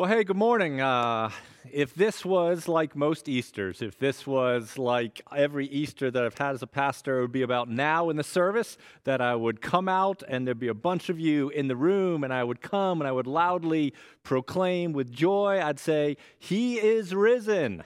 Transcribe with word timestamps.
Well, 0.00 0.08
hey, 0.08 0.24
good 0.24 0.38
morning. 0.38 0.80
Uh, 0.80 1.30
if 1.70 1.92
this 1.92 2.24
was 2.24 2.68
like 2.68 2.96
most 2.96 3.28
Easters, 3.28 3.82
if 3.82 3.98
this 3.98 4.26
was 4.26 4.78
like 4.78 5.20
every 5.30 5.66
Easter 5.66 6.10
that 6.10 6.24
I've 6.24 6.38
had 6.38 6.54
as 6.54 6.62
a 6.62 6.66
pastor, 6.66 7.18
it 7.18 7.20
would 7.20 7.32
be 7.32 7.42
about 7.42 7.68
now 7.68 8.08
in 8.08 8.16
the 8.16 8.24
service 8.24 8.78
that 9.04 9.20
I 9.20 9.34
would 9.34 9.60
come 9.60 9.90
out 9.90 10.22
and 10.26 10.46
there'd 10.46 10.58
be 10.58 10.68
a 10.68 10.72
bunch 10.72 11.10
of 11.10 11.20
you 11.20 11.50
in 11.50 11.68
the 11.68 11.76
room, 11.76 12.24
and 12.24 12.32
I 12.32 12.42
would 12.42 12.62
come 12.62 13.02
and 13.02 13.08
I 13.08 13.12
would 13.12 13.26
loudly 13.26 13.92
proclaim 14.22 14.94
with 14.94 15.12
joy, 15.12 15.60
I'd 15.62 15.78
say, 15.78 16.16
He 16.38 16.78
is 16.78 17.14
risen. 17.14 17.84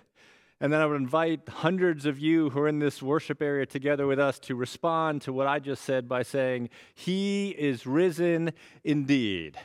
And 0.60 0.72
then 0.72 0.80
I 0.80 0.86
would 0.86 1.00
invite 1.00 1.48
hundreds 1.48 2.06
of 2.06 2.20
you 2.20 2.50
who 2.50 2.60
are 2.60 2.68
in 2.68 2.78
this 2.78 3.02
worship 3.02 3.42
area 3.42 3.66
together 3.66 4.06
with 4.06 4.20
us 4.20 4.38
to 4.38 4.54
respond 4.54 5.22
to 5.22 5.32
what 5.32 5.48
I 5.48 5.58
just 5.58 5.82
said 5.82 6.08
by 6.08 6.22
saying, 6.22 6.70
He 6.94 7.48
is 7.48 7.88
risen 7.88 8.52
indeed. 8.84 9.58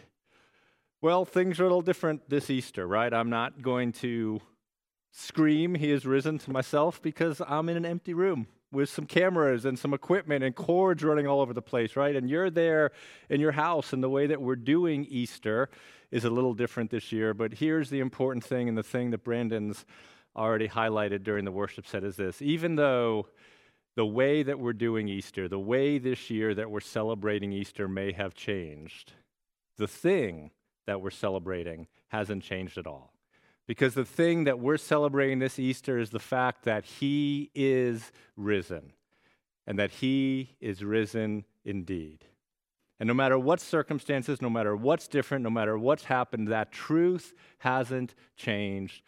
Well, 1.01 1.23
things 1.23 1.61
are 1.61 1.63
a 1.63 1.67
little 1.67 1.81
different 1.81 2.29
this 2.29 2.49
Easter, 2.49 2.85
right? 2.85 3.13
I'm 3.13 3.29
not 3.29 3.61
going 3.61 3.93
to 3.93 4.41
scream, 5.13 5.75
He 5.75 5.91
is 5.91 6.05
risen 6.05 6.39
to 6.39 6.51
myself 6.51 7.01
because 7.01 7.41
I'm 7.47 7.69
in 7.69 7.77
an 7.77 7.85
empty 7.85 8.13
room 8.13 8.47
with 8.73 8.89
some 8.89 9.05
cameras 9.05 9.63
and 9.63 9.79
some 9.79 9.93
equipment 9.93 10.43
and 10.43 10.53
cords 10.53 11.01
running 11.01 11.25
all 11.25 11.39
over 11.39 11.53
the 11.53 11.61
place, 11.61 11.95
right? 11.95 12.17
And 12.17 12.29
you're 12.29 12.49
there 12.49 12.91
in 13.29 13.39
your 13.39 13.53
house, 13.53 13.93
and 13.93 14.03
the 14.03 14.09
way 14.09 14.27
that 14.27 14.41
we're 14.41 14.57
doing 14.57 15.05
Easter 15.09 15.69
is 16.11 16.25
a 16.25 16.29
little 16.29 16.53
different 16.53 16.91
this 16.91 17.13
year. 17.13 17.33
But 17.33 17.53
here's 17.53 17.89
the 17.89 18.01
important 18.01 18.43
thing, 18.43 18.67
and 18.67 18.77
the 18.77 18.83
thing 18.83 19.11
that 19.11 19.23
Brandon's 19.23 19.85
already 20.35 20.67
highlighted 20.67 21.23
during 21.23 21.45
the 21.45 21.51
worship 21.51 21.87
set 21.87 22.03
is 22.03 22.17
this 22.17 22.41
even 22.41 22.75
though 22.75 23.27
the 23.95 24.05
way 24.05 24.43
that 24.43 24.59
we're 24.59 24.73
doing 24.73 25.07
Easter, 25.07 25.47
the 25.47 25.59
way 25.59 25.97
this 25.97 26.29
year 26.29 26.53
that 26.53 26.69
we're 26.69 26.81
celebrating 26.81 27.53
Easter 27.53 27.87
may 27.87 28.11
have 28.11 28.33
changed, 28.33 29.13
the 29.77 29.87
thing 29.87 30.51
that 30.89 31.01
we're 31.01 31.11
celebrating 31.11 31.85
hasn't 32.07 32.41
changed 32.41 32.79
at 32.79 32.87
all. 32.87 33.13
Because 33.67 33.93
the 33.93 34.03
thing 34.03 34.45
that 34.45 34.57
we're 34.57 34.77
celebrating 34.77 35.37
this 35.37 35.59
Easter 35.59 35.99
is 35.99 36.09
the 36.09 36.17
fact 36.17 36.63
that 36.63 36.83
He 36.83 37.51
is 37.53 38.11
risen 38.35 38.93
and 39.67 39.77
that 39.77 39.91
He 39.91 40.55
is 40.59 40.83
risen 40.83 41.45
indeed. 41.63 42.25
And 42.99 43.05
no 43.07 43.13
matter 43.13 43.37
what 43.37 43.61
circumstances, 43.61 44.41
no 44.41 44.49
matter 44.49 44.75
what's 44.75 45.07
different, 45.07 45.43
no 45.43 45.51
matter 45.51 45.77
what's 45.77 46.05
happened, 46.05 46.47
that 46.47 46.71
truth 46.71 47.35
hasn't 47.59 48.15
changed. 48.35 49.03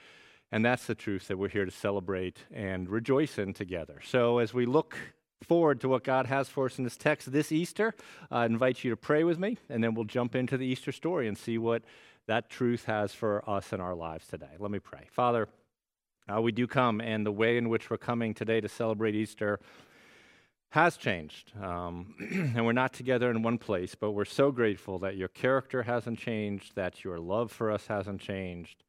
And 0.52 0.64
that's 0.64 0.86
the 0.86 0.94
truth 0.94 1.30
that 1.30 1.40
we're 1.40 1.50
here 1.50 1.66
to 1.66 1.72
celebrate 1.72 2.38
and 2.54 2.88
rejoice 2.90 3.40
in 3.40 3.56
together. 3.56 4.02
So 4.06 4.38
as 4.38 4.54
we 4.54 4.68
look 4.68 4.96
forward 5.44 5.82
to 5.82 5.90
what 5.90 6.04
God 6.04 6.28
has 6.28 6.50
for 6.50 6.66
us 6.66 6.78
in 6.78 6.84
this 6.84 6.98
text 6.98 7.32
this 7.32 7.52
Easter, 7.52 7.94
I 8.30 8.46
invite 8.46 8.84
you 8.84 8.92
to 8.92 8.98
pray 8.98 9.24
with 9.24 9.40
me, 9.40 9.58
and 9.70 9.84
then 9.84 9.94
we'll 9.94 10.06
jump 10.06 10.36
into 10.36 10.58
the 10.58 10.66
Easter 10.66 10.92
story 10.92 11.28
and 11.28 11.38
see 11.38 11.58
what 11.58 11.84
that 12.28 12.50
truth 12.50 12.86
has 12.86 13.14
for 13.14 13.48
us 13.50 13.74
in 13.74 13.82
our 13.82 13.96
lives 13.96 14.28
today. 14.28 14.56
Let 14.60 14.72
me 14.72 14.80
pray. 14.80 15.08
Father, 15.12 15.48
uh, 16.32 16.42
we 16.42 16.52
do 16.52 16.68
come, 16.68 17.02
and 17.02 17.26
the 17.26 17.32
way 17.32 17.58
in 17.58 17.70
which 17.70 17.90
we're 17.90 17.98
coming 17.98 18.34
today 18.34 18.62
to 18.62 18.70
celebrate 18.70 19.16
Easter 19.16 19.60
has 20.70 20.96
changed. 20.96 21.52
Um, 21.62 22.14
and 22.56 22.66
we're 22.66 22.72
not 22.72 22.94
together 22.94 23.30
in 23.30 23.42
one 23.42 23.58
place, 23.58 23.96
but 23.96 24.12
we're 24.12 24.26
so 24.26 24.52
grateful 24.52 25.00
that 25.00 25.18
your 25.18 25.28
character 25.28 25.84
hasn't 25.84 26.20
changed, 26.20 26.76
that 26.76 27.04
your 27.04 27.20
love 27.20 27.52
for 27.52 27.72
us 27.72 27.88
hasn't 27.88 28.22
changed, 28.22 28.84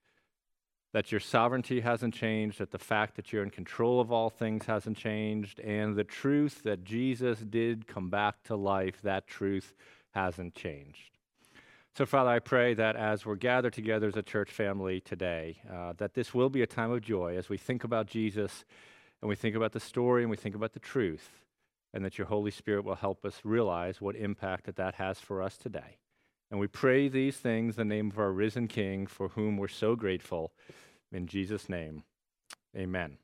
that 0.92 1.10
your 1.10 1.20
sovereignty 1.20 1.80
hasn't 1.80 2.14
changed, 2.14 2.58
that 2.58 2.70
the 2.70 2.78
fact 2.78 3.16
that 3.16 3.32
you're 3.32 3.42
in 3.42 3.50
control 3.50 4.00
of 4.00 4.12
all 4.12 4.28
things 4.28 4.66
hasn't 4.66 4.96
changed, 4.96 5.58
and 5.60 5.96
the 5.96 6.04
truth 6.04 6.62
that 6.64 6.84
Jesus 6.84 7.38
did 7.40 7.86
come 7.86 8.10
back 8.10 8.42
to 8.44 8.56
life, 8.56 9.00
that 9.02 9.26
truth 9.26 9.74
hasn't 10.10 10.54
changed. 10.54 11.12
So, 11.94 12.06
Father, 12.06 12.30
I 12.30 12.38
pray 12.38 12.74
that 12.74 12.96
as 12.96 13.26
we're 13.26 13.36
gathered 13.36 13.72
together 13.72 14.08
as 14.08 14.16
a 14.16 14.22
church 14.22 14.50
family 14.50 15.00
today, 15.00 15.58
uh, 15.70 15.92
that 15.98 16.14
this 16.14 16.32
will 16.32 16.48
be 16.48 16.62
a 16.62 16.66
time 16.66 16.90
of 16.90 17.02
joy 17.02 17.36
as 17.36 17.48
we 17.48 17.58
think 17.58 17.84
about 17.84 18.06
Jesus 18.06 18.64
and 19.20 19.28
we 19.28 19.36
think 19.36 19.54
about 19.54 19.72
the 19.72 19.80
story 19.80 20.22
and 20.22 20.30
we 20.30 20.36
think 20.36 20.54
about 20.54 20.72
the 20.72 20.80
truth, 20.80 21.42
and 21.94 22.04
that 22.04 22.18
your 22.18 22.26
Holy 22.26 22.50
Spirit 22.50 22.84
will 22.84 22.96
help 22.96 23.24
us 23.24 23.40
realize 23.44 24.00
what 24.00 24.16
impact 24.16 24.64
that 24.64 24.76
that 24.76 24.94
has 24.96 25.20
for 25.20 25.42
us 25.42 25.56
today. 25.56 25.98
And 26.52 26.60
we 26.60 26.66
pray 26.66 27.08
these 27.08 27.38
things 27.38 27.78
in 27.78 27.88
the 27.88 27.94
name 27.94 28.10
of 28.10 28.18
our 28.18 28.30
risen 28.30 28.68
King, 28.68 29.06
for 29.06 29.28
whom 29.28 29.56
we're 29.56 29.68
so 29.68 29.96
grateful. 29.96 30.52
In 31.10 31.26
Jesus' 31.26 31.66
name, 31.66 32.04
amen. 32.76 33.16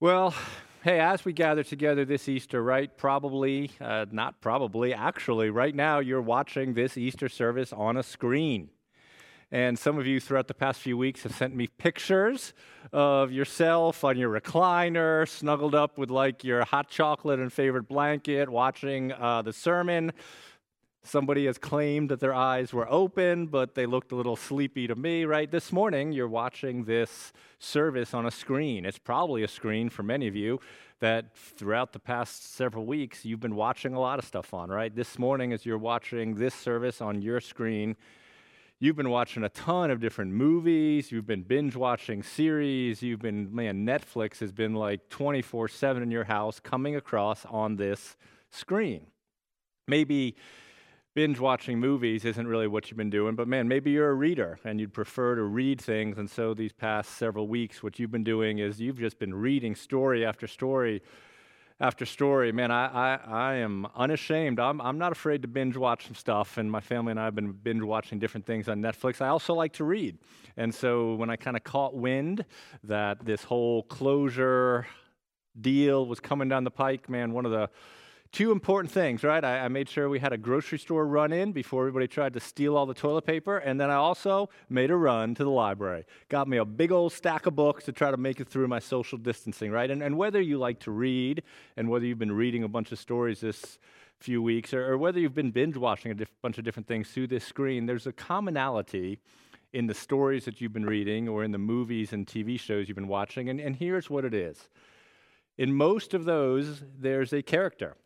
Well, 0.00 0.34
hey, 0.82 0.98
as 0.98 1.24
we 1.24 1.32
gather 1.32 1.62
together 1.62 2.04
this 2.04 2.28
Easter, 2.28 2.60
right? 2.60 2.90
Probably, 2.98 3.70
uh, 3.80 4.06
not 4.10 4.40
probably, 4.40 4.92
actually, 4.92 5.48
right 5.48 5.76
now 5.76 6.00
you're 6.00 6.20
watching 6.20 6.74
this 6.74 6.98
Easter 6.98 7.28
service 7.28 7.72
on 7.72 7.96
a 7.96 8.02
screen. 8.02 8.70
And 9.52 9.78
some 9.78 9.96
of 9.96 10.08
you 10.08 10.18
throughout 10.18 10.48
the 10.48 10.54
past 10.54 10.80
few 10.80 10.98
weeks 10.98 11.22
have 11.22 11.36
sent 11.36 11.54
me 11.54 11.68
pictures 11.68 12.52
of 12.92 13.30
yourself 13.30 14.02
on 14.02 14.18
your 14.18 14.40
recliner, 14.40 15.28
snuggled 15.28 15.76
up 15.76 15.98
with 15.98 16.10
like 16.10 16.42
your 16.42 16.64
hot 16.64 16.88
chocolate 16.88 17.38
and 17.38 17.52
favorite 17.52 17.86
blanket, 17.86 18.48
watching 18.48 19.12
uh, 19.12 19.42
the 19.42 19.52
sermon. 19.52 20.12
Somebody 21.06 21.44
has 21.44 21.58
claimed 21.58 22.08
that 22.08 22.20
their 22.20 22.32
eyes 22.32 22.72
were 22.72 22.90
open, 22.90 23.46
but 23.46 23.74
they 23.74 23.84
looked 23.84 24.10
a 24.10 24.16
little 24.16 24.36
sleepy 24.36 24.86
to 24.86 24.94
me, 24.94 25.26
right? 25.26 25.50
This 25.50 25.70
morning, 25.70 26.12
you're 26.12 26.26
watching 26.26 26.84
this 26.84 27.30
service 27.58 28.14
on 28.14 28.24
a 28.24 28.30
screen. 28.30 28.86
It's 28.86 28.98
probably 28.98 29.42
a 29.42 29.48
screen 29.48 29.90
for 29.90 30.02
many 30.02 30.26
of 30.28 30.34
you 30.34 30.60
that 31.00 31.36
throughout 31.36 31.92
the 31.92 31.98
past 31.98 32.54
several 32.54 32.86
weeks, 32.86 33.22
you've 33.22 33.38
been 33.38 33.54
watching 33.54 33.92
a 33.92 34.00
lot 34.00 34.18
of 34.18 34.24
stuff 34.24 34.54
on, 34.54 34.70
right? 34.70 34.96
This 34.96 35.18
morning, 35.18 35.52
as 35.52 35.66
you're 35.66 35.76
watching 35.76 36.36
this 36.36 36.54
service 36.54 37.02
on 37.02 37.20
your 37.20 37.38
screen, 37.38 37.96
you've 38.80 38.96
been 38.96 39.10
watching 39.10 39.44
a 39.44 39.50
ton 39.50 39.90
of 39.90 40.00
different 40.00 40.32
movies, 40.32 41.12
you've 41.12 41.26
been 41.26 41.42
binge 41.42 41.76
watching 41.76 42.22
series, 42.22 43.02
you've 43.02 43.20
been, 43.20 43.54
man, 43.54 43.84
Netflix 43.84 44.38
has 44.38 44.52
been 44.52 44.72
like 44.72 45.10
24 45.10 45.68
7 45.68 46.02
in 46.02 46.10
your 46.10 46.24
house 46.24 46.60
coming 46.60 46.96
across 46.96 47.44
on 47.44 47.76
this 47.76 48.16
screen. 48.50 49.08
Maybe 49.86 50.36
binge 51.14 51.38
watching 51.38 51.78
movies 51.78 52.24
isn't 52.24 52.46
really 52.46 52.66
what 52.66 52.90
you've 52.90 52.98
been 52.98 53.10
doing, 53.10 53.36
but 53.36 53.46
man, 53.46 53.68
maybe 53.68 53.92
you're 53.92 54.10
a 54.10 54.14
reader 54.14 54.58
and 54.64 54.80
you'd 54.80 54.92
prefer 54.92 55.36
to 55.36 55.42
read 55.42 55.80
things. 55.80 56.18
And 56.18 56.28
so 56.28 56.54
these 56.54 56.72
past 56.72 57.10
several 57.12 57.46
weeks, 57.46 57.82
what 57.82 57.98
you've 57.98 58.10
been 58.10 58.24
doing 58.24 58.58
is 58.58 58.80
you've 58.80 58.98
just 58.98 59.18
been 59.18 59.32
reading 59.32 59.76
story 59.76 60.26
after 60.26 60.48
story 60.48 61.02
after 61.80 62.06
story. 62.06 62.52
Man, 62.52 62.70
I, 62.70 62.86
I, 62.86 63.20
I 63.26 63.54
am 63.56 63.86
unashamed. 63.96 64.58
I'm, 64.60 64.80
I'm 64.80 64.98
not 64.98 65.12
afraid 65.12 65.42
to 65.42 65.48
binge 65.48 65.76
watch 65.76 66.06
some 66.06 66.14
stuff, 66.14 66.56
and 66.56 66.70
my 66.70 66.80
family 66.80 67.10
and 67.12 67.20
I 67.20 67.24
have 67.24 67.34
been 67.34 67.52
binge 67.52 67.82
watching 67.82 68.18
different 68.18 68.46
things 68.46 68.68
on 68.68 68.80
Netflix. 68.80 69.20
I 69.20 69.28
also 69.28 69.54
like 69.54 69.72
to 69.74 69.84
read. 69.84 70.18
And 70.56 70.74
so 70.74 71.14
when 71.14 71.30
I 71.30 71.36
kind 71.36 71.56
of 71.56 71.64
caught 71.64 71.94
wind 71.94 72.44
that 72.84 73.24
this 73.24 73.42
whole 73.42 73.82
closure 73.84 74.86
deal 75.60 76.06
was 76.06 76.20
coming 76.20 76.48
down 76.48 76.64
the 76.64 76.70
pike, 76.70 77.08
man, 77.08 77.32
one 77.32 77.44
of 77.44 77.52
the 77.52 77.68
two 78.34 78.50
important 78.50 78.92
things, 78.92 79.22
right? 79.22 79.44
I, 79.44 79.60
I, 79.60 79.68
made 79.68 79.88
sure 79.88 80.08
we 80.08 80.18
had 80.18 80.32
a 80.32 80.36
grocery 80.36 80.78
store 80.78 81.06
run 81.06 81.32
in 81.32 81.52
before 81.52 81.82
everybody 81.82 82.08
tried 82.08 82.32
to 82.32 82.40
steal 82.40 82.76
all 82.76 82.84
the 82.84 82.92
toilet 82.92 83.24
paper. 83.24 83.58
And 83.58 83.80
then 83.80 83.92
I 83.92 83.94
also 83.94 84.50
made 84.68 84.90
a 84.90 84.96
run 84.96 85.36
to 85.36 85.44
the 85.44 85.50
library. 85.50 86.04
Got 86.28 86.48
me 86.48 86.56
a 86.56 86.64
big 86.64 86.90
old 86.90 87.12
stack 87.12 87.46
of 87.46 87.54
books 87.54 87.84
to 87.84 87.92
try 87.92 88.10
to 88.10 88.16
make 88.16 88.40
it 88.40 88.48
through 88.48 88.66
my 88.66 88.80
social 88.80 89.18
distancing, 89.18 89.70
right? 89.70 89.88
And, 89.88 90.02
and 90.02 90.18
whether 90.18 90.40
you 90.40 90.58
like 90.58 90.80
to 90.80 90.90
read 90.90 91.44
and 91.76 91.88
whether 91.88 92.04
you've 92.04 92.18
been 92.18 92.32
reading 92.32 92.64
a 92.64 92.68
bunch 92.68 92.90
of 92.90 92.98
stories 92.98 93.40
this 93.40 93.78
few 94.18 94.42
weeks 94.42 94.74
or, 94.74 94.92
or 94.92 94.98
whether 94.98 95.20
you've 95.20 95.34
been 95.34 95.52
binge 95.52 95.76
watching 95.76 96.10
a 96.10 96.14
diff- 96.14 96.32
bunch 96.42 96.58
of 96.58 96.64
different 96.64 96.88
things 96.88 97.10
through 97.10 97.28
this 97.28 97.44
screen, 97.44 97.86
there's 97.86 98.08
a 98.08 98.12
commonality 98.12 99.20
in 99.72 99.86
the 99.86 99.94
stories 99.94 100.44
that 100.44 100.60
you've 100.60 100.72
been 100.72 100.86
reading 100.86 101.28
or 101.28 101.44
in 101.44 101.52
the 101.52 101.58
movies 101.58 102.12
and 102.12 102.26
TV 102.26 102.58
shows 102.58 102.88
you've 102.88 102.96
been 102.96 103.06
watching. 103.06 103.48
And, 103.48 103.60
and 103.60 103.76
here's 103.76 104.10
what 104.10 104.24
it 104.24 104.34
is. 104.34 104.68
In 105.56 105.72
most 105.72 106.14
of 106.14 106.24
those, 106.24 106.82
there's 106.98 107.32
a 107.32 107.40
character 107.40 107.96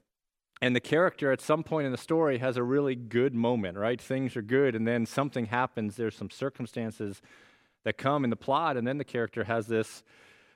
and 0.60 0.74
the 0.74 0.80
character 0.80 1.30
at 1.30 1.40
some 1.40 1.62
point 1.62 1.86
in 1.86 1.92
the 1.92 1.98
story 1.98 2.38
has 2.38 2.56
a 2.56 2.62
really 2.62 2.94
good 2.94 3.34
moment, 3.34 3.78
right? 3.78 4.00
Things 4.00 4.36
are 4.36 4.42
good, 4.42 4.74
and 4.74 4.86
then 4.86 5.06
something 5.06 5.46
happens. 5.46 5.96
There's 5.96 6.16
some 6.16 6.30
circumstances 6.30 7.22
that 7.84 7.96
come 7.96 8.24
in 8.24 8.30
the 8.30 8.36
plot, 8.36 8.76
and 8.76 8.86
then 8.86 8.98
the 8.98 9.04
character 9.04 9.44
has 9.44 9.66
this 9.66 10.02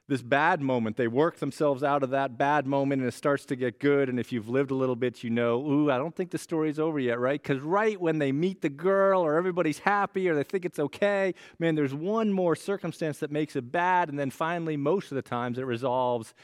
this 0.08 0.20
bad 0.20 0.60
moment. 0.60 0.96
They 0.96 1.06
work 1.06 1.38
themselves 1.38 1.82
out 1.82 2.02
of 2.02 2.10
that 2.10 2.36
bad 2.36 2.66
moment, 2.66 3.00
and 3.00 3.08
it 3.08 3.14
starts 3.14 3.46
to 3.46 3.56
get 3.56 3.78
good. 3.78 4.08
And 4.08 4.18
if 4.18 4.32
you've 4.32 4.48
lived 4.48 4.72
a 4.72 4.74
little 4.74 4.96
bit, 4.96 5.22
you 5.22 5.30
know, 5.30 5.64
ooh, 5.64 5.90
I 5.90 5.96
don't 5.96 6.14
think 6.14 6.32
the 6.32 6.38
story's 6.38 6.78
over 6.78 6.98
yet, 6.98 7.20
right? 7.20 7.40
Because 7.40 7.62
right 7.62 7.98
when 7.98 8.18
they 8.18 8.32
meet 8.32 8.62
the 8.62 8.68
girl, 8.68 9.22
or 9.22 9.36
everybody's 9.36 9.78
happy, 9.78 10.28
or 10.28 10.34
they 10.34 10.42
think 10.42 10.64
it's 10.64 10.80
okay, 10.80 11.34
man, 11.58 11.76
there's 11.76 11.94
one 11.94 12.32
more 12.32 12.56
circumstance 12.56 13.18
that 13.20 13.30
makes 13.30 13.54
it 13.54 13.70
bad, 13.70 14.08
and 14.08 14.18
then 14.18 14.30
finally, 14.30 14.76
most 14.76 15.12
of 15.12 15.14
the 15.14 15.22
times, 15.22 15.56
it 15.56 15.66
resolves 15.66 16.34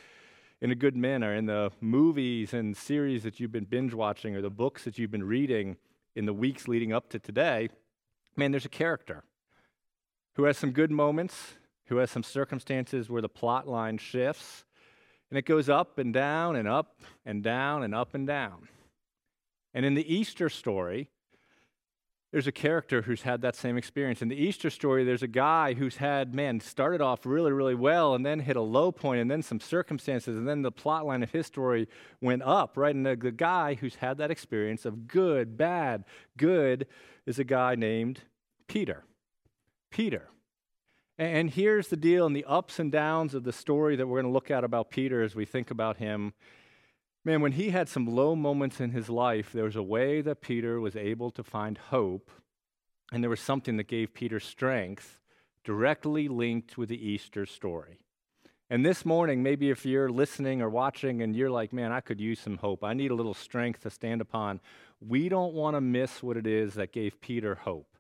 in 0.61 0.71
a 0.71 0.75
good 0.75 0.97
manner 0.97 1.35
in 1.35 1.47
the 1.47 1.71
movies 1.81 2.53
and 2.53 2.77
series 2.77 3.23
that 3.23 3.39
you've 3.39 3.53
been 3.53 3.65
binge 3.65 3.95
watching 3.95 4.35
or 4.35 4.43
the 4.43 4.51
books 4.51 4.85
that 4.85 4.99
you've 4.99 5.11
been 5.11 5.25
reading 5.25 5.77
in 6.17 6.27
the 6.27 6.33
weeks 6.33 6.67
leading 6.67 6.93
up 6.93 7.09
to 7.11 7.19
today, 7.19 7.69
man, 8.37 8.51
there's 8.51 8.65
a 8.65 8.71
character 8.71 9.23
who 10.35 10.45
has 10.45 10.59
some 10.59 10.73
good 10.73 10.91
moments, 10.91 11.55
who 11.87 11.99
has 11.99 12.11
some 12.11 12.23
circumstances 12.23 13.09
where 13.09 13.23
the 13.23 13.29
plot 13.29 13.69
line 13.69 13.99
shifts, 13.99 14.65
and 15.31 15.39
it 15.39 15.45
goes 15.45 15.69
up 15.69 15.99
and 15.99 16.13
down 16.13 16.57
and 16.57 16.67
up 16.67 17.01
and 17.25 17.43
down 17.43 17.83
and 17.83 17.95
up 17.95 18.15
and 18.15 18.27
down. 18.27 18.69
And 19.75 19.85
in 19.85 19.95
the 19.95 20.13
Easter 20.13 20.49
story, 20.49 21.11
there's 22.31 22.47
a 22.47 22.53
character 22.53 23.03
who's 23.03 23.23
had 23.23 23.41
that 23.41 23.57
same 23.57 23.79
experience. 23.79 24.21
In 24.21 24.29
the 24.29 24.37
Easter 24.37 24.69
story, 24.69 25.03
there's 25.03 25.23
a 25.23 25.29
guy 25.29 25.73
who's 25.73 25.97
had, 25.97 26.35
man, 26.35 26.61
started 26.61 27.01
off 27.01 27.25
really, 27.25 27.53
really 27.53 27.75
well 27.75 28.15
and 28.15 28.25
then 28.25 28.41
hit 28.41 28.57
a 28.57 28.61
low 28.61 28.93
point 28.93 29.21
and 29.21 29.31
then 29.31 29.43
some 29.43 29.61
circumstances 29.61 30.37
and 30.37 30.47
then 30.47 30.61
the 30.61 30.71
plot 30.71 31.07
line 31.07 31.23
of 31.23 31.31
his 31.31 31.47
story 31.47 31.89
went 32.21 32.43
up, 32.43 32.77
right? 32.77 32.95
And 32.95 33.07
the, 33.07 33.17
the 33.17 33.33
guy 33.33 33.75
who's 33.75 33.97
had 33.97 34.19
that 34.19 34.31
experience 34.31 34.85
of 34.85 35.07
good, 35.09 35.57
bad, 35.57 36.05
good 36.37 36.87
is 37.25 37.39
a 37.39 37.45
guy 37.45 37.75
named 37.75 38.21
Peter. 38.67 39.05
Peter. 39.91 40.29
And 41.17 41.51
here's 41.51 41.89
the 41.89 41.97
deal 41.97 42.27
in 42.27 42.35
the 42.35 42.45
ups 42.45 42.79
and 42.79 42.93
downs 42.93 43.35
of 43.35 43.43
the 43.43 43.53
story 43.53 43.97
that 43.97 44.07
we're 44.07 44.21
going 44.21 44.31
to 44.31 44.35
look 44.35 44.51
at 44.51 44.65
about 44.65 44.91
Peter 44.91 45.23
as 45.23 45.35
we 45.35 45.47
think 45.47 45.71
about 45.71 45.97
him 45.97 46.35
Man, 47.25 47.41
when 47.41 47.53
he 47.53 47.71
had 47.71 47.89
some 47.89 48.07
low 48.07 48.37
moments 48.37 48.81
in 48.81 48.91
his 48.91 49.09
life, 49.11 49.53
there 49.53 49.65
was 49.65 49.77
a 49.77 49.83
way 49.83 50.21
that 50.21 50.41
Peter 50.41 50.81
was 50.81 50.97
able 50.97 51.31
to 51.33 51.43
find 51.43 51.77
hope, 51.77 52.31
and 53.13 53.23
there 53.23 53.31
was 53.31 53.41
something 53.41 53.77
that 53.77 53.89
gave 53.89 54.15
Peter 54.15 54.41
strength 54.41 55.19
directly 55.65 56.29
linked 56.29 56.79
with 56.79 56.89
the 56.89 57.09
Easter 57.09 57.45
story. 57.45 57.99
And 58.71 58.85
this 58.85 59.05
morning, 59.05 59.43
maybe 59.43 59.71
if 59.71 59.85
you're 59.85 60.11
listening 60.11 60.63
or 60.63 60.69
watching 60.69 61.23
and 61.23 61.35
you're 61.35 61.51
like, 61.51 61.73
man, 61.73 61.91
I 61.91 62.01
could 62.01 62.21
use 62.21 62.39
some 62.39 62.59
hope, 62.59 62.85
I 62.85 62.95
need 62.95 63.11
a 63.11 63.15
little 63.15 63.35
strength 63.35 63.83
to 63.83 63.91
stand 63.91 64.21
upon, 64.21 64.61
we 65.01 65.29
don't 65.29 65.55
want 65.55 65.75
to 65.75 65.81
miss 65.81 66.23
what 66.23 66.37
it 66.37 66.47
is 66.47 66.75
that 66.75 66.93
gave 66.93 67.21
Peter 67.21 67.55
hope. 67.55 67.97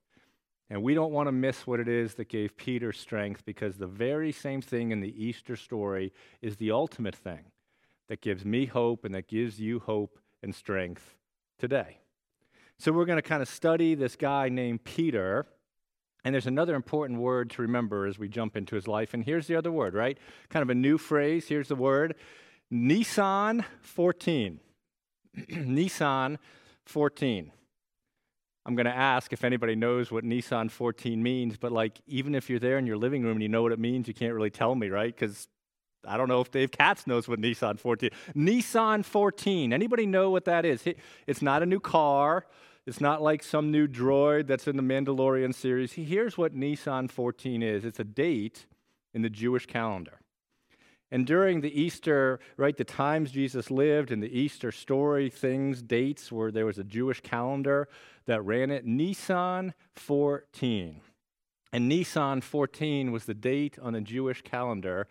And 0.70 0.82
we 0.82 0.94
don't 0.94 1.12
want 1.12 1.26
to 1.26 1.32
miss 1.32 1.66
what 1.66 1.80
it 1.80 1.88
is 1.88 2.14
that 2.14 2.28
gave 2.28 2.56
Peter 2.56 2.92
strength 2.92 3.44
because 3.46 3.76
the 3.76 3.86
very 3.86 4.30
same 4.30 4.60
thing 4.60 4.90
in 4.90 5.00
the 5.00 5.24
Easter 5.24 5.56
story 5.56 6.12
is 6.42 6.56
the 6.56 6.70
ultimate 6.70 7.16
thing 7.16 7.46
that 8.08 8.20
gives 8.20 8.44
me 8.44 8.66
hope 8.66 9.04
and 9.04 9.14
that 9.14 9.28
gives 9.28 9.60
you 9.60 9.80
hope 9.80 10.18
and 10.42 10.54
strength 10.54 11.16
today. 11.58 11.98
So, 12.78 12.92
we're 12.92 13.04
going 13.04 13.16
to 13.16 13.22
kind 13.22 13.42
of 13.42 13.48
study 13.48 13.94
this 13.94 14.16
guy 14.16 14.48
named 14.48 14.84
Peter. 14.84 15.46
And 16.24 16.34
there's 16.34 16.46
another 16.46 16.74
important 16.74 17.20
word 17.20 17.50
to 17.50 17.62
remember 17.62 18.06
as 18.06 18.18
we 18.18 18.28
jump 18.28 18.56
into 18.56 18.74
his 18.74 18.86
life. 18.88 19.14
And 19.14 19.24
here's 19.24 19.46
the 19.46 19.56
other 19.56 19.72
word, 19.72 19.94
right? 19.94 20.18
Kind 20.48 20.62
of 20.62 20.70
a 20.70 20.74
new 20.74 20.98
phrase. 20.98 21.48
Here's 21.48 21.68
the 21.68 21.76
word 21.76 22.14
Nisan 22.70 23.64
14. 23.80 24.60
Nisan 25.48 26.38
14. 26.84 27.52
I'm 28.66 28.74
going 28.74 28.86
to 28.86 28.94
ask 28.94 29.32
if 29.32 29.44
anybody 29.44 29.74
knows 29.74 30.12
what 30.12 30.24
Nisan 30.24 30.68
14 30.68 31.22
means, 31.22 31.56
but 31.56 31.72
like 31.72 31.98
even 32.06 32.34
if 32.34 32.50
you're 32.50 32.58
there 32.58 32.76
in 32.76 32.86
your 32.86 32.98
living 32.98 33.22
room 33.22 33.32
and 33.32 33.42
you 33.42 33.48
know 33.48 33.62
what 33.62 33.72
it 33.72 33.78
means, 33.78 34.08
you 34.08 34.14
can't 34.14 34.34
really 34.34 34.50
tell 34.50 34.74
me, 34.74 34.90
right? 34.90 35.14
Because 35.14 35.48
I 36.06 36.16
don't 36.16 36.28
know 36.28 36.40
if 36.40 36.50
Dave 36.50 36.70
Katz 36.70 37.06
knows 37.06 37.28
what 37.28 37.38
Nisan 37.38 37.76
14. 37.76 38.10
Nisan 38.34 39.02
14. 39.02 39.72
Anybody 39.72 40.06
know 40.06 40.30
what 40.30 40.44
that 40.44 40.64
is? 40.64 40.84
It's 41.26 41.42
not 41.42 41.62
a 41.62 41.66
new 41.66 41.80
car. 41.80 42.46
It's 42.86 43.00
not 43.00 43.20
like 43.20 43.42
some 43.42 43.70
new 43.70 43.86
droid 43.86 44.46
that's 44.46 44.66
in 44.66 44.76
the 44.76 44.82
Mandalorian 44.82 45.54
series. 45.54 45.92
Here's 45.92 46.38
what 46.38 46.54
Nisan 46.54 47.08
14 47.08 47.62
is. 47.62 47.84
It's 47.84 48.00
a 48.00 48.04
date 48.04 48.66
in 49.12 49.22
the 49.22 49.28
Jewish 49.28 49.66
calendar. 49.66 50.20
And 51.10 51.26
during 51.26 51.62
the 51.62 51.80
Easter, 51.80 52.38
right, 52.56 52.76
the 52.76 52.84
times 52.84 53.30
Jesus 53.30 53.70
lived 53.70 54.10
and 54.10 54.22
the 54.22 54.38
Easter 54.38 54.70
story, 54.70 55.30
things, 55.30 55.82
dates 55.82 56.30
where 56.30 56.50
there 56.50 56.66
was 56.66 56.78
a 56.78 56.84
Jewish 56.84 57.20
calendar 57.20 57.88
that 58.26 58.42
ran 58.42 58.70
it, 58.70 58.84
Nisan 58.84 59.74
14. 59.96 61.00
And 61.72 61.88
Nisan 61.88 62.40
14 62.40 63.10
was 63.10 63.24
the 63.24 63.34
date 63.34 63.78
on 63.80 63.94
the 63.94 64.00
Jewish 64.00 64.42
calendar 64.42 65.08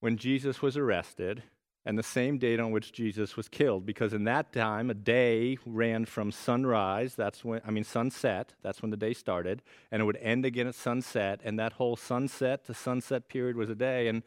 when 0.00 0.16
Jesus 0.16 0.62
was 0.62 0.76
arrested 0.76 1.42
and 1.84 1.98
the 1.98 2.02
same 2.02 2.38
date 2.38 2.60
on 2.60 2.70
which 2.70 2.92
Jesus 2.92 3.36
was 3.36 3.48
killed, 3.48 3.86
because 3.86 4.12
in 4.12 4.24
that 4.24 4.52
time, 4.52 4.90
a 4.90 4.94
day 4.94 5.56
ran 5.64 6.04
from 6.04 6.30
sunrise, 6.30 7.14
that's 7.14 7.44
when, 7.44 7.60
I 7.66 7.70
mean, 7.70 7.84
sunset, 7.84 8.54
that's 8.62 8.82
when 8.82 8.90
the 8.90 8.96
day 8.96 9.14
started, 9.14 9.62
and 9.90 10.02
it 10.02 10.04
would 10.04 10.18
end 10.18 10.44
again 10.44 10.66
at 10.66 10.74
sunset, 10.74 11.40
and 11.44 11.58
that 11.58 11.74
whole 11.74 11.96
sunset 11.96 12.64
to 12.66 12.74
sunset 12.74 13.28
period 13.28 13.56
was 13.56 13.70
a 13.70 13.74
day. 13.74 14.08
And 14.08 14.22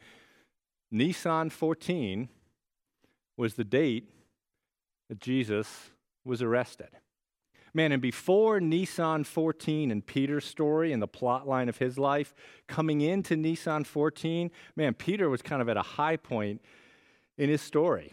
Nisan 0.90 1.50
14 1.50 2.28
was 3.36 3.54
the 3.54 3.64
date 3.64 4.10
that 5.08 5.20
Jesus 5.20 5.90
was 6.24 6.42
arrested. 6.42 6.90
Man, 7.74 7.92
and 7.92 8.02
before 8.02 8.60
Nisan 8.60 9.24
14 9.24 9.90
and 9.90 10.04
Peter's 10.04 10.44
story 10.44 10.92
and 10.92 11.00
the 11.00 11.08
plot 11.08 11.48
line 11.48 11.68
of 11.70 11.78
his 11.78 11.98
life, 11.98 12.34
coming 12.66 13.00
into 13.00 13.34
Nisan 13.34 13.84
14, 13.84 14.50
man, 14.76 14.92
Peter 14.92 15.30
was 15.30 15.40
kind 15.40 15.62
of 15.62 15.68
at 15.70 15.78
a 15.78 15.82
high 15.82 16.16
point 16.16 16.60
in 17.38 17.48
his 17.48 17.62
story. 17.62 18.12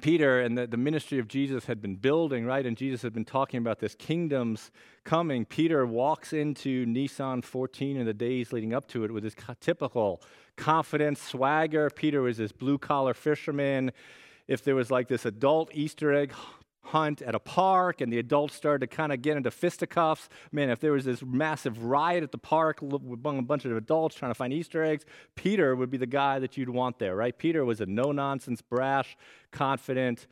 Peter 0.00 0.40
and 0.40 0.56
the, 0.56 0.66
the 0.66 0.78
ministry 0.78 1.18
of 1.18 1.28
Jesus 1.28 1.66
had 1.66 1.82
been 1.82 1.96
building, 1.96 2.46
right? 2.46 2.64
And 2.64 2.76
Jesus 2.76 3.02
had 3.02 3.12
been 3.12 3.26
talking 3.26 3.58
about 3.58 3.78
this 3.78 3.94
kingdom's 3.94 4.70
coming. 5.04 5.44
Peter 5.44 5.84
walks 5.84 6.32
into 6.32 6.86
Nisan 6.86 7.42
14 7.42 7.98
in 7.98 8.06
the 8.06 8.14
days 8.14 8.52
leading 8.52 8.72
up 8.72 8.88
to 8.88 9.04
it 9.04 9.12
with 9.12 9.22
his 9.22 9.36
typical 9.60 10.22
confidence, 10.56 11.20
swagger. 11.20 11.90
Peter 11.90 12.22
was 12.22 12.38
this 12.38 12.52
blue 12.52 12.78
collar 12.78 13.12
fisherman. 13.12 13.92
If 14.48 14.64
there 14.64 14.74
was 14.74 14.90
like 14.90 15.08
this 15.08 15.26
adult 15.26 15.70
Easter 15.74 16.12
egg 16.12 16.32
hunt 16.84 17.22
at 17.22 17.34
a 17.34 17.38
park 17.38 18.00
and 18.00 18.12
the 18.12 18.18
adults 18.18 18.54
started 18.54 18.88
to 18.88 18.96
kind 18.96 19.12
of 19.12 19.22
get 19.22 19.36
into 19.36 19.50
fisticuffs. 19.50 20.28
Man, 20.50 20.68
if 20.68 20.80
there 20.80 20.92
was 20.92 21.04
this 21.04 21.22
massive 21.22 21.84
riot 21.84 22.22
at 22.22 22.32
the 22.32 22.38
park 22.38 22.82
among 22.82 23.38
a 23.38 23.42
bunch 23.42 23.64
of 23.64 23.76
adults 23.76 24.16
trying 24.16 24.30
to 24.30 24.34
find 24.34 24.52
Easter 24.52 24.82
eggs, 24.82 25.04
Peter 25.36 25.76
would 25.76 25.90
be 25.90 25.96
the 25.96 26.06
guy 26.06 26.38
that 26.38 26.56
you'd 26.56 26.68
want 26.68 26.98
there, 26.98 27.14
right? 27.14 27.36
Peter 27.36 27.64
was 27.64 27.80
a 27.80 27.86
no 27.86 28.12
nonsense, 28.12 28.60
brash, 28.62 29.16
confident, 29.52 30.26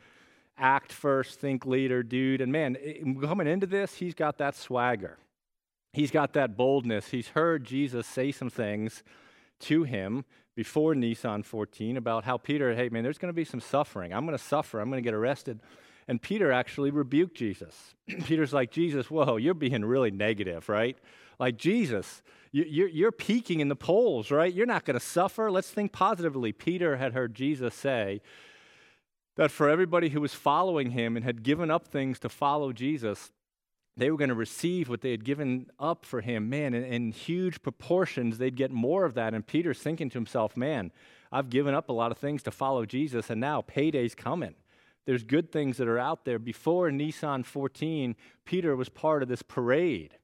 act 0.58 0.92
first, 0.92 1.40
think 1.40 1.64
leader 1.64 2.02
dude. 2.02 2.40
And 2.40 2.50
man, 2.50 2.76
coming 3.22 3.46
into 3.46 3.66
this, 3.66 3.94
he's 3.94 4.14
got 4.14 4.38
that 4.38 4.56
swagger. 4.56 5.18
He's 5.92 6.10
got 6.10 6.34
that 6.34 6.56
boldness. 6.56 7.08
He's 7.08 7.28
heard 7.28 7.64
Jesus 7.64 8.06
say 8.06 8.32
some 8.32 8.50
things 8.50 9.02
to 9.60 9.84
him 9.84 10.24
before 10.54 10.94
Nisan 10.94 11.42
14 11.42 11.96
about 11.96 12.24
how 12.24 12.36
Peter, 12.36 12.74
hey, 12.74 12.88
man, 12.88 13.02
there's 13.02 13.18
going 13.18 13.32
to 13.32 13.36
be 13.36 13.44
some 13.44 13.60
suffering. 13.60 14.12
I'm 14.12 14.26
going 14.26 14.36
to 14.36 14.44
suffer. 14.44 14.80
I'm 14.80 14.90
going 14.90 15.02
to 15.02 15.06
get 15.06 15.14
arrested. 15.14 15.60
And 16.10 16.20
Peter 16.20 16.50
actually 16.50 16.90
rebuked 16.90 17.36
Jesus. 17.36 17.94
Peter's 18.24 18.52
like, 18.52 18.72
Jesus, 18.72 19.12
whoa, 19.12 19.36
you're 19.36 19.54
being 19.54 19.84
really 19.84 20.10
negative, 20.10 20.68
right? 20.68 20.98
Like, 21.38 21.56
Jesus, 21.56 22.20
you're, 22.50 22.88
you're 22.88 23.12
peaking 23.12 23.60
in 23.60 23.68
the 23.68 23.76
polls, 23.76 24.32
right? 24.32 24.52
You're 24.52 24.66
not 24.66 24.84
going 24.84 24.98
to 24.98 25.06
suffer. 25.06 25.52
Let's 25.52 25.70
think 25.70 25.92
positively. 25.92 26.50
Peter 26.50 26.96
had 26.96 27.12
heard 27.12 27.36
Jesus 27.36 27.76
say 27.76 28.22
that 29.36 29.52
for 29.52 29.68
everybody 29.68 30.08
who 30.08 30.20
was 30.20 30.34
following 30.34 30.90
him 30.90 31.14
and 31.14 31.24
had 31.24 31.44
given 31.44 31.70
up 31.70 31.86
things 31.86 32.18
to 32.18 32.28
follow 32.28 32.72
Jesus, 32.72 33.30
they 33.96 34.10
were 34.10 34.18
going 34.18 34.30
to 34.30 34.34
receive 34.34 34.88
what 34.88 35.02
they 35.02 35.12
had 35.12 35.24
given 35.24 35.68
up 35.78 36.04
for 36.04 36.22
him. 36.22 36.50
Man, 36.50 36.74
in, 36.74 36.82
in, 36.82 37.12
huge 37.12 37.62
proportions, 37.62 38.38
they'd 38.38 38.56
get 38.56 38.72
more 38.72 39.04
of 39.04 39.14
that. 39.14 39.32
And 39.32 39.46
Peter's 39.46 39.78
thinking 39.78 40.10
to 40.10 40.18
himself, 40.18 40.56
man, 40.56 40.90
I've 41.30 41.50
given 41.50 41.72
up 41.72 41.88
a 41.88 41.92
lot 41.92 42.10
of 42.10 42.18
things 42.18 42.42
to 42.42 42.50
follow 42.50 42.84
Jesus, 42.84 43.30
and 43.30 43.40
now 43.40 43.62
payday's 43.62 44.16
coming. 44.16 44.56
There's 45.10 45.24
good 45.24 45.50
things 45.50 45.78
that 45.78 45.88
are 45.88 45.98
out 45.98 46.24
there. 46.24 46.38
Before 46.38 46.88
Nisan 46.92 47.42
14, 47.42 48.14
Peter 48.44 48.76
was 48.76 48.88
part 48.88 49.24
of 49.24 49.28
this 49.28 49.42
parade 49.42 50.14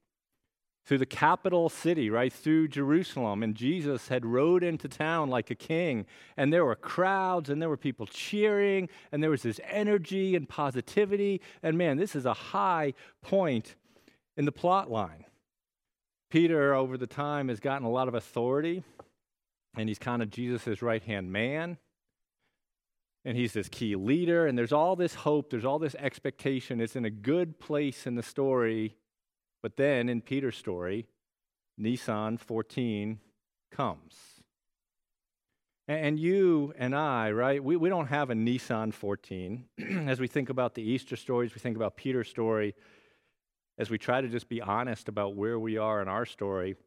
through 0.85 0.99
the 0.99 1.05
capital 1.05 1.67
city, 1.67 2.09
right 2.09 2.31
through 2.31 2.69
Jerusalem. 2.69 3.43
And 3.43 3.53
Jesus 3.53 4.07
had 4.07 4.25
rode 4.25 4.63
into 4.63 4.87
town 4.87 5.29
like 5.29 5.51
a 5.51 5.55
king. 5.55 6.05
And 6.37 6.53
there 6.53 6.63
were 6.63 6.73
crowds, 6.73 7.49
and 7.49 7.61
there 7.61 7.67
were 7.67 7.75
people 7.75 8.05
cheering, 8.05 8.87
and 9.11 9.21
there 9.21 9.29
was 9.29 9.43
this 9.43 9.59
energy 9.69 10.37
and 10.37 10.47
positivity. 10.47 11.41
And 11.61 11.77
man, 11.77 11.97
this 11.97 12.15
is 12.15 12.25
a 12.25 12.33
high 12.33 12.93
point 13.21 13.75
in 14.37 14.45
the 14.45 14.53
plot 14.53 14.89
line. 14.89 15.25
Peter, 16.29 16.73
over 16.73 16.97
the 16.97 17.07
time, 17.07 17.49
has 17.49 17.59
gotten 17.59 17.85
a 17.85 17.91
lot 17.91 18.07
of 18.07 18.13
authority, 18.13 18.85
and 19.75 19.89
he's 19.89 19.99
kind 19.99 20.21
of 20.21 20.29
Jesus' 20.29 20.81
right 20.81 21.03
hand 21.03 21.29
man 21.29 21.77
and 23.27 23.35
he's 23.35 23.51
this 23.51 23.67
key 23.67 23.93
leader, 23.97 24.47
and 24.47 24.57
there's 24.57 24.71
all 24.71 24.95
this 24.95 25.13
hope, 25.13 25.49
there's 25.49 25.65
all 25.65 25.79
this 25.79 25.95
expectation. 25.95 26.79
It's 26.79 26.95
in 26.95 27.03
a 27.03 27.09
good 27.09 27.59
place 27.59 28.07
in 28.07 28.15
the 28.15 28.23
story. 28.23 28.95
But 29.61 29.75
then 29.75 30.07
in 30.07 30.21
Peter's 30.21 30.55
story, 30.55 31.07
Nisan 31.77 32.37
14 32.37 33.19
comes. 33.69 34.15
And 35.89 36.17
you 36.17 36.73
and 36.77 36.95
I, 36.95 37.31
right, 37.31 37.61
we, 37.61 37.75
we 37.75 37.89
don't 37.89 38.07
have 38.07 38.29
a 38.29 38.35
Nisan 38.35 38.93
14. 38.93 39.65
as 40.07 40.21
we 40.21 40.27
think 40.27 40.49
about 40.49 40.73
the 40.73 40.83
Easter 40.83 41.17
stories, 41.17 41.53
we 41.53 41.59
think 41.59 41.75
about 41.75 41.97
Peter's 41.97 42.29
story, 42.29 42.75
as 43.77 43.89
we 43.89 43.97
try 43.97 44.21
to 44.21 44.29
just 44.29 44.47
be 44.47 44.61
honest 44.61 45.09
about 45.09 45.35
where 45.35 45.59
we 45.59 45.77
are 45.77 46.01
in 46.01 46.07
our 46.07 46.25
story, 46.25 46.77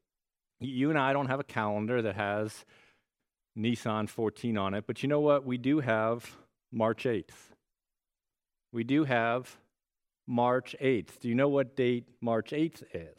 you 0.59 0.89
and 0.89 0.99
I 0.99 1.13
don't 1.13 1.27
have 1.27 1.41
a 1.41 1.45
calendar 1.45 2.01
that 2.01 2.17
has 2.17 2.65
Nisan 3.57 4.07
14 4.07 4.57
on 4.57 4.75
it. 4.75 4.85
But 4.87 5.03
you 5.03 5.09
know 5.09 5.21
what? 5.21 5.45
We 5.45 5.59
do 5.59 5.81
have 5.81 6.37
March 6.73 7.05
8th. 7.05 7.51
We 8.73 8.85
do 8.85 9.05
have 9.05 9.57
March 10.27 10.77
8th. 10.81 11.19
Do 11.21 11.29
you 11.29 11.35
know 11.35 11.49
what 11.49 11.77
date 11.77 12.07
March 12.21 12.51
8th 12.51 12.83
is? 12.95 13.19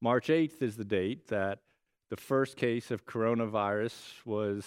March 0.00 0.28
8th 0.28 0.62
is 0.62 0.76
the 0.76 0.84
date 0.84 1.28
that 1.28 1.60
the 2.10 2.16
first 2.16 2.56
case 2.56 2.90
of 2.90 3.06
coronavirus 3.06 3.94
was 4.24 4.66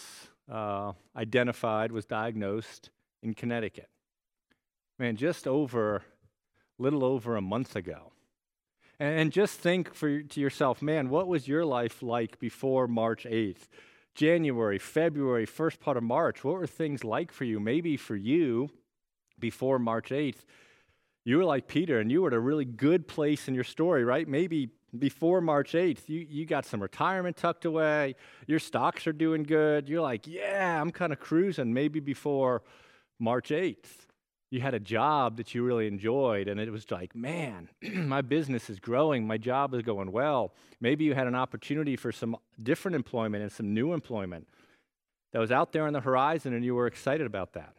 uh, 0.52 0.94
identified, 1.16 1.92
was 1.92 2.06
diagnosed 2.06 2.90
in 3.24 3.34
Connecticut. 3.34 3.90
Man, 4.98 5.16
just 5.16 5.48
over, 5.48 6.04
little 6.78 7.04
over 7.04 7.36
a 7.36 7.42
month 7.42 7.76
ago. 7.76 8.12
And 9.00 9.32
just 9.32 9.58
think 9.60 9.94
for, 9.94 10.22
to 10.22 10.42
yourself, 10.42 10.82
man, 10.82 11.10
what 11.10 11.28
was 11.28 11.48
your 11.48 11.64
life 11.64 12.04
like 12.04 12.38
before 12.38 12.86
March 12.86 13.24
8th? 13.24 13.68
January, 14.20 14.78
February, 14.78 15.46
first 15.46 15.80
part 15.80 15.96
of 15.96 16.04
March, 16.04 16.44
what 16.44 16.56
were 16.56 16.68
things 16.68 17.06
like 17.06 17.32
for 17.32 17.46
you? 17.46 17.58
Maybe 17.58 17.96
for 17.96 18.18
you, 18.18 18.70
before 19.40 19.80
March 19.80 20.10
8th, 20.10 20.44
you 21.24 21.38
were 21.38 21.46
like 21.46 21.70
Peter 21.70 22.02
and 22.02 22.12
you 22.12 22.24
were 22.24 22.28
at 22.28 22.34
a 22.34 22.40
really 22.40 22.66
good 22.66 23.08
place 23.08 23.48
in 23.48 23.56
your 23.56 23.64
story, 23.64 24.04
right? 24.04 24.28
Maybe 24.28 24.72
before 24.98 25.40
March 25.40 25.72
8th, 25.72 26.10
you, 26.10 26.28
you 26.30 26.46
got 26.46 26.66
some 26.66 26.82
retirement 26.82 27.38
tucked 27.38 27.64
away, 27.64 28.16
your 28.46 28.60
stocks 28.60 29.08
are 29.08 29.14
doing 29.14 29.44
good. 29.44 29.88
You're 29.88 30.02
like, 30.02 30.28
yeah, 30.28 30.82
I'm 30.82 30.92
kind 30.92 31.14
of 31.14 31.22
cruising. 31.22 31.74
Maybe 31.74 32.02
before 32.02 32.62
March 33.20 33.52
8th, 33.52 34.09
you 34.52 34.62
had 34.62 34.74
a 34.74 34.80
job 34.80 35.38
that 35.38 35.54
you 35.54 35.64
really 35.64 35.88
enjoyed, 35.88 36.48
and 36.48 36.60
it 36.60 36.72
was 36.72 36.90
like, 36.90 37.16
man, 37.16 37.70
my 37.94 38.22
business 38.22 38.70
is 38.70 38.80
growing, 38.80 39.28
my 39.28 39.38
job 39.38 39.74
is 39.74 39.84
going 39.84 40.12
well. 40.12 40.54
Maybe 40.82 41.06
you 41.06 41.14
had 41.14 41.28
an 41.28 41.36
opportunity 41.36 41.96
for 41.96 42.12
some 42.12 42.36
different 42.62 42.96
employment 42.96 43.44
and 43.44 43.52
some 43.52 43.74
new 43.74 43.94
employment 43.94 44.48
that 45.34 45.40
was 45.40 45.52
out 45.52 45.72
there 45.72 45.86
on 45.86 45.94
the 45.94 46.02
horizon, 46.02 46.54
and 46.54 46.66
you 46.66 46.74
were 46.74 46.88
excited 46.88 47.28
about 47.28 47.54
that. 47.54 47.74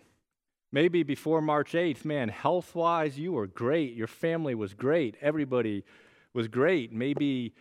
Maybe 0.73 1.03
before 1.03 1.41
March 1.41 1.73
8th, 1.73 2.05
man, 2.05 2.29
health 2.29 2.77
wise, 2.77 3.19
you 3.19 3.33
were 3.33 3.49
great. 3.49 3.95
Your 3.95 4.07
family 4.07 4.55
was 4.55 4.73
great. 4.73 5.17
Everybody 5.21 5.85
was 6.33 6.47
great. 6.47 6.93
Maybe 6.93 7.53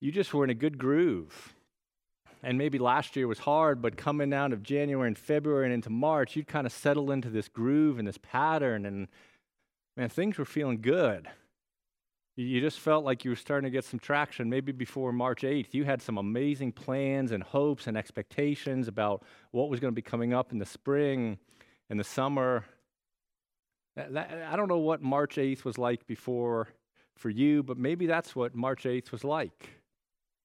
you 0.00 0.12
just 0.12 0.32
were 0.32 0.44
in 0.44 0.50
a 0.50 0.54
good 0.54 0.78
groove. 0.78 1.54
And 2.42 2.58
maybe 2.58 2.78
last 2.78 3.14
year 3.14 3.28
was 3.28 3.38
hard, 3.38 3.80
but 3.80 3.96
coming 3.96 4.32
out 4.32 4.52
of 4.52 4.62
January 4.62 5.06
and 5.06 5.16
February 5.16 5.66
and 5.66 5.74
into 5.74 5.90
March, 5.90 6.34
you'd 6.34 6.48
kind 6.48 6.66
of 6.66 6.72
settle 6.72 7.12
into 7.12 7.30
this 7.30 7.48
groove 7.48 7.98
and 7.98 8.08
this 8.08 8.18
pattern. 8.18 8.84
And 8.84 9.06
man, 9.96 10.08
things 10.08 10.38
were 10.38 10.44
feeling 10.44 10.80
good. 10.80 11.28
You 12.34 12.60
just 12.60 12.80
felt 12.80 13.04
like 13.04 13.24
you 13.24 13.30
were 13.30 13.36
starting 13.36 13.70
to 13.70 13.70
get 13.70 13.84
some 13.84 14.00
traction. 14.00 14.48
Maybe 14.48 14.72
before 14.72 15.12
March 15.12 15.42
8th, 15.42 15.74
you 15.74 15.84
had 15.84 16.00
some 16.00 16.16
amazing 16.16 16.72
plans 16.72 17.30
and 17.30 17.42
hopes 17.42 17.86
and 17.86 17.96
expectations 17.96 18.88
about 18.88 19.22
what 19.50 19.68
was 19.68 19.80
going 19.80 19.92
to 19.92 19.94
be 19.94 20.02
coming 20.02 20.32
up 20.32 20.50
in 20.50 20.58
the 20.58 20.64
spring 20.64 21.38
in 21.90 21.98
the 21.98 22.04
summer. 22.04 22.64
I 23.96 24.56
don't 24.56 24.68
know 24.68 24.78
what 24.78 25.02
March 25.02 25.36
8th 25.36 25.64
was 25.64 25.76
like 25.76 26.06
before 26.06 26.68
for 27.14 27.28
you, 27.28 27.62
but 27.62 27.76
maybe 27.76 28.06
that's 28.06 28.34
what 28.34 28.54
March 28.54 28.84
8th 28.84 29.12
was 29.12 29.22
like. 29.22 29.81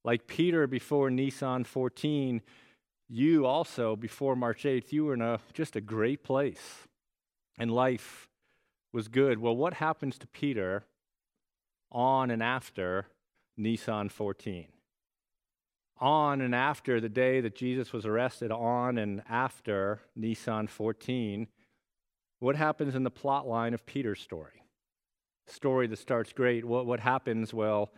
Like 0.08 0.26
Peter 0.26 0.68
before 0.68 1.12
Nisan 1.12 1.66
14, 1.66 2.42
you 3.10 3.46
also, 3.46 3.98
before 3.98 4.38
March 4.38 4.64
8th, 4.64 4.94
you 4.94 5.04
were 5.04 5.14
in 5.14 5.22
a, 5.22 5.42
just 5.52 5.76
a 5.76 5.82
great 5.82 6.24
place 6.24 6.88
and 7.60 7.70
life 7.70 8.30
was 8.94 9.10
good. 9.10 9.38
Well, 9.38 9.58
what 9.58 9.74
happens 9.74 10.18
to 10.20 10.28
Peter 10.28 10.86
on 11.92 12.32
and 12.32 12.42
after 12.42 13.08
Nisan 13.58 14.08
14? 14.08 14.68
on 16.00 16.42
and 16.42 16.56
after 16.56 17.02
the 17.02 17.10
day 17.10 17.42
that 17.42 17.56
Jesus 17.56 17.92
was 17.92 18.06
arrested, 18.06 18.50
on 18.50 18.98
and 18.98 19.24
after 19.28 20.00
Nisan 20.16 20.68
14, 20.68 21.48
what 22.40 22.56
happens 22.56 22.96
in 22.96 23.04
the 23.04 23.10
plot 23.12 23.46
line 23.46 23.74
of 23.74 23.86
Peter's 23.86 24.22
story? 24.22 24.64
Story 25.48 25.88
that 25.88 25.98
starts 25.98 26.32
great. 26.32 26.64
What, 26.64 26.86
what 26.86 27.00
happens? 27.02 27.54
Well, 27.54 27.92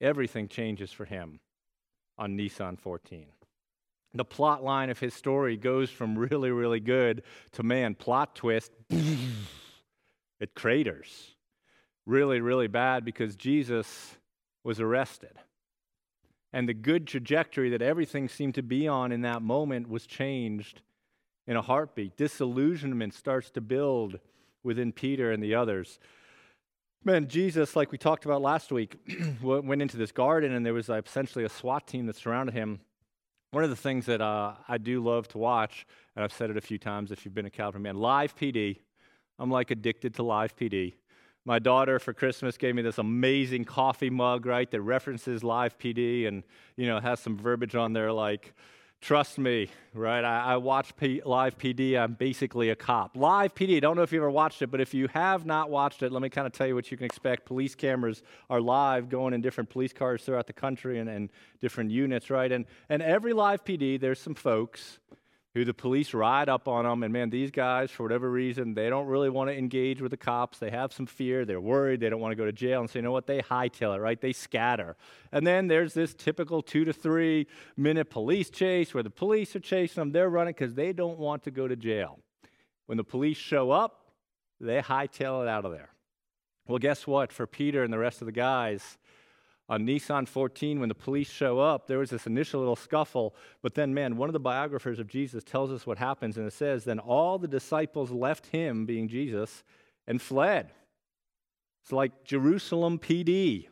everything 0.00 0.48
changes 0.48 0.92
for 0.92 1.04
him 1.04 1.40
on 2.18 2.36
Nisan 2.36 2.76
14. 2.76 3.26
The 4.12 4.24
plot 4.24 4.64
line 4.64 4.90
of 4.90 4.98
his 4.98 5.14
story 5.14 5.56
goes 5.56 5.88
from 5.90 6.18
really, 6.18 6.50
really 6.50 6.80
good 6.80 7.22
to 7.52 7.62
man, 7.62 7.94
plot 7.94 8.34
twist, 8.34 8.72
it 8.90 10.54
craters. 10.54 11.34
Really, 12.06 12.40
really 12.40 12.66
bad 12.66 13.04
because 13.04 13.36
Jesus 13.36 14.16
was 14.64 14.80
arrested 14.80 15.38
and 16.52 16.68
the 16.68 16.74
good 16.74 17.06
trajectory 17.06 17.70
that 17.70 17.82
everything 17.82 18.28
seemed 18.28 18.54
to 18.56 18.62
be 18.62 18.88
on 18.88 19.12
in 19.12 19.22
that 19.22 19.42
moment 19.42 19.88
was 19.88 20.06
changed 20.06 20.82
in 21.46 21.56
a 21.56 21.62
heartbeat. 21.62 22.16
Disillusionment 22.16 23.14
starts 23.14 23.50
to 23.50 23.60
build 23.60 24.18
within 24.62 24.92
Peter 24.92 25.30
and 25.30 25.42
the 25.42 25.54
others. 25.54 25.98
Man, 27.02 27.28
Jesus, 27.28 27.76
like 27.76 27.92
we 27.92 27.96
talked 27.96 28.26
about 28.26 28.42
last 28.42 28.70
week, 28.70 28.96
went 29.42 29.80
into 29.80 29.96
this 29.96 30.12
garden 30.12 30.52
and 30.52 30.66
there 30.66 30.74
was 30.74 30.90
essentially 30.90 31.46
a 31.46 31.48
SWAT 31.48 31.86
team 31.86 32.04
that 32.04 32.16
surrounded 32.16 32.52
him. 32.52 32.80
One 33.52 33.64
of 33.64 33.70
the 33.70 33.76
things 33.76 34.04
that 34.04 34.20
uh, 34.20 34.52
I 34.68 34.76
do 34.76 35.02
love 35.02 35.26
to 35.28 35.38
watch, 35.38 35.86
and 36.14 36.22
I've 36.22 36.32
said 36.32 36.50
it 36.50 36.58
a 36.58 36.60
few 36.60 36.76
times 36.76 37.10
if 37.10 37.24
you've 37.24 37.32
been 37.32 37.46
a 37.46 37.50
Calvary 37.50 37.80
man, 37.80 37.96
live 37.96 38.36
PD. 38.36 38.80
I'm 39.38 39.50
like 39.50 39.70
addicted 39.70 40.14
to 40.16 40.22
live 40.22 40.54
PD. 40.56 40.92
My 41.46 41.58
daughter 41.58 41.98
for 41.98 42.12
Christmas 42.12 42.58
gave 42.58 42.74
me 42.74 42.82
this 42.82 42.98
amazing 42.98 43.64
coffee 43.64 44.10
mug, 44.10 44.44
right, 44.44 44.70
that 44.70 44.82
references 44.82 45.42
live 45.42 45.78
PD 45.78 46.28
and, 46.28 46.42
you 46.76 46.86
know, 46.86 47.00
has 47.00 47.18
some 47.18 47.38
verbiage 47.38 47.74
on 47.74 47.94
there 47.94 48.12
like, 48.12 48.52
trust 49.00 49.38
me, 49.38 49.68
right? 49.94 50.24
I, 50.24 50.52
I 50.52 50.56
watch 50.56 50.94
P- 50.96 51.22
live 51.24 51.56
PD. 51.56 51.98
I'm 51.98 52.14
basically 52.14 52.70
a 52.70 52.76
cop. 52.76 53.16
Live 53.16 53.54
PD, 53.54 53.76
I 53.76 53.80
don't 53.80 53.96
know 53.96 54.02
if 54.02 54.12
you 54.12 54.18
ever 54.18 54.30
watched 54.30 54.62
it, 54.62 54.68
but 54.68 54.80
if 54.80 54.92
you 54.92 55.08
have 55.08 55.46
not 55.46 55.70
watched 55.70 56.02
it, 56.02 56.12
let 56.12 56.22
me 56.22 56.28
kind 56.28 56.46
of 56.46 56.52
tell 56.52 56.66
you 56.66 56.74
what 56.74 56.90
you 56.90 56.96
can 56.96 57.06
expect. 57.06 57.46
Police 57.46 57.74
cameras 57.74 58.22
are 58.48 58.60
live 58.60 59.08
going 59.08 59.32
in 59.32 59.40
different 59.40 59.70
police 59.70 59.92
cars 59.92 60.22
throughout 60.22 60.46
the 60.46 60.52
country 60.52 60.98
and, 60.98 61.08
and 61.08 61.30
different 61.60 61.90
units, 61.90 62.30
right? 62.30 62.52
And, 62.52 62.66
and 62.88 63.02
every 63.02 63.32
live 63.32 63.64
PD, 63.64 63.98
there's 63.98 64.20
some 64.20 64.34
folks 64.34 64.98
who 65.54 65.64
the 65.64 65.74
police 65.74 66.14
ride 66.14 66.48
up 66.48 66.68
on 66.68 66.84
them. 66.84 67.02
And 67.02 67.12
man, 67.12 67.30
these 67.30 67.50
guys, 67.50 67.90
for 67.90 68.04
whatever 68.04 68.30
reason, 68.30 68.74
they 68.74 68.88
don't 68.88 69.06
really 69.06 69.28
want 69.28 69.50
to 69.50 69.56
engage 69.56 70.00
with 70.00 70.12
the 70.12 70.16
cops. 70.16 70.58
They 70.58 70.70
have 70.70 70.92
some 70.92 71.06
fear. 71.06 71.44
They're 71.44 71.60
worried. 71.60 72.00
They 72.00 72.08
don't 72.08 72.20
want 72.20 72.32
to 72.32 72.36
go 72.36 72.44
to 72.44 72.52
jail. 72.52 72.80
And 72.80 72.88
so, 72.88 72.98
you 72.98 73.02
know 73.02 73.10
what? 73.10 73.26
They 73.26 73.40
hightail 73.42 73.96
it, 73.96 74.00
right? 74.00 74.20
They 74.20 74.32
scatter. 74.32 74.96
And 75.32 75.46
then 75.46 75.66
there's 75.66 75.92
this 75.92 76.14
typical 76.14 76.62
two 76.62 76.84
to 76.84 76.92
three 76.92 77.48
minute 77.76 78.10
police 78.10 78.50
chase 78.50 78.94
where 78.94 79.02
the 79.02 79.10
police 79.10 79.56
are 79.56 79.60
chasing 79.60 80.00
them. 80.00 80.12
They're 80.12 80.30
running 80.30 80.54
because 80.54 80.74
they 80.74 80.92
don't 80.92 81.18
want 81.18 81.42
to 81.44 81.50
go 81.50 81.66
to 81.66 81.74
jail. 81.74 82.20
When 82.86 82.96
the 82.96 83.04
police 83.04 83.36
show 83.36 83.70
up, 83.70 84.12
they 84.60 84.80
hightail 84.80 85.42
it 85.42 85.48
out 85.48 85.64
of 85.64 85.72
there. 85.72 85.90
Well, 86.68 86.78
guess 86.78 87.06
what? 87.06 87.32
For 87.32 87.46
Peter 87.48 87.82
and 87.82 87.92
the 87.92 87.98
rest 87.98 88.22
of 88.22 88.26
the 88.26 88.32
guys, 88.32 88.98
on 89.70 89.84
Nisan 89.84 90.26
14, 90.26 90.80
when 90.80 90.88
the 90.88 90.96
police 90.96 91.30
show 91.30 91.60
up, 91.60 91.86
there 91.86 92.00
was 92.00 92.10
this 92.10 92.26
initial 92.26 92.58
little 92.58 92.74
scuffle. 92.74 93.36
But 93.62 93.74
then, 93.74 93.94
man, 93.94 94.16
one 94.16 94.28
of 94.28 94.32
the 94.32 94.40
biographers 94.40 94.98
of 94.98 95.06
Jesus 95.06 95.44
tells 95.44 95.70
us 95.70 95.86
what 95.86 95.96
happens, 95.96 96.36
and 96.36 96.44
it 96.44 96.52
says, 96.52 96.82
Then 96.82 96.98
all 96.98 97.38
the 97.38 97.46
disciples 97.46 98.10
left 98.10 98.48
him, 98.48 98.84
being 98.84 99.06
Jesus, 99.06 99.62
and 100.08 100.20
fled. 100.20 100.72
It's 101.84 101.92
like 101.92 102.24
Jerusalem 102.24 102.98
PD. 102.98 103.68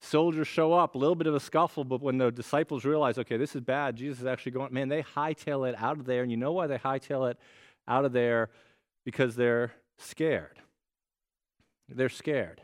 Soldiers 0.00 0.46
show 0.46 0.72
up, 0.72 0.94
a 0.94 0.98
little 0.98 1.16
bit 1.16 1.26
of 1.26 1.34
a 1.34 1.40
scuffle, 1.40 1.82
but 1.82 2.00
when 2.00 2.18
the 2.18 2.30
disciples 2.30 2.84
realize, 2.84 3.18
okay, 3.18 3.36
this 3.36 3.56
is 3.56 3.60
bad, 3.60 3.96
Jesus 3.96 4.20
is 4.20 4.26
actually 4.26 4.52
going, 4.52 4.72
man, 4.72 4.88
they 4.88 5.02
hightail 5.02 5.68
it 5.68 5.74
out 5.76 5.98
of 5.98 6.06
there. 6.06 6.22
And 6.22 6.30
you 6.30 6.36
know 6.36 6.52
why 6.52 6.68
they 6.68 6.78
hightail 6.78 7.28
it 7.28 7.36
out 7.88 8.04
of 8.04 8.12
there? 8.12 8.50
Because 9.04 9.34
they're 9.34 9.72
scared. 9.98 10.60
They're 11.88 12.08
scared. 12.08 12.62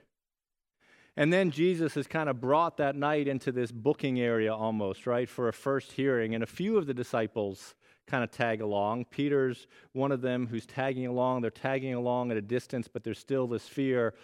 And 1.16 1.33
then 1.33 1.50
Jesus 1.50 1.94
has 1.94 2.06
kind 2.06 2.28
of 2.28 2.40
brought 2.40 2.76
that 2.78 2.97
night 2.97 3.28
into 3.28 3.52
this 3.52 3.71
booking 3.71 4.21
area 4.21 4.52
almost, 4.52 5.06
right, 5.06 5.28
for 5.28 5.49
a 5.49 5.52
first 5.52 5.92
hearing. 5.92 6.35
And 6.35 6.42
a 6.42 6.47
few 6.47 6.76
of 6.76 6.87
the 6.87 6.94
disciples 6.94 7.75
kind 8.06 8.25
of 8.25 8.30
tag 8.30 8.61
along. 8.61 9.06
Peter's 9.06 9.66
one 9.92 10.12
of 10.12 10.21
them 10.21 10.47
who's 10.49 10.66
tagging 10.66 11.06
along. 11.06 11.42
They're 11.42 11.50
tagging 11.50 11.94
along 11.94 12.30
at 12.30 12.37
a 12.37 12.42
distance, 12.42 12.88
but 12.88 13.04
there's 13.04 13.18
still 13.18 13.47
this 13.47 13.68
fear. 13.68 14.14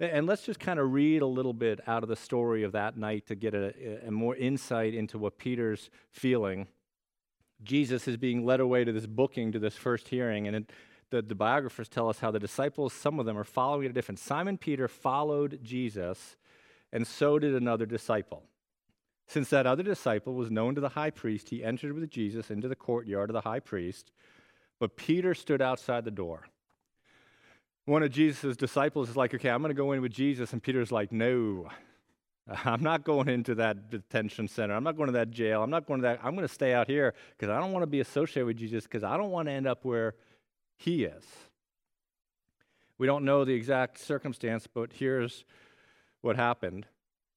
And 0.00 0.26
let's 0.26 0.42
just 0.42 0.58
kind 0.58 0.80
of 0.80 0.92
read 0.92 1.20
a 1.20 1.26
little 1.26 1.52
bit 1.52 1.80
out 1.86 2.02
of 2.02 2.08
the 2.08 2.16
story 2.16 2.62
of 2.62 2.72
that 2.72 2.96
night 2.96 3.26
to 3.26 3.34
get 3.34 3.54
a, 3.54 4.06
a 4.06 4.10
more 4.10 4.34
insight 4.34 4.94
into 4.94 5.18
what 5.18 5.36
Peter's 5.36 5.90
feeling. 6.10 6.68
Jesus 7.62 8.08
is 8.08 8.16
being 8.16 8.46
led 8.46 8.60
away 8.60 8.84
to 8.84 8.92
this 8.92 9.06
booking, 9.06 9.52
to 9.52 9.58
this 9.58 9.76
first 9.76 10.08
hearing, 10.08 10.46
and 10.46 10.56
it, 10.56 10.72
the, 11.10 11.22
the 11.22 11.34
biographers 11.34 11.88
tell 11.88 12.08
us 12.08 12.20
how 12.20 12.30
the 12.30 12.38
disciples, 12.38 12.92
some 12.92 13.18
of 13.18 13.26
them 13.26 13.36
are 13.36 13.44
following 13.44 13.86
a 13.86 13.92
different. 13.92 14.18
Simon 14.18 14.56
Peter 14.56 14.88
followed 14.88 15.60
Jesus, 15.62 16.36
and 16.92 17.06
so 17.06 17.38
did 17.38 17.54
another 17.54 17.86
disciple. 17.86 18.44
Since 19.26 19.50
that 19.50 19.66
other 19.66 19.82
disciple 19.82 20.34
was 20.34 20.50
known 20.50 20.74
to 20.74 20.80
the 20.80 20.90
high 20.90 21.10
priest, 21.10 21.50
he 21.50 21.62
entered 21.62 21.92
with 21.92 22.10
Jesus 22.10 22.50
into 22.50 22.68
the 22.68 22.76
courtyard 22.76 23.30
of 23.30 23.34
the 23.34 23.42
high 23.42 23.60
priest, 23.60 24.12
but 24.78 24.96
Peter 24.96 25.34
stood 25.34 25.62
outside 25.62 26.04
the 26.04 26.10
door. 26.10 26.48
One 27.84 28.02
of 28.02 28.10
Jesus' 28.10 28.56
disciples 28.56 29.08
is 29.08 29.16
like, 29.16 29.34
okay, 29.34 29.50
I'm 29.50 29.62
going 29.62 29.70
to 29.70 29.74
go 29.74 29.92
in 29.92 30.00
with 30.00 30.12
Jesus. 30.12 30.52
And 30.52 30.62
Peter's 30.62 30.92
like, 30.92 31.12
no, 31.12 31.68
I'm 32.64 32.82
not 32.82 33.04
going 33.04 33.28
into 33.28 33.54
that 33.56 33.90
detention 33.90 34.48
center. 34.48 34.74
I'm 34.74 34.84
not 34.84 34.96
going 34.96 35.08
to 35.08 35.12
that 35.12 35.30
jail. 35.30 35.62
I'm 35.62 35.70
not 35.70 35.86
going 35.86 36.00
to 36.00 36.08
that. 36.08 36.20
I'm 36.22 36.34
going 36.34 36.46
to 36.46 36.52
stay 36.52 36.72
out 36.72 36.88
here 36.88 37.14
because 37.36 37.50
I 37.52 37.58
don't 37.60 37.72
want 37.72 37.82
to 37.82 37.88
be 37.88 38.00
associated 38.00 38.46
with 38.46 38.56
Jesus 38.56 38.84
because 38.84 39.04
I 39.04 39.16
don't 39.16 39.30
want 39.30 39.48
to 39.48 39.52
end 39.52 39.66
up 39.66 39.84
where 39.84 40.14
he 40.80 41.04
is. 41.04 41.24
We 42.96 43.06
don't 43.06 43.24
know 43.26 43.44
the 43.44 43.52
exact 43.52 43.98
circumstance, 43.98 44.66
but 44.66 44.94
here's 44.94 45.44
what 46.22 46.36
happened. 46.36 46.86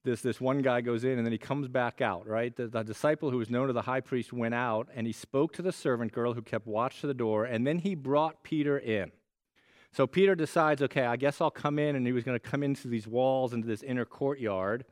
This, 0.06 0.22
this 0.22 0.40
one 0.40 0.62
guy 0.62 0.80
goes 0.80 1.04
in 1.04 1.18
and 1.18 1.26
then 1.26 1.32
he 1.34 1.38
comes 1.38 1.68
back 1.68 2.00
out, 2.00 2.26
right? 2.26 2.56
The, 2.56 2.68
the 2.68 2.84
disciple 2.84 3.32
who 3.32 3.38
was 3.38 3.50
known 3.50 3.68
to 3.68 3.74
the 3.74 3.82
high 3.82 4.00
priest 4.00 4.32
went 4.32 4.54
out 4.54 4.88
and 4.96 5.06
he 5.06 5.12
spoke 5.12 5.52
to 5.54 5.62
the 5.62 5.74
servant 5.74 6.14
girl 6.14 6.34
who 6.34 6.42
kept 6.42 6.68
watch 6.68 7.02
to 7.02 7.08
the 7.08 7.14
door, 7.14 7.44
and 7.44 7.68
then 7.68 7.80
he 7.80 7.96
brought 7.96 8.44
Peter 8.44 8.78
in. 8.78 9.12
So 9.92 10.08
Peter 10.08 10.36
decides, 10.36 10.82
okay, 10.82 11.06
I 11.06 11.18
guess 11.18 11.40
I'll 11.40 11.52
come 11.52 11.78
in, 11.78 11.96
and 11.96 12.08
he 12.08 12.14
was 12.14 12.24
going 12.24 12.40
to 12.40 12.50
come 12.50 12.64
into 12.64 12.88
these 12.88 13.08
walls, 13.08 13.54
into 13.54 13.68
this 13.68 13.84
inner 13.84 14.06
courtyard. 14.06 14.86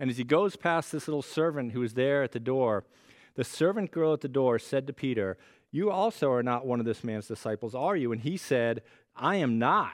And 0.00 0.10
as 0.10 0.16
he 0.16 0.24
goes 0.24 0.56
past 0.56 0.90
this 0.90 1.06
little 1.06 1.22
servant 1.22 1.72
who 1.72 1.80
was 1.80 1.94
there 1.94 2.22
at 2.22 2.32
the 2.32 2.40
door, 2.40 2.84
the 3.36 3.44
servant 3.44 3.90
girl 3.90 4.12
at 4.12 4.22
the 4.22 4.28
door 4.28 4.58
said 4.58 4.86
to 4.86 4.92
Peter, 4.92 5.36
You 5.74 5.90
also 5.90 6.30
are 6.30 6.44
not 6.44 6.64
one 6.64 6.78
of 6.78 6.86
this 6.86 7.02
man's 7.02 7.26
disciples, 7.26 7.74
are 7.74 7.96
you? 7.96 8.12
And 8.12 8.20
he 8.20 8.36
said, 8.36 8.82
I 9.16 9.36
am 9.36 9.58
not. 9.58 9.90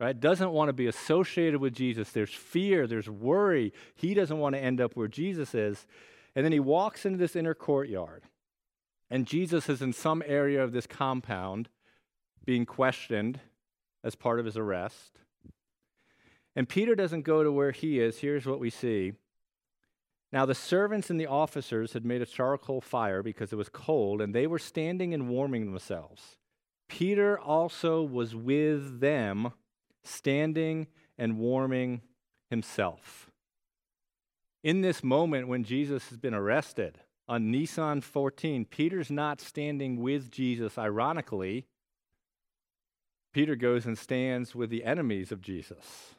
Right? 0.00 0.18
Doesn't 0.18 0.50
want 0.50 0.70
to 0.70 0.72
be 0.72 0.86
associated 0.86 1.60
with 1.60 1.74
Jesus. 1.74 2.10
There's 2.10 2.32
fear, 2.32 2.86
there's 2.86 3.10
worry. 3.10 3.74
He 3.94 4.14
doesn't 4.14 4.38
want 4.38 4.54
to 4.54 4.62
end 4.62 4.80
up 4.80 4.96
where 4.96 5.06
Jesus 5.06 5.54
is. 5.54 5.86
And 6.34 6.42
then 6.42 6.52
he 6.52 6.58
walks 6.58 7.04
into 7.04 7.18
this 7.18 7.36
inner 7.36 7.52
courtyard. 7.52 8.22
And 9.10 9.26
Jesus 9.26 9.68
is 9.68 9.82
in 9.82 9.92
some 9.92 10.22
area 10.24 10.64
of 10.64 10.72
this 10.72 10.86
compound 10.86 11.68
being 12.46 12.64
questioned 12.64 13.40
as 14.02 14.14
part 14.14 14.40
of 14.40 14.46
his 14.46 14.56
arrest. 14.56 15.18
And 16.56 16.66
Peter 16.66 16.94
doesn't 16.94 17.22
go 17.22 17.42
to 17.42 17.52
where 17.52 17.72
he 17.72 18.00
is. 18.00 18.20
Here's 18.20 18.46
what 18.46 18.58
we 18.58 18.70
see. 18.70 19.12
Now, 20.32 20.44
the 20.44 20.54
servants 20.54 21.08
and 21.08 21.18
the 21.18 21.26
officers 21.26 21.94
had 21.94 22.04
made 22.04 22.20
a 22.20 22.26
charcoal 22.26 22.80
fire 22.80 23.22
because 23.22 23.52
it 23.52 23.56
was 23.56 23.70
cold, 23.70 24.20
and 24.20 24.34
they 24.34 24.46
were 24.46 24.58
standing 24.58 25.14
and 25.14 25.28
warming 25.28 25.64
themselves. 25.64 26.36
Peter 26.88 27.38
also 27.38 28.02
was 28.02 28.34
with 28.34 29.00
them, 29.00 29.52
standing 30.04 30.86
and 31.16 31.38
warming 31.38 32.02
himself. 32.50 33.30
In 34.62 34.82
this 34.82 35.02
moment 35.02 35.48
when 35.48 35.64
Jesus 35.64 36.08
has 36.08 36.18
been 36.18 36.34
arrested 36.34 36.98
on 37.26 37.50
Nisan 37.50 38.00
14, 38.00 38.64
Peter's 38.64 39.10
not 39.10 39.40
standing 39.40 40.00
with 40.00 40.30
Jesus, 40.30 40.76
ironically. 40.76 41.66
Peter 43.32 43.54
goes 43.54 43.86
and 43.86 43.96
stands 43.96 44.54
with 44.54 44.68
the 44.68 44.84
enemies 44.84 45.30
of 45.30 45.40
Jesus, 45.40 46.14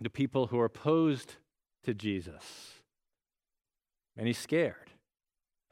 the 0.00 0.10
people 0.10 0.48
who 0.48 0.58
are 0.58 0.66
opposed 0.66 1.36
to 1.84 1.94
Jesus. 1.94 2.79
And 4.20 4.26
he's 4.26 4.36
scared. 4.36 4.90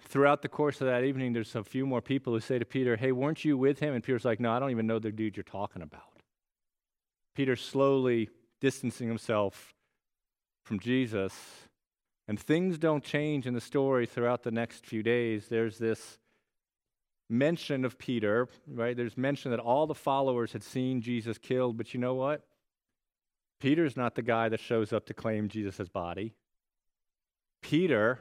Throughout 0.00 0.40
the 0.40 0.48
course 0.48 0.80
of 0.80 0.86
that 0.86 1.04
evening, 1.04 1.34
there's 1.34 1.54
a 1.54 1.62
few 1.62 1.84
more 1.84 2.00
people 2.00 2.32
who 2.32 2.40
say 2.40 2.58
to 2.58 2.64
Peter, 2.64 2.96
Hey, 2.96 3.12
weren't 3.12 3.44
you 3.44 3.58
with 3.58 3.78
him? 3.78 3.92
And 3.92 4.02
Peter's 4.02 4.24
like, 4.24 4.40
No, 4.40 4.50
I 4.50 4.58
don't 4.58 4.70
even 4.70 4.86
know 4.86 4.98
the 4.98 5.12
dude 5.12 5.36
you're 5.36 5.44
talking 5.44 5.82
about. 5.82 6.22
Peter's 7.36 7.60
slowly 7.60 8.30
distancing 8.58 9.06
himself 9.06 9.74
from 10.64 10.80
Jesus. 10.80 11.34
And 12.26 12.40
things 12.40 12.78
don't 12.78 13.04
change 13.04 13.46
in 13.46 13.52
the 13.52 13.60
story 13.60 14.06
throughout 14.06 14.44
the 14.44 14.50
next 14.50 14.86
few 14.86 15.02
days. 15.02 15.48
There's 15.48 15.76
this 15.76 16.18
mention 17.28 17.84
of 17.84 17.98
Peter, 17.98 18.48
right? 18.66 18.96
There's 18.96 19.18
mention 19.18 19.50
that 19.50 19.60
all 19.60 19.86
the 19.86 19.94
followers 19.94 20.54
had 20.54 20.62
seen 20.62 21.02
Jesus 21.02 21.36
killed, 21.36 21.76
but 21.76 21.92
you 21.92 22.00
know 22.00 22.14
what? 22.14 22.46
Peter's 23.60 23.94
not 23.94 24.14
the 24.14 24.22
guy 24.22 24.48
that 24.48 24.60
shows 24.60 24.90
up 24.94 25.04
to 25.04 25.12
claim 25.12 25.48
Jesus' 25.48 25.90
body. 25.90 26.32
Peter, 27.60 28.20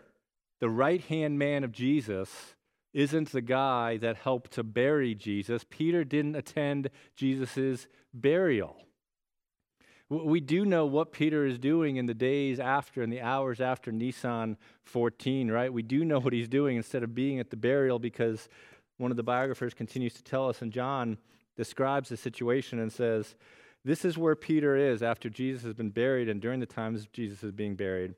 the 0.60 0.70
right 0.70 1.02
hand 1.02 1.38
man 1.38 1.64
of 1.64 1.72
Jesus, 1.72 2.56
isn't 2.94 3.32
the 3.32 3.42
guy 3.42 3.98
that 3.98 4.16
helped 4.16 4.52
to 4.52 4.64
bury 4.64 5.14
Jesus. 5.14 5.64
Peter 5.70 6.04
didn't 6.04 6.36
attend 6.36 6.90
Jesus' 7.16 7.88
burial. 8.14 8.78
We 10.10 10.40
do 10.40 10.66
know 10.66 10.86
what 10.86 11.12
Peter 11.12 11.46
is 11.46 11.60
doing 11.60 11.98
in 11.98 12.06
the 12.06 12.14
days 12.14 12.60
after 12.62 13.04
and 13.04 13.12
the 13.12 13.22
hours 13.22 13.60
after 13.60 13.92
Nisan 13.92 14.58
14, 14.86 15.52
right? 15.52 15.72
We 15.72 15.84
do 15.84 16.06
know 16.06 16.20
what 16.20 16.32
he's 16.32 16.48
doing 16.48 16.78
instead 16.78 17.04
of 17.04 17.14
being 17.14 17.40
at 17.40 17.50
the 17.50 17.58
burial 17.58 18.00
because 18.00 18.48
one 18.98 19.12
of 19.12 19.18
the 19.18 19.24
biographers 19.24 19.74
continues 19.74 20.14
to 20.14 20.24
tell 20.24 20.50
us, 20.50 20.62
and 20.62 20.72
John 20.72 21.18
describes 21.56 22.10
the 22.10 22.18
situation 22.18 22.80
and 22.80 22.92
says, 22.92 23.36
This 23.84 24.06
is 24.06 24.18
where 24.18 24.36
Peter 24.36 24.78
is 24.78 25.04
after 25.04 25.30
Jesus 25.30 25.64
has 25.64 25.74
been 25.74 25.90
buried 25.90 26.30
and 26.30 26.42
during 26.42 26.62
the 26.62 26.66
times 26.66 27.08
Jesus 27.12 27.44
is 27.44 27.52
being 27.52 27.76
buried. 27.76 28.16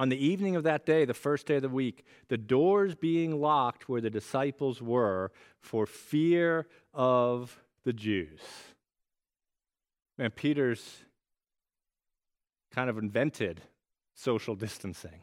On 0.00 0.08
the 0.08 0.16
evening 0.16 0.56
of 0.56 0.62
that 0.62 0.86
day, 0.86 1.04
the 1.04 1.12
first 1.12 1.46
day 1.46 1.56
of 1.56 1.62
the 1.62 1.68
week, 1.68 2.06
the 2.28 2.38
doors 2.38 2.94
being 2.94 3.38
locked 3.38 3.86
where 3.86 4.00
the 4.00 4.08
disciples 4.08 4.80
were 4.80 5.30
for 5.60 5.84
fear 5.84 6.66
of 6.94 7.60
the 7.84 7.92
Jews. 7.92 8.40
Man, 10.16 10.30
Peter's 10.30 11.04
kind 12.72 12.88
of 12.88 12.96
invented 12.96 13.60
social 14.14 14.54
distancing 14.54 15.22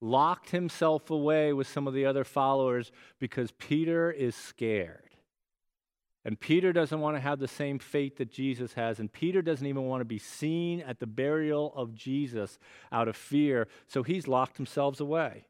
locked 0.00 0.50
himself 0.50 1.10
away 1.10 1.52
with 1.52 1.66
some 1.66 1.86
of 1.86 1.92
the 1.92 2.06
other 2.06 2.24
followers 2.24 2.92
because 3.18 3.52
Peter 3.58 4.10
is 4.10 4.34
scared. 4.34 5.11
And 6.24 6.38
Peter 6.38 6.72
doesn't 6.72 7.00
want 7.00 7.16
to 7.16 7.20
have 7.20 7.40
the 7.40 7.48
same 7.48 7.78
fate 7.80 8.16
that 8.18 8.30
Jesus 8.30 8.74
has. 8.74 9.00
And 9.00 9.12
Peter 9.12 9.42
doesn't 9.42 9.66
even 9.66 9.82
want 9.84 10.02
to 10.02 10.04
be 10.04 10.18
seen 10.18 10.80
at 10.80 11.00
the 11.00 11.06
burial 11.06 11.72
of 11.74 11.94
Jesus 11.94 12.58
out 12.92 13.08
of 13.08 13.16
fear. 13.16 13.66
So 13.88 14.04
he's 14.04 14.28
locked 14.28 14.56
himself 14.56 15.00
away. 15.00 15.46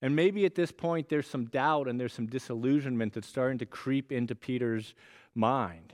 And 0.00 0.16
maybe 0.16 0.46
at 0.46 0.54
this 0.54 0.72
point 0.72 1.08
there's 1.08 1.26
some 1.26 1.46
doubt 1.46 1.88
and 1.88 2.00
there's 2.00 2.14
some 2.14 2.26
disillusionment 2.26 3.12
that's 3.12 3.28
starting 3.28 3.58
to 3.58 3.66
creep 3.66 4.12
into 4.12 4.34
Peter's 4.34 4.94
mind. 5.34 5.92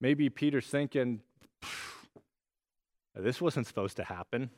Maybe 0.00 0.28
Peter's 0.28 0.66
thinking, 0.66 1.20
this 3.14 3.40
wasn't 3.40 3.66
supposed 3.66 3.96
to 3.98 4.04
happen. 4.04 4.50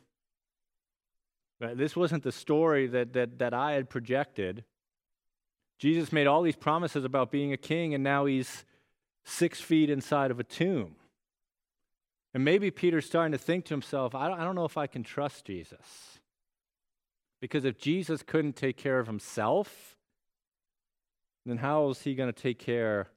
This 1.59 1.95
wasn't 1.95 2.23
the 2.23 2.31
story 2.31 2.87
that, 2.87 3.13
that, 3.13 3.39
that 3.39 3.53
I 3.53 3.73
had 3.73 3.89
projected. 3.89 4.63
Jesus 5.83 6.13
made 6.13 6.27
all 6.27 6.41
these 6.41 6.55
promises 6.55 7.03
about 7.03 7.29
being 7.29 7.51
a 7.51 7.57
king, 7.57 7.93
and 7.93 8.01
now 8.01 8.23
he's 8.23 8.63
six 9.25 9.59
feet 9.59 9.89
inside 9.89 10.31
of 10.31 10.39
a 10.39 10.43
tomb. 10.45 10.95
And 12.33 12.45
maybe 12.45 12.71
Peter's 12.71 13.05
starting 13.05 13.33
to 13.33 13.37
think 13.37 13.65
to 13.65 13.73
himself, 13.73 14.15
I 14.15 14.29
don't, 14.29 14.55
know 14.55 14.63
if 14.63 14.77
I 14.77 14.87
can 14.87 15.03
trust 15.03 15.43
Jesus. 15.43 16.19
Because 17.41 17.65
if 17.65 17.77
Jesus 17.77 18.23
couldn't 18.23 18.55
take 18.55 18.77
care 18.77 18.97
of 18.97 19.07
himself, 19.07 19.97
then 21.45 21.57
how 21.57 21.89
is 21.89 22.01
he 22.01 22.15
going 22.15 22.31
to 22.31 22.41
take 22.41 22.59
care 22.59 23.09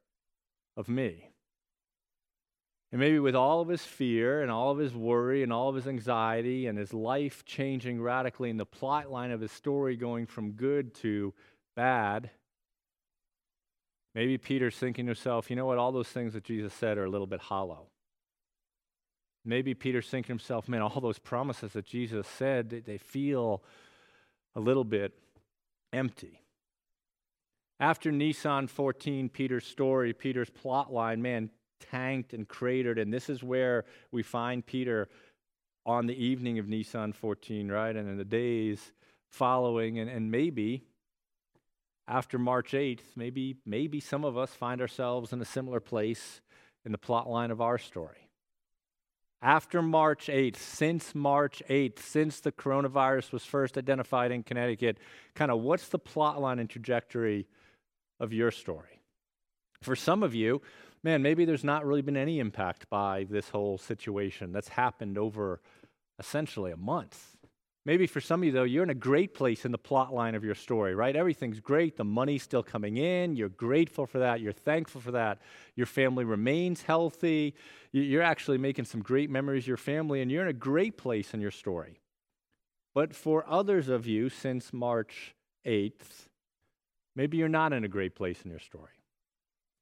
of 0.77 0.89
me? 0.89 1.31
And 2.91 3.01
maybe 3.01 3.21
with 3.21 3.37
all 3.37 3.61
of 3.61 3.69
his 3.69 3.85
fear 3.85 4.43
and 4.43 4.51
all 4.51 4.73
of 4.73 4.79
his 4.79 4.93
worry 4.93 5.45
and 5.45 5.53
all 5.53 5.69
of 5.69 5.77
his 5.77 5.87
anxiety 5.87 6.67
and 6.67 6.77
his 6.77 6.93
life 6.93 7.45
changing 7.45 8.03
radically 8.03 8.51
and 8.51 8.59
the 8.59 8.67
plot 8.67 9.09
line 9.09 9.31
of 9.31 9.41
his 9.41 9.53
story 9.53 9.95
going 9.95 10.27
from 10.27 10.51
good 10.51 10.95
to 10.97 11.33
bad, 11.77 12.29
maybe 14.17 14.39
Peter's 14.39 14.75
thinking 14.75 15.05
to 15.05 15.11
himself, 15.11 15.51
you 15.51 15.57
know 15.57 15.67
what, 15.67 15.77
all 15.77 15.93
those 15.93 16.09
things 16.09 16.33
that 16.33 16.43
Jesus 16.43 16.73
said 16.73 16.97
are 16.97 17.05
a 17.05 17.11
little 17.11 17.27
bit 17.27 17.39
hollow. 17.39 17.91
Maybe 19.45 19.75
Peter's 19.75 20.09
thinking 20.09 20.29
to 20.29 20.33
himself, 20.33 20.69
man, 20.69 20.81
all 20.81 21.01
those 21.01 21.19
promises 21.19 21.75
that 21.75 21.85
Jesus 21.85 22.27
said, 22.27 22.71
they 22.71 22.97
feel 22.97 23.63
a 24.57 24.61
little 24.61 24.85
bit 24.85 25.13
empty. 25.93 26.41
After 27.79 28.11
Nisan 28.11 28.69
14, 28.69 29.29
Peter's 29.29 29.67
story, 29.67 30.15
Peter's 30.15 30.49
plot 30.49 30.91
line, 30.91 31.21
man, 31.21 31.51
tanked 31.79 32.33
and 32.33 32.49
cratered. 32.49 32.99
And 32.99 33.13
this 33.13 33.29
is 33.29 33.43
where 33.43 33.85
we 34.11 34.23
find 34.23 34.65
Peter 34.65 35.09
on 35.85 36.07
the 36.07 36.25
evening 36.25 36.59
of 36.59 36.69
Nisan 36.69 37.13
14, 37.13 37.71
right? 37.71 37.95
And 37.95 38.09
in 38.09 38.17
the 38.17 38.25
days 38.25 38.93
following, 39.31 39.99
and, 39.99 40.09
and 40.09 40.31
maybe 40.31 40.85
after 42.09 42.39
March 42.39 42.73
8th, 42.73 43.17
maybe, 43.17 43.57
maybe 43.67 44.01
some 44.01 44.25
of 44.25 44.39
us 44.39 44.51
find 44.51 44.81
ourselves 44.81 45.33
in 45.33 45.41
a 45.41 45.45
similar 45.45 45.81
place 45.81 46.41
in 46.85 46.93
the 46.93 46.99
plot 46.99 47.29
line 47.29 47.51
of 47.51 47.61
our 47.61 47.79
story. 47.79 48.31
After 49.43 49.83
March 49.83 50.29
8th, 50.29 50.57
since 50.57 51.15
March 51.15 51.63
8th, 51.69 51.99
since 51.99 52.41
the 52.41 52.53
coronavirus 52.53 53.33
was 53.33 53.45
first 53.45 53.77
identified 53.77 54.33
in 54.33 54.43
Connecticut, 54.43 54.99
kind 55.35 55.51
of 55.51 55.61
what's 55.61 55.89
the 55.89 55.99
plot 55.99 56.41
line 56.41 56.59
and 56.59 56.71
trajectory 56.71 57.47
of 58.19 58.33
your 58.33 58.51
story? 58.51 59.03
For 59.83 59.95
some 59.95 60.23
of 60.23 60.35
you, 60.35 60.63
man, 61.03 61.23
maybe 61.23 61.45
there's 61.45 61.65
not 61.65 61.85
really 61.85 62.03
been 62.03 62.17
any 62.17 62.39
impact 62.39 62.89
by 62.89 63.27
this 63.29 63.51
whole 63.51 63.79
situation 63.79 64.53
that's 64.53 64.69
happened 64.69 65.19
over 65.19 65.61
essentially 66.19 66.73
a 66.73 66.77
month. 66.77 67.36
Maybe 67.87 68.09
for 68.09 68.21
some 68.21 68.41
of 68.41 68.45
you, 68.45 68.51
though, 68.51 68.65
you're 68.65 68.83
in 68.83 68.91
a 68.91 68.95
great 68.95 69.33
place 69.33 69.65
in 69.65 69.71
the 69.71 69.79
plot 69.79 70.13
line 70.13 70.35
of 70.35 70.43
your 70.43 70.57
story, 70.57 70.97
right? 70.97 71.15
Everything's 71.15 71.61
great. 71.61 71.97
The 71.97 72.03
money's 72.03 72.43
still 72.43 72.65
coming 72.65 72.97
in. 72.97 73.37
You're 73.37 73.49
grateful 73.49 74.07
for 74.07 74.19
that. 74.19 74.41
You're 74.41 74.51
thankful 74.51 75.01
for 75.01 75.13
that. 75.13 75.39
Your 75.77 75.87
family 75.87 76.25
remains 76.25 76.83
healthy. 76.83 77.55
You're 77.93 78.25
actually 78.25 78.59
making 78.59 78.87
some 78.87 79.03
great 79.03 79.31
memories, 79.31 79.69
your 79.69 79.77
family, 79.77 80.21
and 80.21 80.33
you're 80.33 80.43
in 80.43 80.49
a 80.49 80.53
great 80.53 80.99
place 80.99 81.33
in 81.33 81.41
your 81.41 81.53
story. 81.53 82.01
But 82.93 83.15
for 83.15 83.49
others 83.49 83.89
of 83.89 84.05
you, 84.05 84.31
since 84.31 84.73
March 84.73 85.37
8th, 85.65 86.27
maybe 87.15 87.37
you're 87.37 87.49
not 87.49 87.73
in 87.73 87.85
a 87.85 87.89
great 87.89 88.17
place 88.17 88.43
in 88.43 88.51
your 88.51 88.59
story. 88.59 88.95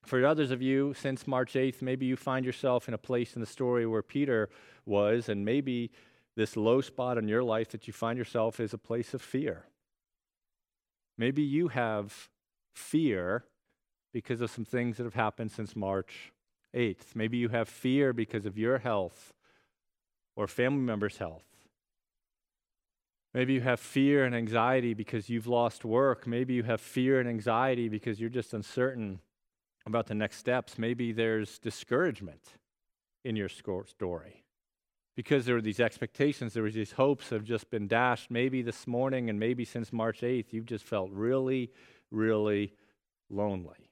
For 0.04 0.22
others 0.26 0.50
of 0.50 0.60
you, 0.60 0.92
since 0.92 1.26
March 1.26 1.54
8th, 1.54 1.80
maybe 1.80 2.04
you 2.04 2.16
find 2.16 2.44
yourself 2.44 2.86
in 2.86 2.92
a 2.92 2.98
place 2.98 3.34
in 3.34 3.40
the 3.40 3.46
story 3.46 3.86
where 3.86 4.02
Peter 4.02 4.50
was, 4.84 5.30
and 5.30 5.42
maybe 5.42 5.90
this 6.36 6.56
low 6.56 6.80
spot 6.80 7.18
in 7.18 7.28
your 7.28 7.42
life 7.42 7.70
that 7.70 7.86
you 7.86 7.92
find 7.92 8.18
yourself 8.18 8.60
is 8.60 8.72
a 8.72 8.78
place 8.78 9.14
of 9.14 9.22
fear. 9.22 9.66
Maybe 11.16 11.42
you 11.42 11.68
have 11.68 12.28
fear 12.74 13.44
because 14.12 14.40
of 14.40 14.50
some 14.50 14.64
things 14.64 14.96
that 14.96 15.04
have 15.04 15.14
happened 15.14 15.52
since 15.52 15.76
March 15.76 16.32
8th. 16.74 17.14
Maybe 17.14 17.36
you 17.36 17.50
have 17.50 17.68
fear 17.68 18.12
because 18.12 18.46
of 18.46 18.58
your 18.58 18.78
health 18.78 19.32
or 20.36 20.48
family 20.48 20.82
members' 20.82 21.18
health. 21.18 21.44
Maybe 23.32 23.54
you 23.54 23.60
have 23.62 23.80
fear 23.80 24.24
and 24.24 24.34
anxiety 24.34 24.94
because 24.94 25.28
you've 25.28 25.48
lost 25.48 25.84
work. 25.84 26.26
Maybe 26.26 26.54
you 26.54 26.62
have 26.64 26.80
fear 26.80 27.18
and 27.18 27.28
anxiety 27.28 27.88
because 27.88 28.20
you're 28.20 28.30
just 28.30 28.54
uncertain 28.54 29.20
about 29.86 30.06
the 30.06 30.14
next 30.14 30.38
steps. 30.38 30.78
Maybe 30.78 31.12
there's 31.12 31.58
discouragement 31.58 32.42
in 33.24 33.34
your 33.34 33.48
story 33.48 34.43
because 35.16 35.46
there 35.46 35.54
were 35.54 35.60
these 35.60 35.80
expectations, 35.80 36.54
there 36.54 36.62
was 36.62 36.74
these 36.74 36.92
hopes 36.92 37.30
have 37.30 37.44
just 37.44 37.70
been 37.70 37.86
dashed. 37.86 38.30
Maybe 38.30 38.62
this 38.62 38.86
morning 38.86 39.30
and 39.30 39.38
maybe 39.38 39.64
since 39.64 39.92
March 39.92 40.20
8th, 40.20 40.52
you've 40.52 40.66
just 40.66 40.84
felt 40.84 41.10
really, 41.12 41.70
really 42.10 42.72
lonely. 43.30 43.90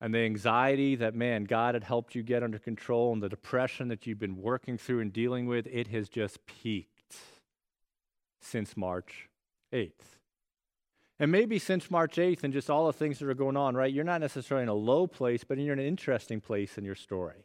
And 0.00 0.14
the 0.14 0.20
anxiety 0.20 0.96
that, 0.96 1.14
man, 1.14 1.44
God 1.44 1.74
had 1.74 1.84
helped 1.84 2.14
you 2.14 2.22
get 2.22 2.42
under 2.42 2.58
control 2.58 3.12
and 3.12 3.22
the 3.22 3.28
depression 3.28 3.88
that 3.88 4.06
you've 4.06 4.18
been 4.18 4.40
working 4.40 4.78
through 4.78 5.00
and 5.00 5.12
dealing 5.12 5.46
with, 5.46 5.66
it 5.66 5.88
has 5.88 6.08
just 6.08 6.46
peaked 6.46 7.16
since 8.40 8.78
March 8.78 9.28
8th. 9.74 9.92
And 11.18 11.30
maybe 11.30 11.58
since 11.58 11.90
March 11.90 12.16
8th 12.16 12.44
and 12.44 12.52
just 12.54 12.70
all 12.70 12.86
the 12.86 12.94
things 12.94 13.18
that 13.18 13.28
are 13.28 13.34
going 13.34 13.58
on, 13.58 13.74
right? 13.74 13.92
You're 13.92 14.04
not 14.04 14.22
necessarily 14.22 14.62
in 14.62 14.70
a 14.70 14.74
low 14.74 15.06
place, 15.06 15.44
but 15.44 15.58
you're 15.58 15.74
in 15.74 15.78
an 15.78 15.84
interesting 15.84 16.40
place 16.40 16.78
in 16.78 16.84
your 16.84 16.94
story. 16.94 17.44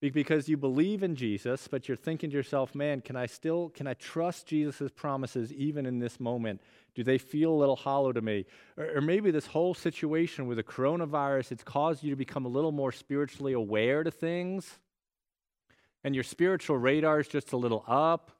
Because 0.00 0.46
you 0.48 0.58
believe 0.58 1.02
in 1.02 1.16
Jesus, 1.16 1.68
but 1.68 1.88
you're 1.88 1.96
thinking 1.96 2.28
to 2.30 2.36
yourself, 2.36 2.74
man, 2.74 3.00
can 3.00 3.16
I 3.16 3.26
still 3.26 3.70
can 3.70 3.86
I 3.86 3.94
trust 3.94 4.46
Jesus' 4.46 4.90
promises 4.94 5.52
even 5.52 5.86
in 5.86 5.98
this 5.98 6.20
moment? 6.20 6.60
Do 6.94 7.02
they 7.02 7.18
feel 7.18 7.50
a 7.50 7.56
little 7.56 7.76
hollow 7.76 8.12
to 8.12 8.20
me? 8.20 8.44
Or, 8.76 8.96
or 8.96 9.00
maybe 9.00 9.30
this 9.30 9.46
whole 9.46 9.72
situation 9.72 10.46
with 10.46 10.58
the 10.58 10.62
coronavirus, 10.62 11.52
it's 11.52 11.64
caused 11.64 12.04
you 12.04 12.10
to 12.10 12.16
become 12.16 12.44
a 12.44 12.48
little 12.48 12.72
more 12.72 12.92
spiritually 12.92 13.54
aware 13.54 14.04
to 14.04 14.10
things. 14.10 14.78
And 16.04 16.14
your 16.14 16.24
spiritual 16.24 16.76
radar 16.76 17.20
is 17.20 17.28
just 17.28 17.52
a 17.52 17.56
little 17.56 17.82
up 17.88 18.32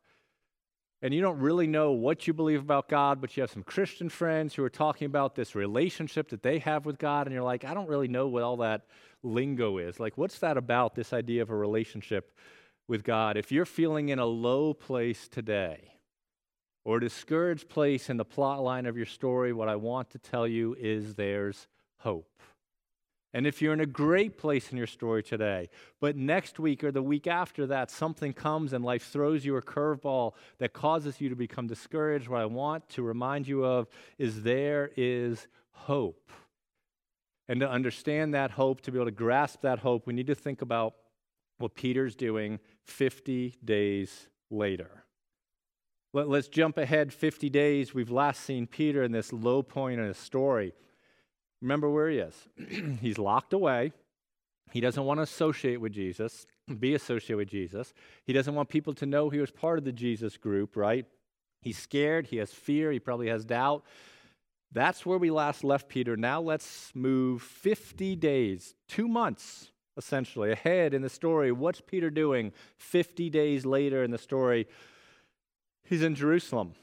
and 1.02 1.12
you 1.12 1.20
don't 1.20 1.38
really 1.38 1.66
know 1.66 1.92
what 1.92 2.26
you 2.26 2.32
believe 2.32 2.60
about 2.60 2.88
God, 2.88 3.20
but 3.20 3.36
you 3.36 3.42
have 3.42 3.50
some 3.50 3.62
Christian 3.62 4.08
friends 4.08 4.54
who 4.54 4.64
are 4.64 4.70
talking 4.70 5.06
about 5.06 5.34
this 5.34 5.54
relationship 5.54 6.30
that 6.30 6.42
they 6.42 6.58
have 6.60 6.86
with 6.86 6.98
God, 6.98 7.26
and 7.26 7.34
you're 7.34 7.42
like, 7.42 7.64
I 7.64 7.74
don't 7.74 7.88
really 7.88 8.08
know 8.08 8.28
what 8.28 8.42
all 8.42 8.56
that 8.58 8.86
lingo 9.26 9.78
is. 9.78 10.00
Like, 10.00 10.16
what's 10.16 10.38
that 10.38 10.56
about, 10.56 10.94
this 10.94 11.12
idea 11.12 11.42
of 11.42 11.50
a 11.50 11.56
relationship 11.56 12.34
with 12.88 13.04
God? 13.04 13.36
If 13.36 13.52
you're 13.52 13.66
feeling 13.66 14.08
in 14.08 14.18
a 14.18 14.26
low 14.26 14.72
place 14.72 15.28
today, 15.28 15.92
or 16.86 16.98
a 16.98 17.00
discouraged 17.00 17.68
place 17.68 18.08
in 18.08 18.16
the 18.16 18.24
plot 18.24 18.62
line 18.62 18.86
of 18.86 18.96
your 18.96 19.06
story, 19.06 19.52
what 19.52 19.68
I 19.68 19.74
want 19.74 20.10
to 20.10 20.18
tell 20.18 20.46
you 20.46 20.76
is 20.78 21.16
there's 21.16 21.66
hope. 21.98 22.30
And 23.34 23.44
if 23.44 23.60
you're 23.60 23.72
in 23.72 23.80
a 23.80 23.86
great 23.86 24.38
place 24.38 24.70
in 24.70 24.78
your 24.78 24.86
story 24.86 25.24
today, 25.24 25.68
but 26.00 26.16
next 26.16 26.60
week 26.60 26.84
or 26.84 26.92
the 26.92 27.02
week 27.02 27.26
after 27.26 27.66
that, 27.66 27.90
something 27.90 28.32
comes 28.32 28.72
and 28.72 28.84
life 28.84 29.08
throws 29.08 29.44
you 29.44 29.56
a 29.56 29.62
curveball 29.62 30.34
that 30.58 30.72
causes 30.72 31.20
you 31.20 31.28
to 31.28 31.34
become 31.34 31.66
discouraged, 31.66 32.28
what 32.28 32.40
I 32.40 32.46
want 32.46 32.88
to 32.90 33.02
remind 33.02 33.48
you 33.48 33.64
of 33.64 33.88
is 34.16 34.42
there 34.42 34.92
is 34.96 35.48
hope. 35.72 36.30
And 37.48 37.60
to 37.60 37.70
understand 37.70 38.34
that 38.34 38.52
hope, 38.52 38.80
to 38.82 38.92
be 38.92 38.98
able 38.98 39.06
to 39.06 39.12
grasp 39.12 39.62
that 39.62 39.80
hope, 39.80 40.06
we 40.06 40.12
need 40.12 40.26
to 40.26 40.34
think 40.34 40.62
about 40.62 40.94
what 41.58 41.74
Peter's 41.74 42.16
doing 42.16 42.58
50 42.84 43.56
days 43.64 44.26
later. 44.50 45.04
Let, 46.12 46.28
us 46.28 46.48
jump 46.48 46.78
ahead 46.78 47.12
50 47.12 47.50
days. 47.50 47.94
We've 47.94 48.10
last 48.10 48.40
seen 48.40 48.66
Peter 48.66 49.02
in 49.02 49.12
this 49.12 49.32
low 49.32 49.62
point 49.62 50.00
in 50.00 50.06
his 50.06 50.16
story. 50.16 50.72
Remember 51.60 51.90
where 51.90 52.08
he 52.08 52.18
is. 52.18 52.34
He's 53.00 53.18
locked 53.18 53.52
away. 53.52 53.92
He 54.72 54.80
doesn't 54.80 55.04
want 55.04 55.18
to 55.18 55.22
associate 55.22 55.80
with 55.80 55.92
Jesus, 55.92 56.46
be 56.78 56.94
associated 56.94 57.36
with 57.36 57.48
Jesus. 57.48 57.94
He 58.24 58.32
doesn't 58.32 58.54
want 58.54 58.68
people 58.68 58.94
to 58.94 59.06
know 59.06 59.30
he 59.30 59.38
was 59.38 59.50
part 59.50 59.78
of 59.78 59.84
the 59.84 59.92
Jesus 59.92 60.36
group, 60.36 60.76
right? 60.76 61.06
He's 61.60 61.78
scared. 61.78 62.26
He 62.26 62.38
has 62.38 62.52
fear. 62.52 62.90
He 62.92 62.98
probably 62.98 63.28
has 63.28 63.44
doubt. 63.44 63.84
That's 64.72 65.06
where 65.06 65.18
we 65.18 65.30
last 65.30 65.64
left 65.64 65.88
Peter. 65.88 66.16
Now 66.16 66.40
let's 66.40 66.90
move 66.94 67.42
50 67.42 68.16
days, 68.16 68.74
two 68.88 69.08
months 69.08 69.70
essentially, 69.96 70.52
ahead 70.52 70.92
in 70.92 71.02
the 71.02 71.08
story. 71.08 71.50
What's 71.52 71.80
Peter 71.80 72.10
doing 72.10 72.52
50 72.76 73.30
days 73.30 73.64
later 73.64 74.02
in 74.04 74.10
the 74.10 74.18
story? 74.18 74.66
He's 75.84 76.02
in 76.02 76.14
Jerusalem. 76.14 76.74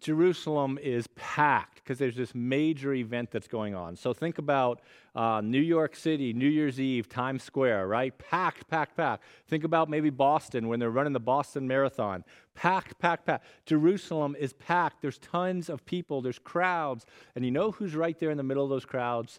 Jerusalem 0.00 0.78
is 0.80 1.06
packed 1.16 1.75
because 1.86 2.00
there's 2.00 2.16
this 2.16 2.34
major 2.34 2.94
event 2.94 3.30
that's 3.30 3.46
going 3.46 3.76
on. 3.76 3.94
So 3.94 4.12
think 4.12 4.38
about 4.38 4.80
uh, 5.14 5.40
New 5.40 5.60
York 5.60 5.94
City, 5.94 6.32
New 6.32 6.48
Year's 6.48 6.80
Eve, 6.80 7.08
Times 7.08 7.44
Square, 7.44 7.86
right? 7.86 8.16
Packed, 8.18 8.66
packed, 8.66 8.96
packed. 8.96 9.22
Think 9.46 9.62
about 9.62 9.88
maybe 9.88 10.10
Boston 10.10 10.66
when 10.66 10.80
they're 10.80 10.90
running 10.90 11.12
the 11.12 11.20
Boston 11.20 11.68
Marathon. 11.68 12.24
Packed, 12.54 12.98
packed, 12.98 13.24
packed. 13.24 13.46
Jerusalem 13.66 14.34
is 14.36 14.52
packed. 14.54 15.00
There's 15.00 15.18
tons 15.18 15.68
of 15.68 15.86
people, 15.86 16.20
there's 16.20 16.40
crowds. 16.40 17.06
And 17.36 17.44
you 17.44 17.52
know 17.52 17.70
who's 17.70 17.94
right 17.94 18.18
there 18.18 18.30
in 18.30 18.36
the 18.36 18.42
middle 18.42 18.64
of 18.64 18.70
those 18.70 18.84
crowds? 18.84 19.38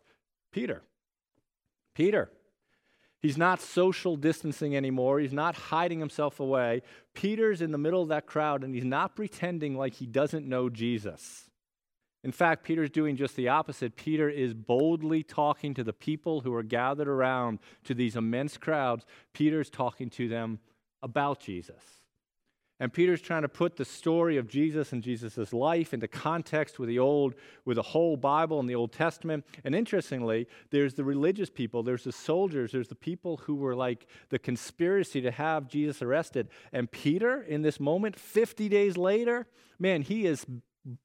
Peter. 0.53 0.83
Peter. 1.95 2.31
He's 3.19 3.37
not 3.37 3.59
social 3.59 4.15
distancing 4.15 4.77
anymore. 4.77 5.19
He's 5.19 5.33
not 5.33 5.55
hiding 5.55 5.99
himself 5.99 6.39
away. 6.39 6.83
Peter's 7.13 7.61
in 7.61 7.73
the 7.73 7.77
middle 7.77 8.01
of 8.01 8.07
that 8.07 8.25
crowd 8.25 8.63
and 8.63 8.73
he's 8.73 8.85
not 8.85 9.17
pretending 9.17 9.75
like 9.75 9.95
he 9.95 10.05
doesn't 10.05 10.47
know 10.47 10.69
Jesus. 10.69 11.46
In 12.27 12.33
fact, 12.33 12.65
Peter's 12.65 12.89
doing 12.89 13.15
just 13.15 13.37
the 13.37 13.47
opposite. 13.47 13.95
Peter 13.95 14.29
is 14.29 14.53
boldly 14.53 15.23
talking 15.23 15.73
to 15.73 15.81
the 15.81 15.93
people 15.93 16.41
who 16.41 16.53
are 16.53 16.61
gathered 16.61 17.07
around 17.07 17.59
to 17.85 17.93
these 17.93 18.17
immense 18.17 18.57
crowds. 18.57 19.05
Peter's 19.31 19.69
talking 19.69 20.09
to 20.09 20.27
them 20.27 20.59
about 21.01 21.39
Jesus. 21.39 21.81
And 22.81 22.91
Peter's 22.91 23.21
trying 23.21 23.43
to 23.43 23.47
put 23.47 23.77
the 23.77 23.85
story 23.85 24.35
of 24.35 24.49
Jesus 24.49 24.91
and 24.91 25.01
Jesus' 25.01 25.53
life 25.53 25.93
into 25.93 26.09
context 26.09 26.79
with 26.79 26.89
the 26.89 26.99
old, 26.99 27.33
with 27.63 27.75
the 27.75 27.81
whole 27.81 28.17
Bible 28.17 28.59
and 28.59 28.69
the 28.69 28.75
Old 28.75 28.91
Testament. 28.91 29.45
And 29.63 29.73
interestingly, 29.73 30.49
there's 30.69 30.95
the 30.95 31.05
religious 31.05 31.49
people, 31.49 31.81
there's 31.81 32.03
the 32.03 32.11
soldiers, 32.11 32.73
there's 32.73 32.89
the 32.89 32.95
people 32.95 33.37
who 33.37 33.55
were 33.55 33.73
like 33.73 34.05
the 34.31 34.37
conspiracy 34.37 35.21
to 35.21 35.31
have 35.31 35.69
Jesus 35.69 36.01
arrested. 36.01 36.49
And 36.73 36.91
Peter, 36.91 37.41
in 37.41 37.61
this 37.61 37.79
moment, 37.79 38.19
50 38.19 38.67
days 38.67 38.97
later, 38.97 39.47
man, 39.79 40.01
he 40.01 40.25
is 40.25 40.45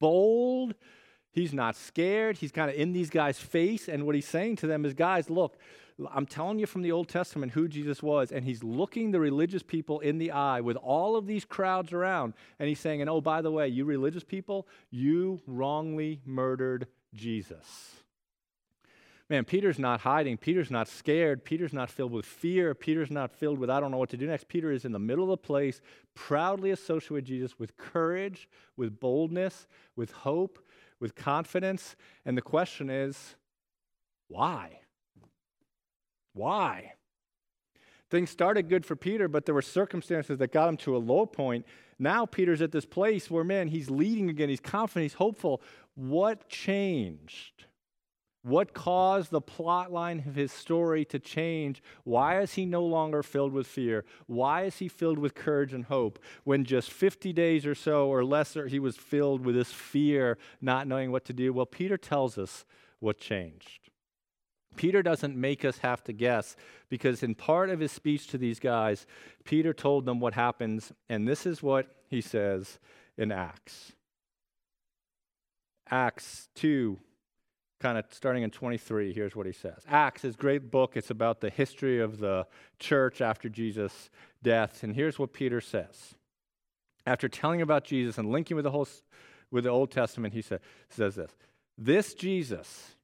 bold. 0.01 0.75
He's 1.33 1.53
not 1.53 1.75
scared. 1.75 2.37
He's 2.37 2.51
kind 2.51 2.69
of 2.69 2.77
in 2.77 2.93
these 2.93 3.09
guys' 3.09 3.39
face. 3.39 3.89
And 3.89 4.05
what 4.05 4.15
he's 4.15 4.27
saying 4.27 4.57
to 4.57 4.67
them 4.67 4.85
is, 4.85 4.93
guys, 4.93 5.29
look, 5.29 5.57
I'm 6.13 6.25
telling 6.25 6.59
you 6.59 6.67
from 6.67 6.83
the 6.83 6.91
Old 6.91 7.09
Testament 7.09 7.51
who 7.51 7.67
Jesus 7.67 8.01
was, 8.01 8.31
and 8.31 8.45
he's 8.45 8.63
looking 8.63 9.11
the 9.11 9.19
religious 9.19 9.63
people 9.63 9.99
in 9.99 10.19
the 10.19 10.31
eye 10.31 10.61
with 10.61 10.77
all 10.77 11.15
of 11.15 11.27
these 11.27 11.43
crowds 11.43 11.91
around, 11.91 12.33
and 12.59 12.69
he's 12.69 12.79
saying, 12.79 13.01
and 13.01 13.09
oh, 13.09 13.19
by 13.19 13.41
the 13.41 13.51
way, 13.51 13.67
you 13.67 13.83
religious 13.83 14.23
people, 14.23 14.67
you 14.89 15.41
wrongly 15.47 16.21
murdered 16.25 16.87
Jesus. 17.13 17.95
Man, 19.29 19.45
Peter's 19.45 19.79
not 19.79 20.01
hiding. 20.01 20.37
Peter's 20.37 20.69
not 20.69 20.87
scared. 20.87 21.45
Peter's 21.45 21.73
not 21.73 21.89
filled 21.89 22.11
with 22.11 22.25
fear. 22.25 22.75
Peter's 22.75 23.09
not 23.09 23.31
filled 23.31 23.57
with, 23.57 23.69
I 23.69 23.79
don't 23.79 23.89
know 23.89 23.97
what 23.97 24.09
to 24.09 24.17
do 24.17 24.27
next. 24.27 24.47
Peter 24.47 24.71
is 24.71 24.85
in 24.85 24.91
the 24.91 24.99
middle 24.99 25.23
of 25.23 25.29
the 25.29 25.37
place, 25.37 25.81
proudly 26.13 26.71
associated 26.71 27.13
with 27.13 27.25
Jesus, 27.25 27.57
with 27.57 27.77
courage, 27.77 28.49
with 28.77 28.99
boldness, 28.99 29.67
with 29.95 30.11
hope, 30.11 30.59
with 31.03 31.15
confidence. 31.15 31.97
And 32.25 32.35
the 32.35 32.41
question 32.41 32.89
is, 32.89 33.35
why? 34.29 34.79
Why? 36.33 36.93
Things 38.09 38.29
started 38.29 38.69
good 38.69 38.85
for 38.85 38.95
Peter, 38.95 39.27
but 39.27 39.45
there 39.45 39.53
were 39.53 39.61
circumstances 39.61 40.37
that 40.37 40.53
got 40.53 40.69
him 40.69 40.77
to 40.77 40.95
a 40.95 40.97
low 40.97 41.25
point. 41.25 41.65
Now 41.99 42.25
Peter's 42.25 42.61
at 42.61 42.71
this 42.71 42.85
place 42.85 43.29
where, 43.29 43.43
man, 43.43 43.67
he's 43.67 43.89
leading 43.89 44.29
again. 44.29 44.47
He's 44.47 44.61
confident. 44.61 45.03
He's 45.03 45.15
hopeful. 45.15 45.61
What 45.95 46.47
changed? 46.47 47.65
What 48.43 48.73
caused 48.73 49.31
the 49.31 49.39
plot 49.39 49.91
line 49.91 50.21
of 50.27 50.35
his 50.35 50.51
story 50.51 51.05
to 51.05 51.17
change? 51.17 51.81
Why 52.03 52.41
is 52.41 52.55
he 52.55 52.65
no 52.65 52.83
longer 52.83 53.23
filled 53.23 53.53
with 53.53 53.67
fear? 53.67 54.03
Why 54.27 54.63
is 54.63 54.77
he 54.77 54.89
filled 54.89 55.17
with 55.17 55.33
courage 55.33 55.73
and 55.73 55.85
hope 55.85 56.19
when 56.43 56.65
just 56.65 56.91
50 56.91 57.31
days 57.31 57.65
or 57.65 57.73
so 57.73 58.09
or 58.09 58.25
lesser 58.25 58.67
he 58.67 58.79
was 58.79 58.97
filled 58.97 59.45
with 59.45 59.55
this 59.55 59.71
fear, 59.71 60.37
not 60.59 60.87
knowing 60.87 61.09
what 61.09 61.23
to 61.25 61.33
do? 61.33 61.53
Well, 61.53 61.65
Peter 61.65 61.97
tells 61.97 62.37
us 62.37 62.65
what 62.99 63.17
changed. 63.17 63.89
Peter 64.75 65.01
doesn't 65.01 65.37
make 65.37 65.63
us 65.63 65.77
have 65.77 66.03
to 66.03 66.11
guess 66.11 66.57
because, 66.89 67.23
in 67.23 67.35
part 67.35 67.69
of 67.69 67.79
his 67.79 67.91
speech 67.91 68.27
to 68.27 68.37
these 68.37 68.59
guys, 68.59 69.05
Peter 69.45 69.73
told 69.73 70.05
them 70.05 70.19
what 70.19 70.33
happens, 70.33 70.91
and 71.07 71.27
this 71.27 71.45
is 71.45 71.63
what 71.63 71.87
he 72.09 72.19
says 72.19 72.79
in 73.17 73.31
Acts. 73.31 73.93
Acts 75.89 76.49
2, 76.55 76.97
kind 77.83 77.97
of 77.97 78.05
starting 78.11 78.43
in 78.43 78.49
23, 78.49 79.11
here's 79.13 79.35
what 79.35 79.45
he 79.45 79.51
says. 79.51 79.83
Acts 79.89 80.23
is 80.23 80.35
a 80.35 80.37
great 80.37 80.71
book. 80.71 80.95
It's 80.95 81.09
about 81.09 81.41
the 81.41 81.49
history 81.49 81.99
of 81.99 82.19
the 82.19 82.47
church 82.79 83.19
after 83.19 83.49
Jesus' 83.49 84.09
death. 84.41 84.83
And 84.83 84.95
here's 84.95 85.19
what 85.19 85.33
Peter 85.33 85.59
says. 85.59 86.15
After 87.05 87.27
telling 87.27 87.61
about 87.61 87.83
Jesus 87.83 88.17
and 88.17 88.31
linking 88.31 88.55
with 88.55 88.63
the 88.63 88.71
whole 88.71 88.87
with 89.51 89.65
the 89.65 89.69
Old 89.69 89.91
Testament, 89.91 90.33
he 90.33 90.41
says 90.41 90.61
this. 91.15 91.35
This 91.77 92.13
Jesus 92.13 92.95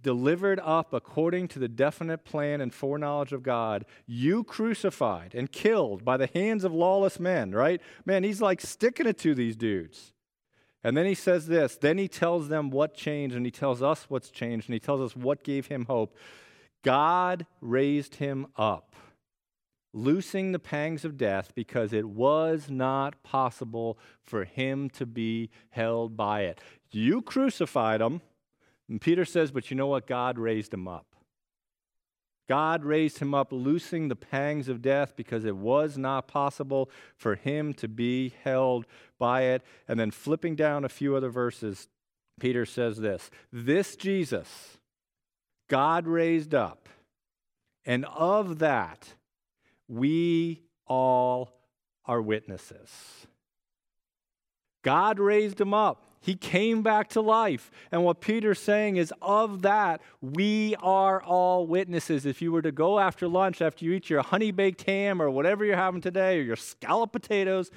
delivered 0.00 0.60
up 0.64 0.94
according 0.94 1.48
to 1.48 1.58
the 1.58 1.68
definite 1.68 2.24
plan 2.24 2.62
and 2.62 2.72
foreknowledge 2.72 3.34
of 3.34 3.42
God, 3.42 3.84
you 4.06 4.44
crucified 4.44 5.34
and 5.34 5.52
killed 5.52 6.06
by 6.06 6.16
the 6.16 6.26
hands 6.28 6.64
of 6.64 6.72
lawless 6.72 7.20
men, 7.20 7.52
right? 7.52 7.82
Man, 8.06 8.24
he's 8.24 8.40
like 8.40 8.62
sticking 8.62 9.06
it 9.06 9.18
to 9.18 9.34
these 9.34 9.56
dudes. 9.56 10.14
And 10.84 10.96
then 10.96 11.06
he 11.06 11.14
says 11.14 11.46
this, 11.46 11.76
then 11.76 11.98
he 11.98 12.08
tells 12.08 12.48
them 12.48 12.70
what 12.70 12.94
changed, 12.94 13.36
and 13.36 13.46
he 13.46 13.52
tells 13.52 13.82
us 13.82 14.06
what's 14.08 14.30
changed, 14.30 14.68
and 14.68 14.74
he 14.74 14.80
tells 14.80 15.00
us 15.00 15.16
what 15.16 15.44
gave 15.44 15.66
him 15.66 15.84
hope. 15.84 16.16
God 16.82 17.46
raised 17.60 18.16
him 18.16 18.48
up, 18.56 18.96
loosing 19.92 20.50
the 20.50 20.58
pangs 20.58 21.04
of 21.04 21.16
death 21.16 21.52
because 21.54 21.92
it 21.92 22.08
was 22.08 22.68
not 22.68 23.22
possible 23.22 23.96
for 24.24 24.44
him 24.44 24.90
to 24.90 25.06
be 25.06 25.50
held 25.70 26.16
by 26.16 26.40
it. 26.40 26.60
You 26.90 27.22
crucified 27.22 28.00
him 28.00 28.20
and 28.92 29.00
Peter 29.00 29.24
says, 29.24 29.50
But 29.50 29.70
you 29.70 29.76
know 29.76 29.86
what? 29.86 30.06
God 30.06 30.38
raised 30.38 30.74
him 30.74 30.86
up. 30.86 31.11
God 32.48 32.84
raised 32.84 33.18
him 33.18 33.34
up, 33.34 33.52
loosing 33.52 34.08
the 34.08 34.16
pangs 34.16 34.68
of 34.68 34.82
death 34.82 35.14
because 35.16 35.44
it 35.44 35.56
was 35.56 35.96
not 35.96 36.28
possible 36.28 36.90
for 37.16 37.36
him 37.36 37.72
to 37.74 37.88
be 37.88 38.34
held 38.42 38.86
by 39.18 39.42
it. 39.42 39.62
And 39.86 39.98
then 39.98 40.10
flipping 40.10 40.56
down 40.56 40.84
a 40.84 40.88
few 40.88 41.14
other 41.14 41.30
verses, 41.30 41.88
Peter 42.40 42.66
says 42.66 42.98
this 42.98 43.30
This 43.52 43.96
Jesus, 43.96 44.78
God 45.68 46.06
raised 46.06 46.54
up, 46.54 46.88
and 47.84 48.04
of 48.06 48.58
that 48.58 49.14
we 49.88 50.62
all 50.86 51.52
are 52.04 52.20
witnesses. 52.20 52.90
God 54.82 55.20
raised 55.20 55.60
him 55.60 55.72
up. 55.72 56.04
He 56.22 56.36
came 56.36 56.82
back 56.82 57.08
to 57.10 57.20
life. 57.20 57.70
And 57.90 58.04
what 58.04 58.20
Peter's 58.20 58.60
saying 58.60 58.96
is, 58.96 59.12
of 59.20 59.62
that, 59.62 60.00
we 60.20 60.76
are 60.80 61.20
all 61.20 61.66
witnesses. 61.66 62.24
If 62.24 62.40
you 62.40 62.52
were 62.52 62.62
to 62.62 62.70
go 62.70 63.00
after 63.00 63.26
lunch, 63.26 63.60
after 63.60 63.84
you 63.84 63.92
eat 63.92 64.08
your 64.08 64.22
honey 64.22 64.52
baked 64.52 64.82
ham 64.82 65.20
or 65.20 65.28
whatever 65.28 65.64
you're 65.64 65.76
having 65.76 66.00
today, 66.00 66.38
or 66.38 66.42
your 66.42 66.56
scalloped 66.56 67.12
potatoes, 67.12 67.72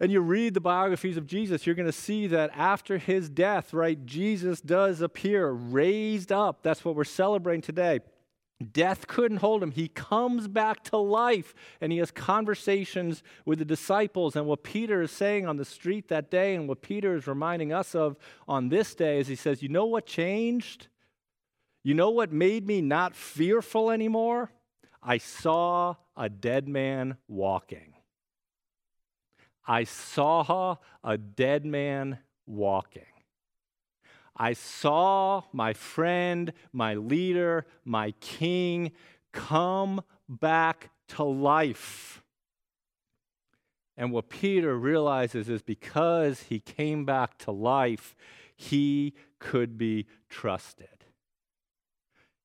and 0.00 0.10
you 0.10 0.20
read 0.20 0.54
the 0.54 0.60
biographies 0.60 1.18
of 1.18 1.26
Jesus, 1.26 1.66
you're 1.66 1.74
going 1.74 1.86
to 1.86 1.92
see 1.92 2.26
that 2.28 2.50
after 2.54 2.96
his 2.96 3.28
death, 3.28 3.74
right, 3.74 4.04
Jesus 4.06 4.62
does 4.62 5.02
appear 5.02 5.50
raised 5.50 6.32
up. 6.32 6.62
That's 6.62 6.82
what 6.82 6.96
we're 6.96 7.04
celebrating 7.04 7.62
today. 7.62 8.00
Death 8.72 9.06
couldn't 9.06 9.38
hold 9.38 9.62
him. 9.62 9.72
He 9.72 9.88
comes 9.88 10.46
back 10.46 10.84
to 10.84 10.96
life 10.96 11.54
and 11.80 11.90
he 11.90 11.98
has 11.98 12.10
conversations 12.10 13.22
with 13.44 13.58
the 13.58 13.64
disciples. 13.64 14.36
And 14.36 14.46
what 14.46 14.62
Peter 14.62 15.02
is 15.02 15.10
saying 15.10 15.46
on 15.46 15.56
the 15.56 15.64
street 15.64 16.08
that 16.08 16.30
day, 16.30 16.54
and 16.54 16.68
what 16.68 16.80
Peter 16.80 17.16
is 17.16 17.26
reminding 17.26 17.72
us 17.72 17.94
of 17.94 18.16
on 18.46 18.68
this 18.68 18.94
day, 18.94 19.18
is 19.18 19.26
he 19.26 19.34
says, 19.34 19.62
You 19.62 19.68
know 19.68 19.86
what 19.86 20.06
changed? 20.06 20.88
You 21.82 21.94
know 21.94 22.10
what 22.10 22.32
made 22.32 22.66
me 22.66 22.80
not 22.80 23.14
fearful 23.14 23.90
anymore? 23.90 24.50
I 25.02 25.18
saw 25.18 25.96
a 26.16 26.28
dead 26.28 26.68
man 26.68 27.16
walking. 27.28 27.94
I 29.66 29.84
saw 29.84 30.76
a 31.02 31.18
dead 31.18 31.66
man 31.66 32.18
walking. 32.46 33.02
I 34.36 34.52
saw 34.52 35.42
my 35.52 35.72
friend, 35.72 36.52
my 36.72 36.94
leader, 36.94 37.66
my 37.84 38.12
king 38.20 38.92
come 39.32 40.02
back 40.28 40.90
to 41.08 41.24
life. 41.24 42.22
And 43.96 44.10
what 44.10 44.28
Peter 44.28 44.76
realizes 44.76 45.48
is 45.48 45.62
because 45.62 46.42
he 46.42 46.58
came 46.58 47.04
back 47.04 47.38
to 47.38 47.52
life, 47.52 48.16
he 48.56 49.14
could 49.38 49.78
be 49.78 50.06
trusted 50.28 50.93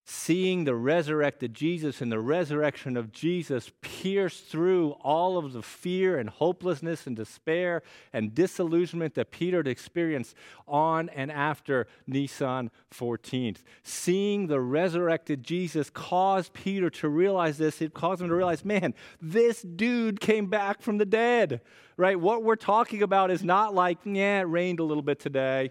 seeing 0.10 0.64
the 0.64 0.74
resurrected 0.74 1.54
Jesus 1.54 2.02
and 2.02 2.12
the 2.12 2.20
resurrection 2.20 2.98
of 2.98 3.12
Jesus 3.12 3.72
pierce 3.82 4.40
through 4.40 4.94
all 5.02 5.38
of 5.38 5.54
the 5.54 5.62
fear 5.62 6.18
and 6.18 6.32
hopelessness 6.32 7.06
and 7.06 7.16
despair 7.16 7.84
and 8.12 8.34
disillusionment 8.34 9.14
that 9.14 9.30
Peter 9.30 9.58
had 9.58 9.68
experienced 9.68 10.34
on 10.68 11.10
and 11.10 11.32
after 11.32 11.86
Nisan 12.08 12.72
14th. 12.92 13.58
Seeing 13.84 14.48
the 14.48 14.60
resurrected 14.60 15.44
Jesus 15.44 15.92
caused 15.92 16.54
Peter 16.54 16.90
to 16.90 17.08
realize 17.08 17.60
this. 17.60 17.80
It 17.80 17.94
caused 17.94 18.24
him 18.24 18.30
to 18.30 18.36
realize, 18.36 18.66
man, 18.66 18.96
this 19.22 19.62
dude 19.62 20.20
came 20.20 20.48
back 20.48 20.82
from 20.82 20.98
the 20.98 21.06
dead, 21.06 21.62
right? 21.98 22.20
What 22.20 22.44
we're 22.44 22.56
talking 22.56 23.04
about 23.04 23.30
is 23.30 23.44
not 23.44 23.76
like, 23.76 24.00
yeah, 24.06 24.40
it 24.40 24.46
rained 24.46 24.80
a 24.80 24.84
little 24.84 25.04
bit 25.04 25.20
today. 25.20 25.70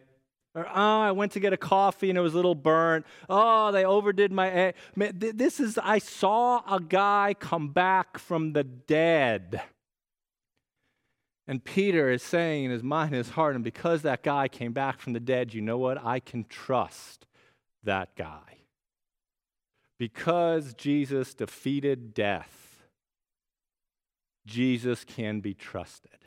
Or, 0.59 0.66
oh, 0.68 1.01
I 1.01 1.12
went 1.12 1.33
to 1.33 1.40
get 1.40 1.53
a 1.53 1.57
coffee 1.57 2.09
and 2.09 2.18
it 2.18 2.23
was 2.23 2.35
a 2.35 2.37
little 2.37 2.55
burnt. 2.55 3.07
Oh, 3.29 3.71
they 3.71 3.85
overdid 3.85 4.33
my 4.33 4.51
egg. 4.51 4.75
This 4.97 5.61
is, 5.61 5.79
I 5.79 5.99
saw 5.99 6.62
a 6.68 6.81
guy 6.81 7.35
come 7.38 7.68
back 7.68 8.18
from 8.18 8.53
the 8.55 8.64
dead. 8.64 9.62
And 11.47 11.64
Peter 11.64 12.11
is 12.11 12.23
saying 12.23 12.64
in 12.64 12.71
his 12.73 12.83
mind 12.83 13.14
and 13.14 13.25
his 13.25 13.31
heart, 13.31 13.55
and 13.55 13.62
because 13.62 14.03
that 14.03 14.23
guy 14.23 14.49
came 14.49 14.73
back 14.73 15.01
from 15.01 15.12
the 15.12 15.21
dead, 15.21 15.55
you 15.55 15.62
know 15.62 15.79
what? 15.79 16.05
I 16.05 16.21
can 16.21 16.44
trust 16.44 17.27
that 17.85 18.16
guy. 18.16 18.59
Because 19.99 20.75
Jesus 20.75 21.35
defeated 21.35 22.14
death, 22.14 22.83
Jesus 24.44 25.05
can 25.05 25.40
be 25.40 25.55
trusted. 25.55 26.17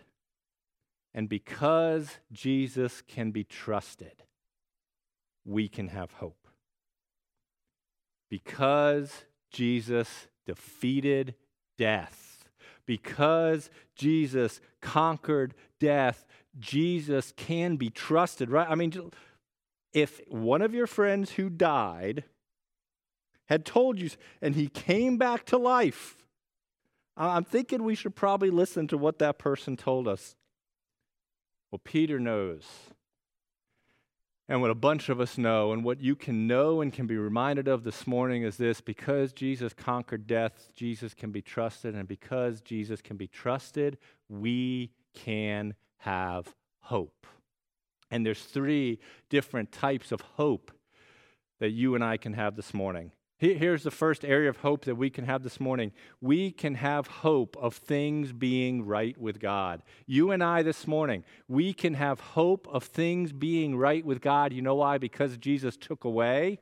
And 1.14 1.28
because 1.28 2.18
Jesus 2.32 3.02
can 3.02 3.32
be 3.32 3.44
trusted, 3.44 4.24
we 5.46 5.68
can 5.68 5.90
have 5.90 6.14
hope. 6.14 6.48
Because 8.30 9.26
Jesus 9.52 10.28
defeated 10.46 11.36
death, 11.78 12.46
because 12.86 13.70
Jesus 13.96 14.62
conquered 14.82 15.54
death, 15.80 16.26
Jesus 16.58 17.34
can 17.36 17.76
be 17.76 17.90
trusted, 17.90 18.50
right? 18.50 18.70
I 18.70 18.76
mean, 18.76 19.12
if 19.94 20.22
one 20.30 20.62
of 20.62 20.74
your 20.74 20.88
friends 20.88 21.32
who 21.32 21.50
died 21.50 22.24
had 23.48 23.66
told 23.66 24.00
you 24.00 24.10
and 24.42 24.56
he 24.56 24.68
came 24.68 25.18
back 25.18 25.46
to 25.48 25.58
life, 25.58 26.26
I'm 27.18 27.44
thinking 27.44 27.84
we 27.84 27.96
should 27.96 28.16
probably 28.16 28.50
listen 28.50 28.88
to 28.88 28.98
what 28.98 29.20
that 29.20 29.38
person 29.38 29.76
told 29.76 30.08
us. 30.08 30.36
Well, 31.72 31.82
Peter 31.84 32.20
knows. 32.20 32.66
And 34.50 34.60
what 34.60 34.72
a 34.72 34.76
bunch 34.76 35.08
of 35.08 35.22
us 35.22 35.38
know, 35.38 35.72
and 35.72 35.82
what 35.82 36.02
you 36.02 36.14
can 36.14 36.46
know 36.46 36.82
and 36.82 36.92
can 36.92 37.08
be 37.08 37.16
reminded 37.16 37.70
of 37.70 37.86
this 37.86 38.06
morning 38.06 38.44
is 38.44 38.58
this 38.58 38.82
because 38.82 39.32
Jesus 39.32 39.74
conquered 39.74 40.28
death, 40.28 40.72
Jesus 40.76 41.14
can 41.14 41.32
be 41.32 41.42
trusted. 41.42 41.96
And 41.96 42.06
because 42.06 42.60
Jesus 42.60 43.02
can 43.02 43.16
be 43.16 43.28
trusted, 43.28 43.98
we 44.28 44.92
can 45.14 45.74
have 46.00 46.54
hope. 46.82 47.26
And 48.10 48.26
there's 48.26 48.44
three 48.44 49.00
different 49.30 49.72
types 49.72 50.12
of 50.12 50.20
hope 50.20 50.72
that 51.62 51.70
you 51.70 51.96
and 51.96 52.04
I 52.04 52.18
can 52.18 52.34
have 52.34 52.58
this 52.58 52.74
morning. 52.74 53.14
Here's 53.42 53.82
the 53.82 53.90
first 53.90 54.24
area 54.24 54.52
of 54.52 54.58
hope 54.58 54.86
that 54.86 54.94
we 54.94 55.10
can 55.10 55.26
have 55.26 55.42
this 55.42 55.60
morning. 55.60 55.94
We 56.22 56.52
can 56.52 56.76
have 56.76 57.08
hope 57.08 57.58
of 57.60 57.74
things 57.74 58.34
being 58.34 58.86
right 58.86 59.18
with 59.18 59.40
God. 59.40 59.82
You 60.06 60.30
and 60.30 60.44
I 60.44 60.62
this 60.62 60.86
morning, 60.86 61.24
we 61.48 61.74
can 61.74 61.96
have 61.96 62.20
hope 62.20 62.68
of 62.72 62.84
things 62.84 63.34
being 63.34 63.76
right 63.76 64.06
with 64.06 64.22
God. 64.22 64.54
You 64.54 64.62
know 64.62 64.76
why? 64.76 65.00
Because 65.00 65.38
Jesus 65.38 65.76
took 65.76 66.04
away 66.04 66.60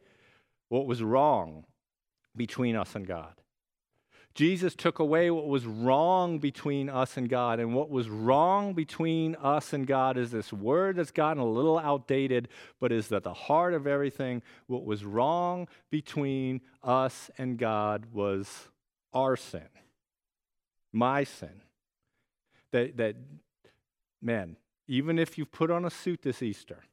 what 0.69 0.87
was 0.87 1.03
wrong 1.03 1.65
between 2.33 2.77
us 2.77 2.95
and 2.95 3.05
God. 3.05 3.33
Jesus 4.39 4.73
took 4.73 4.99
away 4.99 5.30
what 5.30 5.47
was 5.47 5.65
wrong 5.65 6.39
between 6.39 6.88
us 6.88 7.17
and 7.17 7.28
God. 7.28 7.60
And 7.60 7.75
what 7.75 7.89
was 7.89 8.08
wrong 8.08 8.71
between 8.71 9.36
us 9.36 9.73
and 9.73 9.86
God 9.86 10.15
is 10.15 10.32
this 10.32 10.54
word 10.54 10.95
that's 10.95 11.12
gotten 11.12 11.43
a 11.43 11.45
little 11.45 11.78
outdated, 11.78 12.47
but 12.80 12.93
is 12.93 13.10
that 13.10 13.23
the 13.23 13.34
heart 13.34 13.73
of 13.73 13.86
everything. 13.86 14.41
What 14.67 14.86
was 14.86 15.04
wrong 15.04 15.67
between 15.89 16.62
us 16.82 17.30
and 17.38 17.58
God 17.58 18.06
was 18.13 18.69
our 19.12 19.36
sin, 19.36 19.67
my 20.93 21.25
sin. 21.25 21.62
That, 22.71 22.95
that 22.95 23.17
man, 24.21 24.56
even 24.88 25.19
if 25.19 25.38
you've 25.38 25.52
put 25.52 25.69
on 25.69 25.84
a 25.84 25.89
suit 25.89 26.21
this 26.21 26.41
Easter 26.41 26.86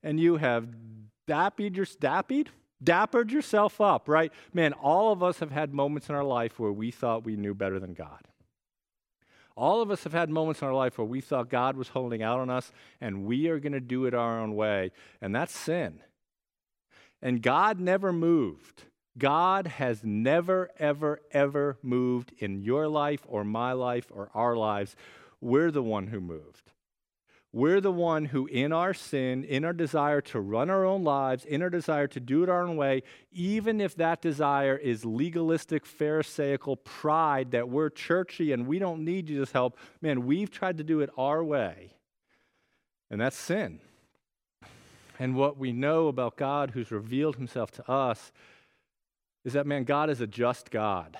and 0.00 0.20
you 0.20 0.36
have 0.36 0.68
dappied 1.26 1.76
your 1.76 1.86
dappied, 1.98 2.50
dappered 2.82 3.30
yourself 3.30 3.80
up, 3.80 4.08
right? 4.08 4.32
Man, 4.52 4.72
all 4.72 5.12
of 5.12 5.22
us 5.22 5.38
have 5.38 5.50
had 5.50 5.72
moments 5.72 6.08
in 6.08 6.14
our 6.14 6.24
life 6.24 6.58
where 6.58 6.72
we 6.72 6.90
thought 6.90 7.24
we 7.24 7.36
knew 7.36 7.54
better 7.54 7.78
than 7.78 7.94
God. 7.94 8.28
All 9.56 9.80
of 9.80 9.90
us 9.90 10.02
have 10.04 10.12
had 10.12 10.30
moments 10.30 10.62
in 10.62 10.66
our 10.68 10.74
life 10.74 10.98
where 10.98 11.06
we 11.06 11.20
thought 11.20 11.48
God 11.48 11.76
was 11.76 11.88
holding 11.88 12.22
out 12.22 12.40
on 12.40 12.50
us 12.50 12.72
and 13.00 13.24
we 13.24 13.48
are 13.48 13.60
going 13.60 13.72
to 13.72 13.80
do 13.80 14.04
it 14.06 14.14
our 14.14 14.40
own 14.40 14.56
way. 14.56 14.90
And 15.20 15.34
that's 15.34 15.56
sin. 15.56 16.00
And 17.22 17.40
God 17.40 17.78
never 17.78 18.12
moved. 18.12 18.84
God 19.16 19.68
has 19.68 20.02
never, 20.02 20.70
ever, 20.78 21.20
ever 21.30 21.78
moved 21.82 22.32
in 22.38 22.62
your 22.62 22.88
life 22.88 23.20
or 23.28 23.44
my 23.44 23.72
life 23.72 24.10
or 24.10 24.28
our 24.34 24.56
lives. 24.56 24.96
We're 25.40 25.70
the 25.70 25.82
one 25.82 26.08
who 26.08 26.20
moved. 26.20 26.72
We're 27.54 27.80
the 27.80 27.92
one 27.92 28.24
who, 28.24 28.46
in 28.46 28.72
our 28.72 28.92
sin, 28.92 29.44
in 29.44 29.64
our 29.64 29.72
desire 29.72 30.20
to 30.22 30.40
run 30.40 30.70
our 30.70 30.84
own 30.84 31.04
lives, 31.04 31.44
in 31.44 31.62
our 31.62 31.70
desire 31.70 32.08
to 32.08 32.18
do 32.18 32.42
it 32.42 32.48
our 32.48 32.62
own 32.62 32.76
way, 32.76 33.04
even 33.30 33.80
if 33.80 33.94
that 33.94 34.20
desire 34.20 34.76
is 34.76 35.04
legalistic, 35.04 35.86
Pharisaical 35.86 36.74
pride 36.74 37.52
that 37.52 37.68
we're 37.68 37.90
churchy 37.90 38.50
and 38.50 38.66
we 38.66 38.80
don't 38.80 39.04
need 39.04 39.26
Jesus' 39.26 39.52
help, 39.52 39.78
man, 40.02 40.26
we've 40.26 40.50
tried 40.50 40.78
to 40.78 40.84
do 40.84 40.98
it 40.98 41.10
our 41.16 41.44
way. 41.44 41.92
And 43.08 43.20
that's 43.20 43.36
sin. 43.36 43.78
And 45.20 45.36
what 45.36 45.56
we 45.56 45.70
know 45.70 46.08
about 46.08 46.36
God, 46.36 46.72
who's 46.72 46.90
revealed 46.90 47.36
himself 47.36 47.70
to 47.70 47.88
us, 47.88 48.32
is 49.44 49.52
that, 49.52 49.64
man, 49.64 49.84
God 49.84 50.10
is 50.10 50.20
a 50.20 50.26
just 50.26 50.72
God. 50.72 51.16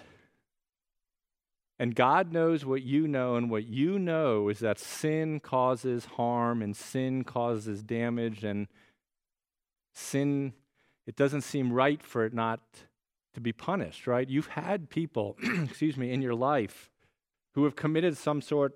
And 1.85 1.95
God 1.95 2.33
knows 2.33 2.65
what 2.65 2.83
you 2.83 3.07
know, 3.07 3.37
and 3.37 3.51
what 3.51 3.67
you 3.67 3.99
know 3.99 4.49
is 4.49 4.61
that 4.61 4.79
sin 4.79 5.39
causes 5.39 6.07
harm 6.07 6.63
and 6.63 6.75
sin 6.75 7.25
causes 7.25 7.83
damage, 7.83 8.43
and 8.43 8.69
sin, 9.93 10.55
it 11.07 11.15
doesn't 11.15 11.43
seem 11.43 11.71
right 11.71 12.03
for 12.03 12.25
it 12.25 12.33
not 12.33 12.61
to 13.35 13.41
be 13.43 13.53
punished, 13.53 14.07
right? 14.07 14.27
You've 14.27 14.47
had 14.47 14.89
people, 14.89 15.37
excuse 15.63 15.99
me, 15.99 16.11
in 16.11 16.23
your 16.23 16.35
life 16.35 16.91
who 17.53 17.65
have 17.65 17.77
committed 17.77 18.17
some 18.17 18.41
sort 18.41 18.73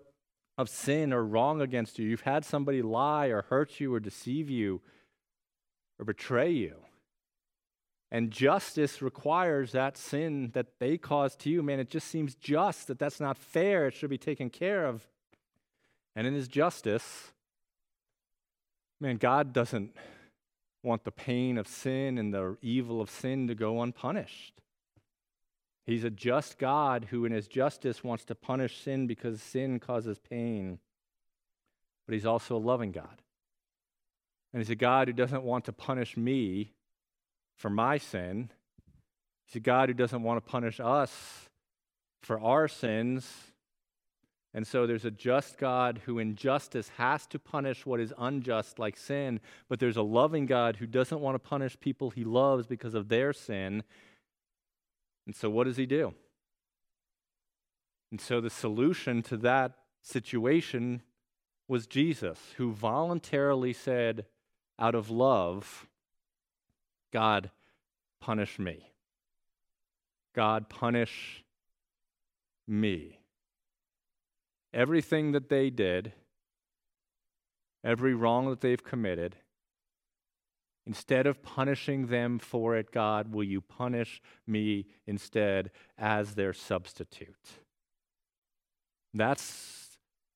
of 0.59 0.69
sin 0.69 1.11
or 1.11 1.25
wrong 1.25 1.63
against 1.63 1.99
you. 1.99 2.07
You've 2.07 2.21
had 2.21 2.45
somebody 2.45 2.83
lie 2.83 3.29
or 3.29 3.41
hurt 3.41 3.81
you 3.81 3.95
or 3.95 4.01
deceive 4.01 4.51
you 4.51 4.83
or 5.99 6.05
betray 6.05 6.51
you. 6.51 6.75
And 8.11 8.31
justice 8.31 9.03
requires 9.03 9.73
that 9.73 9.99
sin 9.99 10.51
that 10.55 10.79
they 10.79 10.97
caused 10.97 11.41
to 11.41 11.51
you. 11.51 11.63
Man, 11.63 11.79
it 11.79 11.91
just 11.91 12.09
seems 12.09 12.35
just 12.35 12.87
that 12.87 12.99
that's 12.99 13.21
not 13.21 13.37
fair. 13.37 13.87
It 13.87 13.95
should 13.95 14.09
be 14.09 14.19
taken 14.19 14.49
care 14.49 14.87
of. 14.87 15.07
And 16.17 16.27
in 16.27 16.35
his 16.35 16.49
justice, 16.49 17.33
man, 19.01 19.17
God 19.17 19.53
doesn't 19.53 19.95
want 20.83 21.05
the 21.05 21.13
pain 21.13 21.59
of 21.59 21.69
sin 21.69 22.17
and 22.17 22.33
the 22.33 22.57
evil 22.63 23.01
of 23.01 23.11
sin 23.11 23.47
to 23.49 23.55
go 23.55 23.83
unpunished. 23.83 24.55
He's 25.87 26.05
a 26.05 26.11
just 26.11 26.59
God 26.59 27.09
who, 27.11 27.25
in 27.25 27.33
his 27.33 27.49
justice, 27.49 28.05
wants 28.05 28.25
to 28.27 28.35
punish 28.35 28.83
sin 28.83 29.07
because 29.07 29.43
sin 29.43 29.81
causes 29.81 30.19
pain. 30.19 30.79
But 32.07 32.15
he's 32.15 32.27
also 32.27 32.57
a 32.57 32.59
loving 32.59 32.93
God. 32.93 33.23
And 34.53 34.61
he's 34.63 34.71
a 34.71 34.77
God 34.77 35.09
who 35.09 35.15
doesn't 35.15 35.43
want 35.43 35.67
to 35.67 35.73
punish 35.73 36.17
me 36.17 36.73
for 37.59 37.69
my 37.69 37.99
sin. 37.99 38.51
He's 39.45 39.57
a 39.57 39.61
God 39.61 39.89
who 39.89 39.95
doesn't 39.95 40.23
want 40.23 40.43
to 40.43 40.51
punish 40.51 40.81
us 40.81 41.49
for 42.23 42.41
our 42.41 42.69
sins. 42.69 43.31
And 44.55 44.67
so 44.67 44.87
there's 44.87 45.05
a 45.05 45.11
just 45.11 45.59
God 45.59 46.01
who, 46.07 46.19
in 46.19 46.35
justice, 46.35 46.91
has 46.97 47.27
to 47.29 47.39
punish 47.39 47.85
what 47.85 48.01
is 48.01 48.15
unjust, 48.17 48.79
like 48.79 48.97
sin. 48.97 49.41
But 49.69 49.79
there's 49.79 49.97
a 49.97 50.03
loving 50.03 50.47
God 50.47 50.77
who 50.77 50.87
doesn't 50.87 51.21
want 51.21 51.35
to 51.35 51.39
punish 51.39 51.79
people 51.79 52.11
he 52.11 52.25
loves 52.25 52.67
because 52.67 52.95
of 52.95 53.09
their 53.09 53.33
sin. 53.33 53.83
And 55.27 55.37
so, 55.37 55.51
what 55.51 55.65
does 55.65 55.77
he 55.77 55.85
do? 55.85 56.15
And 58.11 58.21
so, 58.21 58.41
the 58.41 58.51
solution 58.51 59.23
to 59.25 59.37
that 59.39 59.73
situation 60.03 61.03
was 61.69 61.87
Jesus, 61.87 62.39
who 62.57 62.73
voluntarily 62.73 63.75
said, 63.75 64.25
out 64.79 64.95
of 64.95 65.11
love, 65.11 65.87
God, 67.13 67.51
punish 68.21 68.59
me. 68.59 68.93
God, 70.35 70.69
punish 70.69 71.45
me. 72.67 73.19
Everything 74.73 75.33
that 75.33 75.49
they 75.49 75.71
did, 75.71 76.13
every 77.83 78.15
wrong 78.15 78.51
that 78.51 78.61
they've 78.61 78.83
committed, 78.83 79.37
instead 80.87 81.27
of 81.27 81.43
punishing 81.43 82.07
them 82.07 82.39
for 82.39 82.77
it, 82.77 82.91
God, 82.91 83.33
will 83.33 83.45
you 83.45 83.61
punish 83.61 84.23
me 84.47 84.87
instead 85.07 85.71
as 85.97 86.35
their 86.35 86.53
substitute? 86.53 87.35
That's 89.15 89.78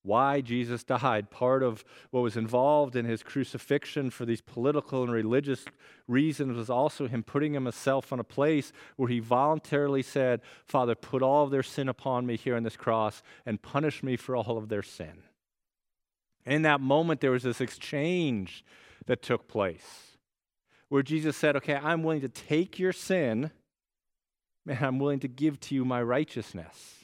why 0.03 0.41
Jesus 0.41 0.83
died. 0.83 1.31
Part 1.31 1.63
of 1.63 1.83
what 2.11 2.21
was 2.21 2.37
involved 2.37 2.95
in 2.95 3.05
his 3.05 3.23
crucifixion 3.23 4.09
for 4.09 4.25
these 4.25 4.41
political 4.41 5.03
and 5.03 5.11
religious 5.11 5.65
reasons 6.07 6.57
was 6.57 6.69
also 6.69 7.07
him 7.07 7.23
putting 7.23 7.53
himself 7.53 8.11
in 8.11 8.19
a 8.19 8.23
place 8.23 8.71
where 8.97 9.09
he 9.09 9.19
voluntarily 9.19 10.03
said, 10.03 10.41
Father, 10.65 10.93
put 10.93 11.21
all 11.21 11.45
of 11.45 11.51
their 11.51 11.63
sin 11.63 11.87
upon 11.87 12.25
me 12.25 12.35
here 12.35 12.55
on 12.55 12.63
this 12.63 12.75
cross 12.75 13.23
and 13.45 13.61
punish 13.61 14.03
me 14.03 14.17
for 14.17 14.35
all 14.35 14.57
of 14.57 14.69
their 14.69 14.83
sin. 14.83 15.23
And 16.45 16.55
in 16.55 16.61
that 16.63 16.81
moment, 16.81 17.21
there 17.21 17.31
was 17.31 17.43
this 17.43 17.61
exchange 17.61 18.65
that 19.05 19.21
took 19.21 19.47
place 19.47 20.17
where 20.89 21.01
Jesus 21.01 21.37
said, 21.37 21.55
Okay, 21.55 21.75
I'm 21.75 22.03
willing 22.03 22.21
to 22.21 22.29
take 22.29 22.77
your 22.77 22.91
sin, 22.91 23.51
and 24.67 24.79
I'm 24.79 24.99
willing 24.99 25.19
to 25.21 25.29
give 25.29 25.59
to 25.61 25.75
you 25.75 25.85
my 25.85 26.03
righteousness 26.03 27.02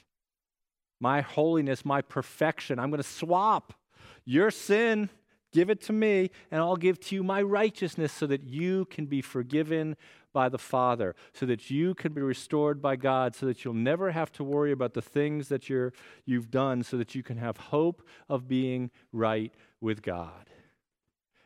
my 0.99 1.21
holiness, 1.21 1.85
my 1.85 2.01
perfection. 2.01 2.79
I'm 2.79 2.89
going 2.89 3.01
to 3.01 3.07
swap 3.07 3.73
your 4.25 4.51
sin, 4.51 5.09
give 5.51 5.69
it 5.69 5.81
to 5.81 5.93
me, 5.93 6.29
and 6.51 6.62
I'll 6.62 6.75
give 6.75 6.99
to 7.01 7.15
you 7.15 7.23
my 7.23 7.41
righteousness 7.41 8.12
so 8.12 8.27
that 8.27 8.43
you 8.43 8.85
can 8.85 9.05
be 9.05 9.21
forgiven 9.21 9.95
by 10.31 10.47
the 10.49 10.59
Father, 10.59 11.15
so 11.33 11.45
that 11.47 11.71
you 11.71 11.95
can 11.95 12.13
be 12.13 12.21
restored 12.21 12.81
by 12.81 12.95
God, 12.95 13.35
so 13.35 13.45
that 13.47 13.65
you'll 13.65 13.73
never 13.73 14.12
have 14.12 14.31
to 14.33 14.43
worry 14.43 14.71
about 14.71 14.93
the 14.93 15.01
things 15.01 15.47
that 15.47 15.69
you're, 15.69 15.91
you've 16.25 16.51
done, 16.51 16.83
so 16.83 16.97
that 16.97 17.15
you 17.15 17.23
can 17.23 17.38
have 17.38 17.57
hope 17.57 18.03
of 18.27 18.47
being 18.47 18.91
right 19.12 19.53
with 19.81 20.03
God. 20.03 20.49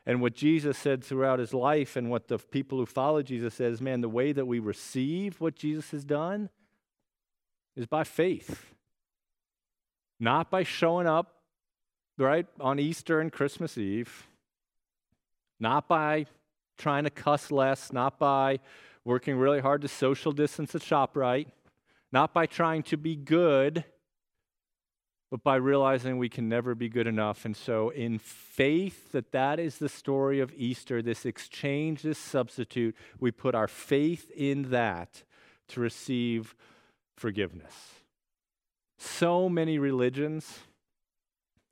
And 0.05 0.19
what 0.19 0.33
Jesus 0.35 0.77
said 0.77 1.01
throughout 1.01 1.39
his 1.39 1.53
life, 1.53 1.95
and 1.95 2.09
what 2.09 2.27
the 2.27 2.37
people 2.37 2.77
who 2.77 2.85
follow 2.85 3.21
Jesus 3.21 3.53
says, 3.53 3.79
man, 3.79 4.01
the 4.01 4.09
way 4.09 4.33
that 4.33 4.45
we 4.45 4.59
receive 4.59 5.39
what 5.39 5.55
Jesus 5.55 5.91
has 5.91 6.03
done 6.03 6.49
is 7.77 7.85
by 7.85 8.03
faith. 8.03 8.73
Not 10.23 10.49
by 10.49 10.63
showing 10.63 11.05
up, 11.05 11.35
right, 12.17 12.45
on 12.57 12.79
Easter 12.79 13.19
and 13.19 13.29
Christmas 13.29 13.77
Eve. 13.77 14.25
Not 15.59 15.89
by 15.89 16.27
trying 16.77 17.03
to 17.03 17.09
cuss 17.09 17.51
less. 17.51 17.91
Not 17.91 18.19
by 18.19 18.61
working 19.03 19.35
really 19.35 19.59
hard 19.59 19.81
to 19.81 19.89
social 19.89 20.31
distance 20.31 20.73
at 20.75 20.81
ShopRite. 20.81 21.47
Not 22.13 22.33
by 22.33 22.45
trying 22.45 22.83
to 22.83 22.95
be 22.95 23.17
good, 23.17 23.83
but 25.29 25.43
by 25.43 25.57
realizing 25.57 26.17
we 26.17 26.29
can 26.29 26.47
never 26.47 26.73
be 26.73 26.87
good 26.87 27.05
enough. 27.05 27.43
And 27.43 27.57
so, 27.57 27.89
in 27.89 28.17
faith 28.17 29.11
that 29.11 29.33
that 29.33 29.59
is 29.59 29.77
the 29.77 29.89
story 29.89 30.39
of 30.39 30.53
Easter, 30.55 31.01
this 31.01 31.25
exchange, 31.25 32.01
this 32.01 32.17
substitute, 32.17 32.95
we 33.19 33.31
put 33.31 33.55
our 33.55 33.67
faith 33.67 34.31
in 34.31 34.69
that 34.69 35.23
to 35.67 35.81
receive 35.81 36.55
forgiveness. 37.17 38.02
So 39.05 39.49
many 39.49 39.79
religions, 39.79 40.59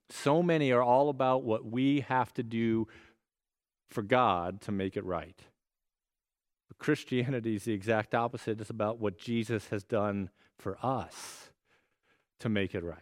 so 0.09 0.43
many 0.43 0.73
are 0.73 0.83
all 0.83 1.07
about 1.07 1.43
what 1.43 1.65
we 1.65 2.01
have 2.01 2.33
to 2.33 2.43
do 2.43 2.89
for 3.89 4.01
God 4.01 4.59
to 4.61 4.71
make 4.73 4.97
it 4.97 5.05
right. 5.05 5.39
But 6.67 6.77
Christianity 6.77 7.55
is 7.55 7.63
the 7.63 7.71
exact 7.71 8.13
opposite. 8.13 8.59
It's 8.59 8.69
about 8.69 8.99
what 8.99 9.17
Jesus 9.17 9.69
has 9.69 9.85
done 9.85 10.29
for 10.59 10.77
us 10.83 11.51
to 12.41 12.49
make 12.49 12.75
it 12.75 12.83
right. 12.83 12.97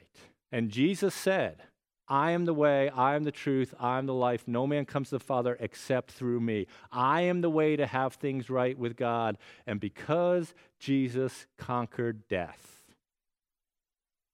And 0.51 0.69
Jesus 0.69 1.15
said, 1.15 1.63
I 2.07 2.31
am 2.31 2.45
the 2.45 2.53
way, 2.53 2.89
I 2.89 3.15
am 3.15 3.23
the 3.23 3.31
truth, 3.31 3.73
I 3.79 3.97
am 3.97 4.05
the 4.05 4.13
life. 4.13 4.47
No 4.47 4.67
man 4.67 4.85
comes 4.85 5.09
to 5.09 5.17
the 5.17 5.23
Father 5.23 5.57
except 5.59 6.11
through 6.11 6.39
me. 6.39 6.67
I 6.91 7.21
am 7.21 7.41
the 7.41 7.49
way 7.49 7.75
to 7.75 7.87
have 7.87 8.13
things 8.13 8.47
right 8.47 8.77
with 8.77 8.95
God. 8.95 9.39
And 9.65 9.79
because 9.79 10.53
Jesus 10.79 11.47
conquered 11.57 12.27
death, 12.27 12.78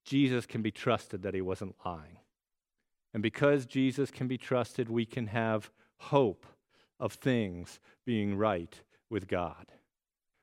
Jesus 0.05 0.45
can 0.45 0.61
be 0.61 0.71
trusted 0.71 1.23
that 1.23 1.33
he 1.33 1.41
wasn't 1.41 1.75
lying. 1.85 2.19
And 3.13 3.23
because 3.23 3.65
Jesus 3.65 4.11
can 4.11 4.27
be 4.27 4.37
trusted, 4.37 4.89
we 4.89 5.05
can 5.05 5.27
have 5.27 5.71
hope 5.97 6.45
of 6.99 7.13
things 7.13 7.79
being 8.05 8.37
right 8.37 8.81
with 9.09 9.27
God. 9.27 9.65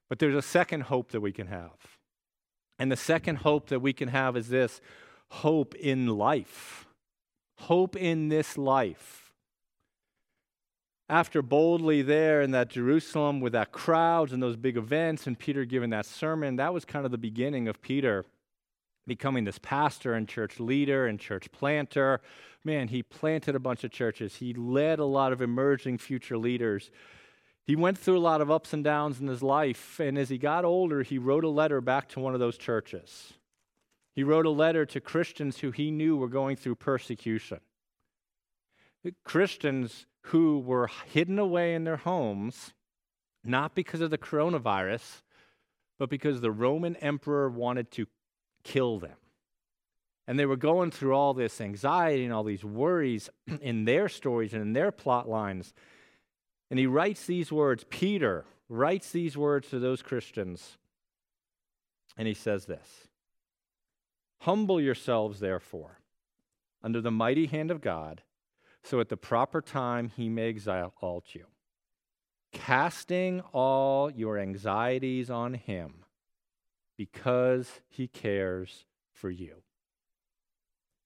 But 0.09 0.19
there's 0.19 0.35
a 0.35 0.43
second 0.43 0.83
hope 0.83 1.13
that 1.13 1.21
we 1.21 1.33
can 1.33 1.47
have. 1.47 1.99
And 2.79 2.91
the 2.91 2.97
second 2.97 3.37
hope 3.37 3.69
that 3.69 3.81
we 3.81 3.93
can 3.93 4.09
have 4.09 4.37
is 4.37 4.49
this 4.49 4.81
hope 5.29 5.75
in 5.77 6.07
life. 6.07 6.87
Hope 7.59 7.95
in 7.97 8.29
this 8.29 8.59
life. 8.59 9.33
After 11.09 11.43
boldly 11.43 12.03
there 12.03 12.41
in 12.41 12.51
that 12.53 12.71
Jerusalem 12.71 13.41
with 13.41 13.53
that 13.53 13.71
crowds 13.71 14.33
and 14.33 14.43
those 14.43 14.57
big 14.57 14.77
events, 14.77 15.27
and 15.27 15.39
Peter 15.39 15.65
giving 15.65 15.91
that 15.91 16.07
sermon, 16.07 16.57
that 16.57 16.73
was 16.73 16.85
kind 16.85 17.05
of 17.05 17.13
the 17.13 17.19
beginning 17.19 17.69
of 17.69 17.83
Peter 17.83 18.25
becoming 19.07 19.45
this 19.45 19.59
pastor 19.59 20.15
and 20.15 20.29
church 20.29 20.61
leader 20.61 21.07
and 21.07 21.19
church 21.19 21.51
planter. 21.53 22.21
Man, 22.65 22.89
he 22.89 23.03
planted 23.03 23.55
a 23.55 23.61
bunch 23.61 23.85
of 23.85 23.91
churches. 23.91 24.37
He 24.37 24.55
led 24.55 24.99
a 24.99 25.05
lot 25.05 25.33
of 25.33 25.43
emerging 25.43 25.99
future 25.99 26.39
leaders. 26.39 26.91
He 27.65 27.77
went 27.77 27.99
through 27.99 28.19
a 28.19 28.21
lot 28.21 28.41
of 28.41 28.51
ups 28.51 28.73
and 28.73 28.83
downs 28.83 29.21
in 29.21 29.29
his 29.29 29.43
life, 29.43 30.01
and 30.01 30.19
as 30.19 30.29
he 30.29 30.39
got 30.39 30.65
older, 30.65 31.03
he 31.03 31.19
wrote 31.19 31.45
a 31.45 31.49
letter 31.49 31.81
back 31.81 32.09
to 32.11 32.21
one 32.21 32.35
of 32.35 32.41
those 32.41 32.59
churches. 32.59 33.35
He 34.15 34.25
wrote 34.25 34.47
a 34.47 34.51
letter 34.51 34.85
to 34.87 35.01
Christians 35.01 35.59
who 35.59 35.71
he 35.71 35.91
knew 35.91 36.17
were 36.17 36.29
going 36.29 36.57
through 36.57 36.75
persecution. 36.77 37.61
Christians 39.25 40.07
who 40.27 40.61
were 40.61 40.89
hidden 41.13 41.39
away 41.39 41.75
in 41.75 41.85
their 41.85 41.97
homes, 41.97 42.73
not 43.45 43.75
because 43.75 44.01
of 44.01 44.11
the 44.11 44.19
coronavirus, 44.19 45.23
but 45.99 46.11
because 46.11 46.41
the 46.41 46.51
Roman 46.51 46.97
emperor 46.97 47.49
wanted 47.49 47.91
to 47.93 48.07
kill 48.65 48.99
them. 48.99 49.17
And 50.27 50.39
they 50.39 50.47
were 50.47 50.57
going 50.57 50.91
through 50.91 51.15
all 51.15 51.35
this 51.35 51.61
anxiety 51.61 52.25
and 52.25 52.33
all 52.33 52.45
these 52.45 52.65
worries 52.65 53.29
in 53.61 53.85
their 53.85 54.09
stories 54.09 54.53
and 54.55 54.63
in 54.63 54.73
their 54.73 54.93
plot 54.93 55.29
lines. 55.29 55.75
And 56.71 56.79
he 56.79 56.87
writes 56.87 57.27
these 57.27 57.53
words, 57.53 57.85
Peter 57.91 58.45
writes 58.69 59.11
these 59.11 59.37
words 59.37 59.69
to 59.71 59.79
those 59.79 60.03
Christians. 60.03 60.79
And 62.17 62.29
he 62.29 62.35
says 62.35 62.67
this 62.67 63.09
Humble 64.41 64.81
yourselves, 64.81 65.41
therefore, 65.41 65.99
under 66.83 67.01
the 67.01 67.11
mighty 67.11 67.47
hand 67.47 67.71
of 67.71 67.81
God, 67.81 68.23
so 68.83 69.01
at 69.01 69.09
the 69.09 69.17
proper 69.17 69.61
time 69.61 70.11
he 70.17 70.29
may 70.29 70.49
exalt 70.49 71.35
you, 71.35 71.47
casting 72.53 73.41
all 73.53 74.11
your 74.11 74.39
anxieties 74.39 75.31
on 75.31 75.55
him 75.55 76.02
because 76.97 77.81
he 77.89 78.07
cares 78.07 78.85
for 79.13 79.31
you 79.31 79.63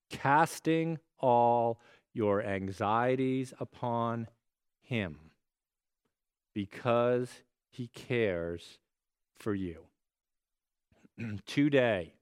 casting 0.09 0.99
all 1.19 1.79
your 2.13 2.41
anxieties 2.41 3.53
upon 3.59 4.27
Him 4.81 5.17
because 6.53 7.29
He 7.69 7.87
cares 7.87 8.79
for 9.35 9.53
you. 9.53 9.85
Today, 11.45 12.13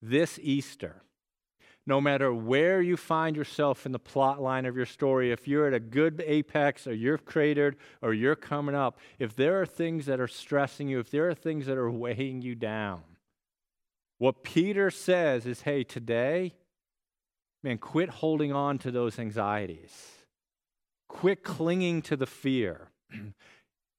this 0.00 0.38
Easter, 0.42 1.02
no 1.88 2.00
matter 2.00 2.32
where 2.32 2.80
you 2.80 2.96
find 2.96 3.34
yourself 3.34 3.84
in 3.84 3.90
the 3.90 3.98
plot 3.98 4.40
line 4.40 4.66
of 4.66 4.76
your 4.76 4.86
story, 4.86 5.32
if 5.32 5.48
you're 5.48 5.66
at 5.66 5.74
a 5.74 5.80
good 5.80 6.22
apex 6.24 6.86
or 6.86 6.94
you're 6.94 7.18
cratered 7.18 7.76
or 8.02 8.14
you're 8.14 8.36
coming 8.36 8.76
up, 8.76 8.98
if 9.18 9.34
there 9.34 9.60
are 9.60 9.66
things 9.66 10.06
that 10.06 10.20
are 10.20 10.28
stressing 10.28 10.88
you, 10.88 11.00
if 11.00 11.10
there 11.10 11.28
are 11.28 11.34
things 11.34 11.66
that 11.66 11.76
are 11.76 11.90
weighing 11.90 12.42
you 12.42 12.54
down, 12.54 13.02
what 14.18 14.44
Peter 14.44 14.90
says 14.90 15.46
is 15.46 15.62
hey, 15.62 15.82
today, 15.82 16.52
Man, 17.62 17.78
quit 17.78 18.08
holding 18.08 18.52
on 18.52 18.78
to 18.78 18.90
those 18.90 19.18
anxieties. 19.18 19.92
Quit 21.08 21.42
clinging 21.42 22.02
to 22.02 22.16
the 22.16 22.26
fear. 22.26 22.90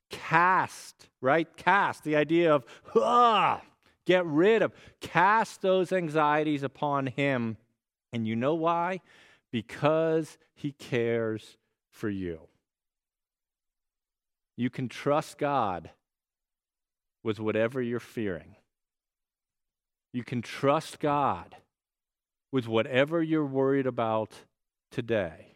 cast, 0.09 1.09
right? 1.21 1.47
Cast, 1.57 2.03
the 2.03 2.15
idea 2.15 2.53
of, 2.53 2.65
ah, 2.95 3.61
get 4.05 4.25
rid 4.25 4.61
of, 4.61 4.71
cast 5.01 5.61
those 5.61 5.91
anxieties 5.91 6.63
upon 6.63 7.07
Him. 7.07 7.57
And 8.11 8.27
you 8.27 8.35
know 8.35 8.55
why? 8.55 9.01
Because 9.51 10.37
He 10.55 10.71
cares 10.71 11.57
for 11.91 12.09
you. 12.09 12.41
You 14.57 14.69
can 14.69 14.89
trust 14.89 15.37
God 15.37 15.91
with 17.23 17.39
whatever 17.39 17.81
you're 17.81 17.99
fearing. 17.99 18.55
You 20.11 20.23
can 20.23 20.41
trust 20.41 20.99
God 20.99 21.55
with 22.51 22.67
whatever 22.67 23.21
you're 23.21 23.45
worried 23.45 23.85
about 23.85 24.33
today. 24.91 25.55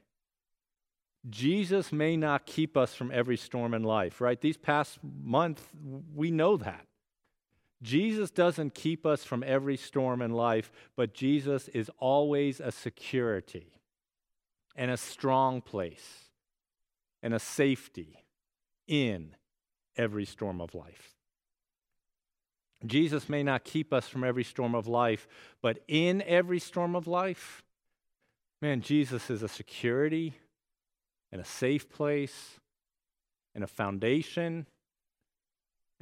Jesus 1.30 1.92
may 1.92 2.18
not 2.18 2.46
keep 2.46 2.76
us 2.76 2.94
from 2.94 3.12
every 3.12 3.38
storm 3.38 3.74
in 3.74 3.84
life, 3.84 4.20
right? 4.20 4.40
These 4.40 4.58
past 4.58 5.00
month, 5.04 5.66
we 6.14 6.32
know 6.32 6.58
that. 6.58 6.86
Jesus 7.84 8.32
doesn't 8.32 8.74
keep 8.74 9.06
us 9.06 9.24
from 9.24 9.44
every 9.46 9.78
storm 9.78 10.22
in 10.22 10.32
life, 10.32 10.72
but 10.96 11.14
Jesus 11.14 11.68
is 11.68 11.92
always 12.00 12.60
a 12.60 12.72
security 12.72 13.74
and 14.76 14.90
a 14.90 14.98
strong 14.98 15.62
place 15.62 16.30
and 17.22 17.34
a 17.34 17.40
safety 17.40 18.24
in 18.88 19.36
every 19.98 20.26
storm 20.26 20.62
of 20.62 20.74
life. 20.74 21.14
Jesus 22.86 23.30
may 23.30 23.44
not 23.44 23.64
keep 23.64 23.94
us 23.94 24.08
from 24.08 24.24
every 24.24 24.44
storm 24.44 24.76
of 24.76 24.88
life, 24.88 25.28
but 25.62 25.80
in 25.88 26.22
every 26.24 26.60
storm 26.60 26.96
of 26.96 27.08
life, 27.08 27.64
man, 28.62 28.82
Jesus 28.82 29.30
is 29.30 29.44
a 29.44 29.48
security 29.48 30.34
and 31.32 31.42
a 31.42 31.46
safe 31.46 31.90
place 31.90 32.60
and 33.56 33.64
a 33.64 33.68
foundation. 33.68 34.68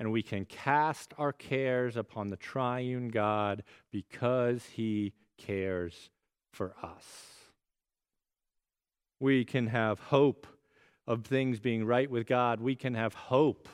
And 0.01 0.11
we 0.11 0.23
can 0.23 0.45
cast 0.45 1.13
our 1.19 1.31
cares 1.31 1.95
upon 1.95 2.31
the 2.31 2.35
triune 2.35 3.09
God 3.09 3.61
because 3.91 4.65
he 4.73 5.13
cares 5.37 6.09
for 6.51 6.73
us. 6.81 7.05
We 9.19 9.45
can 9.45 9.67
have 9.67 9.99
hope 9.99 10.47
of 11.05 11.23
things 11.25 11.59
being 11.59 11.85
right 11.85 12.09
with 12.09 12.25
God. 12.25 12.59
We 12.59 12.73
can 12.73 12.95
have 12.95 13.13
hope 13.13 13.69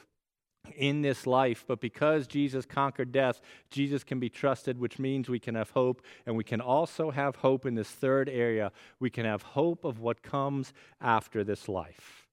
in 0.75 1.01
this 1.01 1.25
life. 1.25 1.63
But 1.65 1.79
because 1.79 2.27
Jesus 2.27 2.65
conquered 2.65 3.13
death, 3.13 3.39
Jesus 3.71 4.03
can 4.03 4.19
be 4.19 4.27
trusted, 4.27 4.77
which 4.77 4.99
means 4.99 5.29
we 5.29 5.39
can 5.39 5.55
have 5.55 5.69
hope. 5.69 6.01
And 6.25 6.35
we 6.35 6.43
can 6.43 6.59
also 6.59 7.09
have 7.09 7.37
hope 7.37 7.65
in 7.65 7.75
this 7.75 7.89
third 7.89 8.27
area. 8.27 8.73
We 8.99 9.09
can 9.09 9.23
have 9.23 9.43
hope 9.43 9.85
of 9.85 10.01
what 10.01 10.23
comes 10.23 10.73
after 10.99 11.45
this 11.45 11.69
life. 11.69 12.26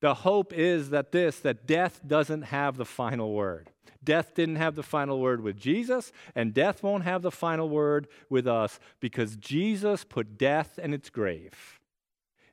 The 0.00 0.14
hope 0.14 0.52
is 0.52 0.90
that 0.90 1.12
this, 1.12 1.40
that 1.40 1.66
death 1.66 2.00
doesn't 2.06 2.42
have 2.42 2.76
the 2.76 2.84
final 2.84 3.32
word. 3.32 3.70
Death 4.02 4.34
didn't 4.34 4.56
have 4.56 4.76
the 4.76 4.82
final 4.82 5.20
word 5.20 5.42
with 5.42 5.58
Jesus, 5.58 6.12
and 6.34 6.54
death 6.54 6.82
won't 6.82 7.04
have 7.04 7.22
the 7.22 7.32
final 7.32 7.68
word 7.68 8.06
with 8.30 8.46
us 8.46 8.78
because 9.00 9.36
Jesus 9.36 10.04
put 10.04 10.38
death 10.38 10.78
in 10.78 10.94
its 10.94 11.10
grave. 11.10 11.80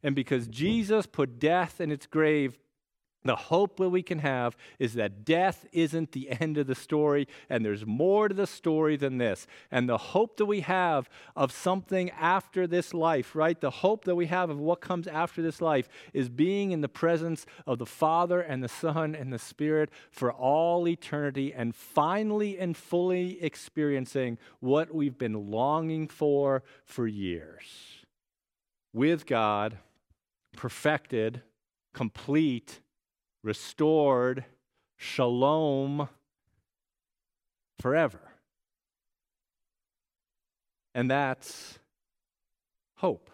And 0.02 0.16
because 0.16 0.48
Jesus 0.48 1.06
put 1.06 1.40
death 1.40 1.80
in 1.80 1.92
its 1.92 2.08
grave, 2.08 2.58
the 3.26 3.36
hope 3.36 3.78
that 3.78 3.90
we 3.90 4.04
can 4.04 4.20
have 4.20 4.56
is 4.80 4.94
that 4.94 5.26
death 5.26 5.66
isn't 5.72 6.12
the 6.12 6.30
end 6.40 6.58
of 6.58 6.68
the 6.68 6.76
story, 6.76 7.28
and 7.50 7.66
there's 7.66 7.86
more 7.86 8.28
to 8.28 8.36
the 8.36 8.48
story 8.48 8.98
than 8.98 9.18
this. 9.18 9.48
And 9.72 9.90
the 9.90 9.98
hope 9.98 10.38
that 10.38 10.46
we 10.46 10.62
have 10.62 11.10
of 11.36 11.52
something 11.52 12.12
after 12.12 12.68
this 12.68 12.94
life, 12.94 13.36
right? 13.36 13.60
The 13.60 13.70
hope 13.70 14.06
that 14.06 14.16
we 14.16 14.28
have 14.28 14.50
of 14.50 14.60
what 14.60 14.82
comes 14.82 15.08
after 15.08 15.42
this 15.42 15.62
life 15.62 15.90
is 16.14 16.30
being 16.30 16.72
in 16.72 16.82
the 16.82 16.90
presence 16.90 17.46
of 17.66 17.80
the 17.80 17.86
Father 17.86 18.42
and 18.42 18.64
the 18.64 18.70
Son 18.70 19.16
and 19.16 19.34
the 19.34 19.40
Spirit 19.40 19.90
for 20.12 20.32
all 20.32 20.88
eternity 20.88 21.54
and 21.54 21.76
finally 21.76 22.58
and 22.60 22.78
fully 22.78 23.42
experiencing 23.42 24.38
what 24.60 24.94
we've 24.94 25.18
been 25.18 25.50
longing 25.52 26.08
for 26.08 26.64
for 26.84 27.08
years. 27.08 27.66
With 28.94 29.26
God, 29.26 29.78
perfected, 30.56 31.42
complete, 31.94 32.82
restored, 33.46 34.44
shalom 34.98 36.10
forever. 37.80 38.20
And 40.96 41.12
that's 41.12 41.78
hope. 42.96 43.30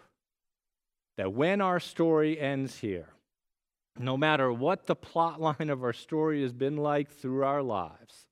That 1.16 1.32
when 1.32 1.60
our 1.60 1.80
story 1.80 2.38
ends 2.38 2.78
here, 2.78 3.08
no 3.98 4.16
matter 4.16 4.52
what 4.52 4.86
the 4.86 4.96
plot 4.96 5.40
line 5.40 5.70
of 5.70 5.82
our 5.82 5.92
story 5.92 6.42
has 6.42 6.52
been 6.52 6.76
like 6.76 7.10
through 7.10 7.44
our 7.44 7.62
lives, 7.62 8.26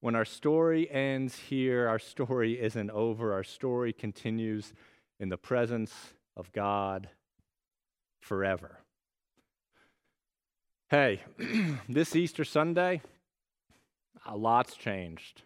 when 0.00 0.14
our 0.14 0.24
story 0.24 0.90
ends 0.90 1.38
here, 1.38 1.86
our 1.88 1.98
story 1.98 2.58
isn't 2.60 2.90
over. 2.90 3.34
Our 3.34 3.44
story 3.44 3.92
continues 3.92 4.72
in 5.18 5.28
the 5.28 5.36
presence 5.36 5.92
of 6.36 6.52
God 6.52 7.10
forever. 8.20 8.79
Hey, 10.90 11.20
this 11.88 12.16
Easter 12.16 12.42
Sunday, 12.42 13.00
a 14.26 14.36
lot's 14.36 14.74
changed. 14.74 15.42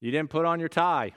You 0.00 0.12
didn't 0.12 0.30
put 0.30 0.44
on 0.44 0.60
your 0.60 0.68
tie, 0.68 1.14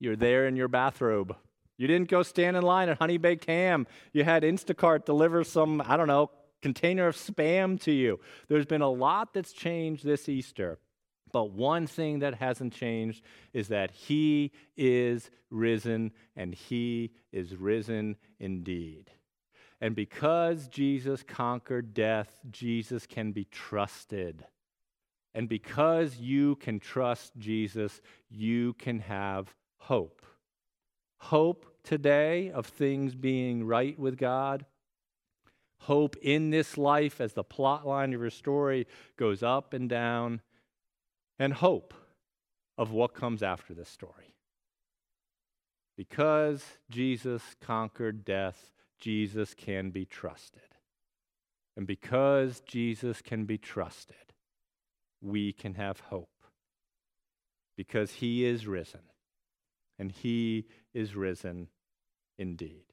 you're 0.00 0.16
there 0.16 0.46
in 0.46 0.56
your 0.56 0.68
bathrobe. 0.68 1.36
You 1.76 1.88
didn't 1.88 2.08
go 2.08 2.22
stand 2.22 2.56
in 2.56 2.62
line 2.62 2.88
at 2.88 2.96
Honey 2.96 3.18
Baked 3.18 3.44
Ham. 3.44 3.86
You 4.14 4.24
had 4.24 4.44
Instacart 4.44 5.04
deliver 5.04 5.44
some, 5.44 5.82
I 5.84 5.98
don't 5.98 6.06
know, 6.06 6.30
container 6.62 7.06
of 7.06 7.16
spam 7.16 7.78
to 7.82 7.92
you. 7.92 8.18
There's 8.48 8.64
been 8.64 8.80
a 8.80 8.88
lot 8.88 9.34
that's 9.34 9.52
changed 9.52 10.02
this 10.02 10.26
Easter. 10.26 10.78
But 11.34 11.50
one 11.50 11.86
thing 11.86 12.20
that 12.20 12.36
hasn't 12.36 12.72
changed 12.72 13.22
is 13.52 13.68
that 13.68 13.90
He 13.90 14.52
is 14.74 15.28
risen, 15.50 16.12
and 16.34 16.54
He 16.54 17.10
is 17.30 17.54
risen 17.56 18.16
indeed. 18.40 19.10
And 19.80 19.94
because 19.94 20.68
Jesus 20.68 21.22
conquered 21.22 21.92
death, 21.92 22.40
Jesus 22.50 23.06
can 23.06 23.32
be 23.32 23.44
trusted. 23.44 24.46
And 25.34 25.48
because 25.48 26.16
you 26.16 26.56
can 26.56 26.80
trust 26.80 27.36
Jesus, 27.36 28.00
you 28.30 28.72
can 28.74 29.00
have 29.00 29.54
hope. 29.78 30.22
Hope 31.18 31.66
today 31.84 32.50
of 32.50 32.66
things 32.66 33.14
being 33.14 33.66
right 33.66 33.98
with 33.98 34.16
God. 34.16 34.64
Hope 35.80 36.16
in 36.22 36.50
this 36.50 36.78
life 36.78 37.20
as 37.20 37.34
the 37.34 37.44
plot 37.44 37.86
line 37.86 38.14
of 38.14 38.20
your 38.20 38.30
story 38.30 38.86
goes 39.18 39.42
up 39.42 39.74
and 39.74 39.88
down. 39.90 40.40
And 41.38 41.52
hope 41.52 41.92
of 42.78 42.92
what 42.92 43.12
comes 43.12 43.42
after 43.42 43.74
this 43.74 43.90
story. 43.90 44.34
Because 45.96 46.64
Jesus 46.90 47.42
conquered 47.60 48.24
death, 48.24 48.70
Jesus 48.98 49.54
can 49.54 49.90
be 49.90 50.04
trusted. 50.04 50.62
And 51.76 51.86
because 51.86 52.60
Jesus 52.60 53.20
can 53.20 53.44
be 53.44 53.58
trusted, 53.58 54.16
we 55.20 55.52
can 55.52 55.74
have 55.74 56.00
hope. 56.00 56.28
Because 57.76 58.12
he 58.14 58.44
is 58.46 58.66
risen, 58.66 59.02
and 59.98 60.10
he 60.10 60.66
is 60.94 61.14
risen 61.14 61.68
indeed. 62.38 62.84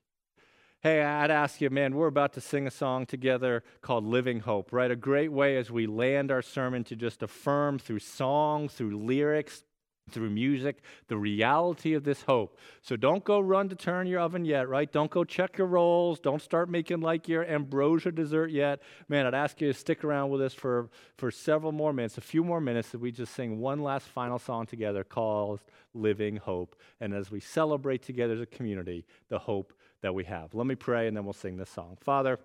Hey, 0.81 1.01
I'd 1.01 1.31
ask 1.31 1.61
you, 1.61 1.69
man, 1.69 1.95
we're 1.95 2.07
about 2.07 2.33
to 2.33 2.41
sing 2.41 2.67
a 2.67 2.71
song 2.71 3.05
together 3.05 3.63
called 3.81 4.03
Living 4.03 4.41
Hope, 4.41 4.73
right? 4.73 4.91
A 4.91 4.97
great 4.97 5.31
way 5.31 5.55
as 5.55 5.71
we 5.71 5.87
land 5.87 6.29
our 6.29 6.41
sermon 6.41 6.83
to 6.85 6.97
just 6.97 7.23
affirm 7.23 7.79
through 7.79 7.99
song, 7.99 8.67
through 8.67 8.97
lyrics, 8.97 9.63
through 10.09 10.29
music, 10.29 10.81
the 11.07 11.17
reality 11.17 11.93
of 11.93 12.03
this 12.03 12.23
hope. 12.23 12.57
So 12.81 12.95
don't 12.95 13.23
go 13.23 13.39
run 13.39 13.69
to 13.69 13.75
turn 13.75 14.05
your 14.07 14.19
oven 14.19 14.45
yet, 14.45 14.67
right? 14.67 14.91
Don't 14.91 15.09
go 15.09 15.23
check 15.23 15.57
your 15.57 15.67
rolls. 15.67 16.19
Don't 16.19 16.41
start 16.41 16.69
making 16.69 17.01
like 17.01 17.27
your 17.27 17.45
ambrosia 17.45 18.11
dessert 18.11 18.51
yet. 18.51 18.81
Man, 19.07 19.25
I'd 19.25 19.33
ask 19.33 19.61
you 19.61 19.71
to 19.71 19.77
stick 19.77 20.03
around 20.03 20.29
with 20.29 20.41
us 20.41 20.53
for, 20.53 20.89
for 21.17 21.31
several 21.31 21.71
more 21.71 21.93
minutes, 21.93 22.17
a 22.17 22.21
few 22.21 22.43
more 22.43 22.59
minutes, 22.59 22.89
that 22.89 22.99
we 22.99 23.11
just 23.11 23.33
sing 23.33 23.59
one 23.59 23.81
last 23.81 24.07
final 24.07 24.39
song 24.39 24.65
together 24.65 25.03
called 25.03 25.61
Living 25.93 26.35
Hope. 26.35 26.75
And 26.99 27.13
as 27.13 27.31
we 27.31 27.39
celebrate 27.39 28.03
together 28.03 28.33
as 28.33 28.41
a 28.41 28.45
community, 28.45 29.05
the 29.29 29.39
hope 29.39 29.73
that 30.01 30.13
we 30.13 30.25
have. 30.25 30.53
Let 30.53 30.67
me 30.67 30.75
pray 30.75 31.07
and 31.07 31.15
then 31.15 31.23
we'll 31.23 31.33
sing 31.33 31.57
this 31.57 31.69
song. 31.69 31.97
Father, 32.01 32.39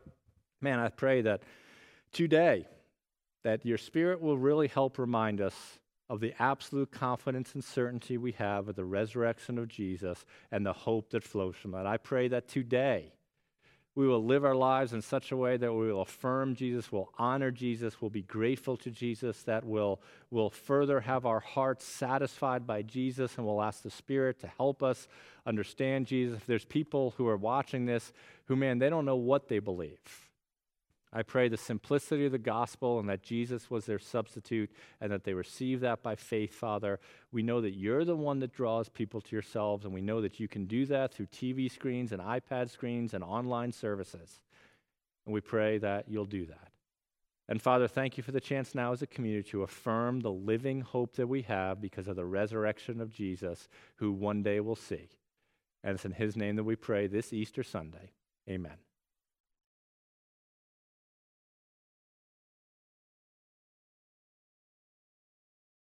man, 0.61 0.79
I 0.79 0.89
pray 0.91 1.23
that 1.23 1.43
today, 2.13 2.69
that 3.43 3.67
your 3.67 3.79
spirit 3.79 4.21
will 4.21 4.39
really 4.39 4.69
help 4.69 4.99
remind 4.99 5.41
us 5.41 5.55
of 6.09 6.21
the 6.21 6.35
absolute 6.39 6.91
confidence 6.91 7.55
and 7.55 7.63
certainty 7.63 8.17
we 8.17 8.33
have 8.33 8.69
of 8.69 8.77
the 8.77 8.85
resurrection 8.85 9.59
of 9.59 9.69
Jesus 9.69 10.25
and 10.51 10.65
the 10.65 10.73
hope 10.73 11.11
that 11.11 11.25
flows 11.25 11.57
from 11.57 11.73
that. 11.73 11.87
I 11.87 11.97
pray 11.97 12.29
that 12.29 12.49
today 12.49 13.13
we 13.95 14.07
will 14.07 14.25
live 14.25 14.45
our 14.45 14.55
lives 14.55 14.93
in 14.93 15.03
such 15.03 15.33
a 15.33 15.37
way 15.37 15.57
that 15.57 15.73
we 15.73 15.91
will 15.91 16.03
affirm 16.03 16.55
Jesus, 16.55 16.93
will 16.93 17.13
honor 17.19 17.51
Jesus, 17.51 18.01
will 18.01 18.11
be 18.11 18.23
grateful 18.23 18.77
to 18.77 18.93
Jesus, 18.93 19.43
that 19.43 19.65
will 19.65 20.01
will 20.31 20.51
further 20.51 21.01
have 21.01 21.27
our 21.27 21.41
hearts 21.41 21.85
satisfied 21.85 22.65
by 22.65 22.83
Jesus, 22.83 23.37
and 23.37 23.45
we'll 23.45 23.61
ask 23.61 23.83
the 23.83 23.91
Spirit 23.91 24.39
to 24.39 24.47
help 24.47 24.85
us 24.85 25.09
understand 25.45 26.07
Jesus. 26.07 26.39
If 26.39 26.47
there's 26.47 26.65
people 26.65 27.15
who 27.17 27.27
are 27.27 27.37
watching 27.37 27.87
this 27.87 28.13
who, 28.45 28.55
man, 28.55 28.79
they 28.79 28.89
don't 28.89 29.05
know 29.05 29.17
what 29.17 29.49
they 29.49 29.59
believe 29.59 30.28
I 31.13 31.23
pray 31.23 31.49
the 31.49 31.57
simplicity 31.57 32.27
of 32.27 32.33
the 32.33 32.39
gospel 32.39 32.99
and 32.99 33.09
that 33.09 33.23
Jesus 33.23 33.71
was 33.71 33.87
their 33.87 33.99
substitute 33.99 34.71
and 35.01 35.11
that 35.11 35.25
they 35.25 35.33
receive 35.33 35.81
that 35.81 36.03
by 36.03 36.15
faith, 36.15 36.55
Father. 36.55 37.01
We 37.33 37.43
know 37.43 37.61
that 37.63 37.75
you're 37.75 38.05
the 38.05 38.17
one 38.17 38.41
that 38.41 38.53
draws 38.53 38.89
people 38.89 39.21
to 39.23 39.35
yourselves, 39.35 39.85
and 39.85 39.95
we 39.95 40.03
know 40.03 40.21
that 40.21 40.39
you 40.39 40.49
can 40.49 40.67
do 40.67 40.85
that 40.87 41.15
through 41.15 41.27
TV 41.27 41.71
screens 41.71 42.13
and 42.13 42.21
iPad 42.21 42.71
screens 42.71 43.15
and 43.15 43.25
online 43.25 43.73
services. 43.73 44.43
And 45.25 45.35
we 45.35 45.41
pray 45.41 45.79
that 45.79 46.09
you'll 46.09 46.27
do 46.27 46.45
that. 46.47 46.69
And 47.49 47.63
Father, 47.63 47.89
thank 47.89 48.19
you 48.19 48.23
for 48.23 48.33
the 48.33 48.41
chance 48.41 48.75
now 48.75 48.93
as 48.93 49.01
a 49.01 49.07
community 49.07 49.51
to 49.51 49.63
affirm 49.63 50.21
the 50.21 50.31
living 50.31 50.83
hope 50.83 51.17
that 51.17 51.29
we 51.29 51.43
have 51.43 51.81
because 51.81 52.07
of 52.07 52.17
the 52.17 52.27
resurrection 52.27 53.01
of 53.01 53.11
Jesus, 53.11 53.69
who 53.97 54.13
one 54.13 54.43
day 54.43 54.61
we'll 54.61 54.77
see. 54.77 55.09
And 55.83 55.95
it's 55.95 56.05
in 56.05 56.13
his 56.13 56.37
name 56.37 56.57
that 56.57 56.65
we 56.65 56.77
pray 56.77 57.07
this 57.07 57.33
Easter 57.33 57.63
Sunday. 57.63 58.13
Amen. 58.49 58.88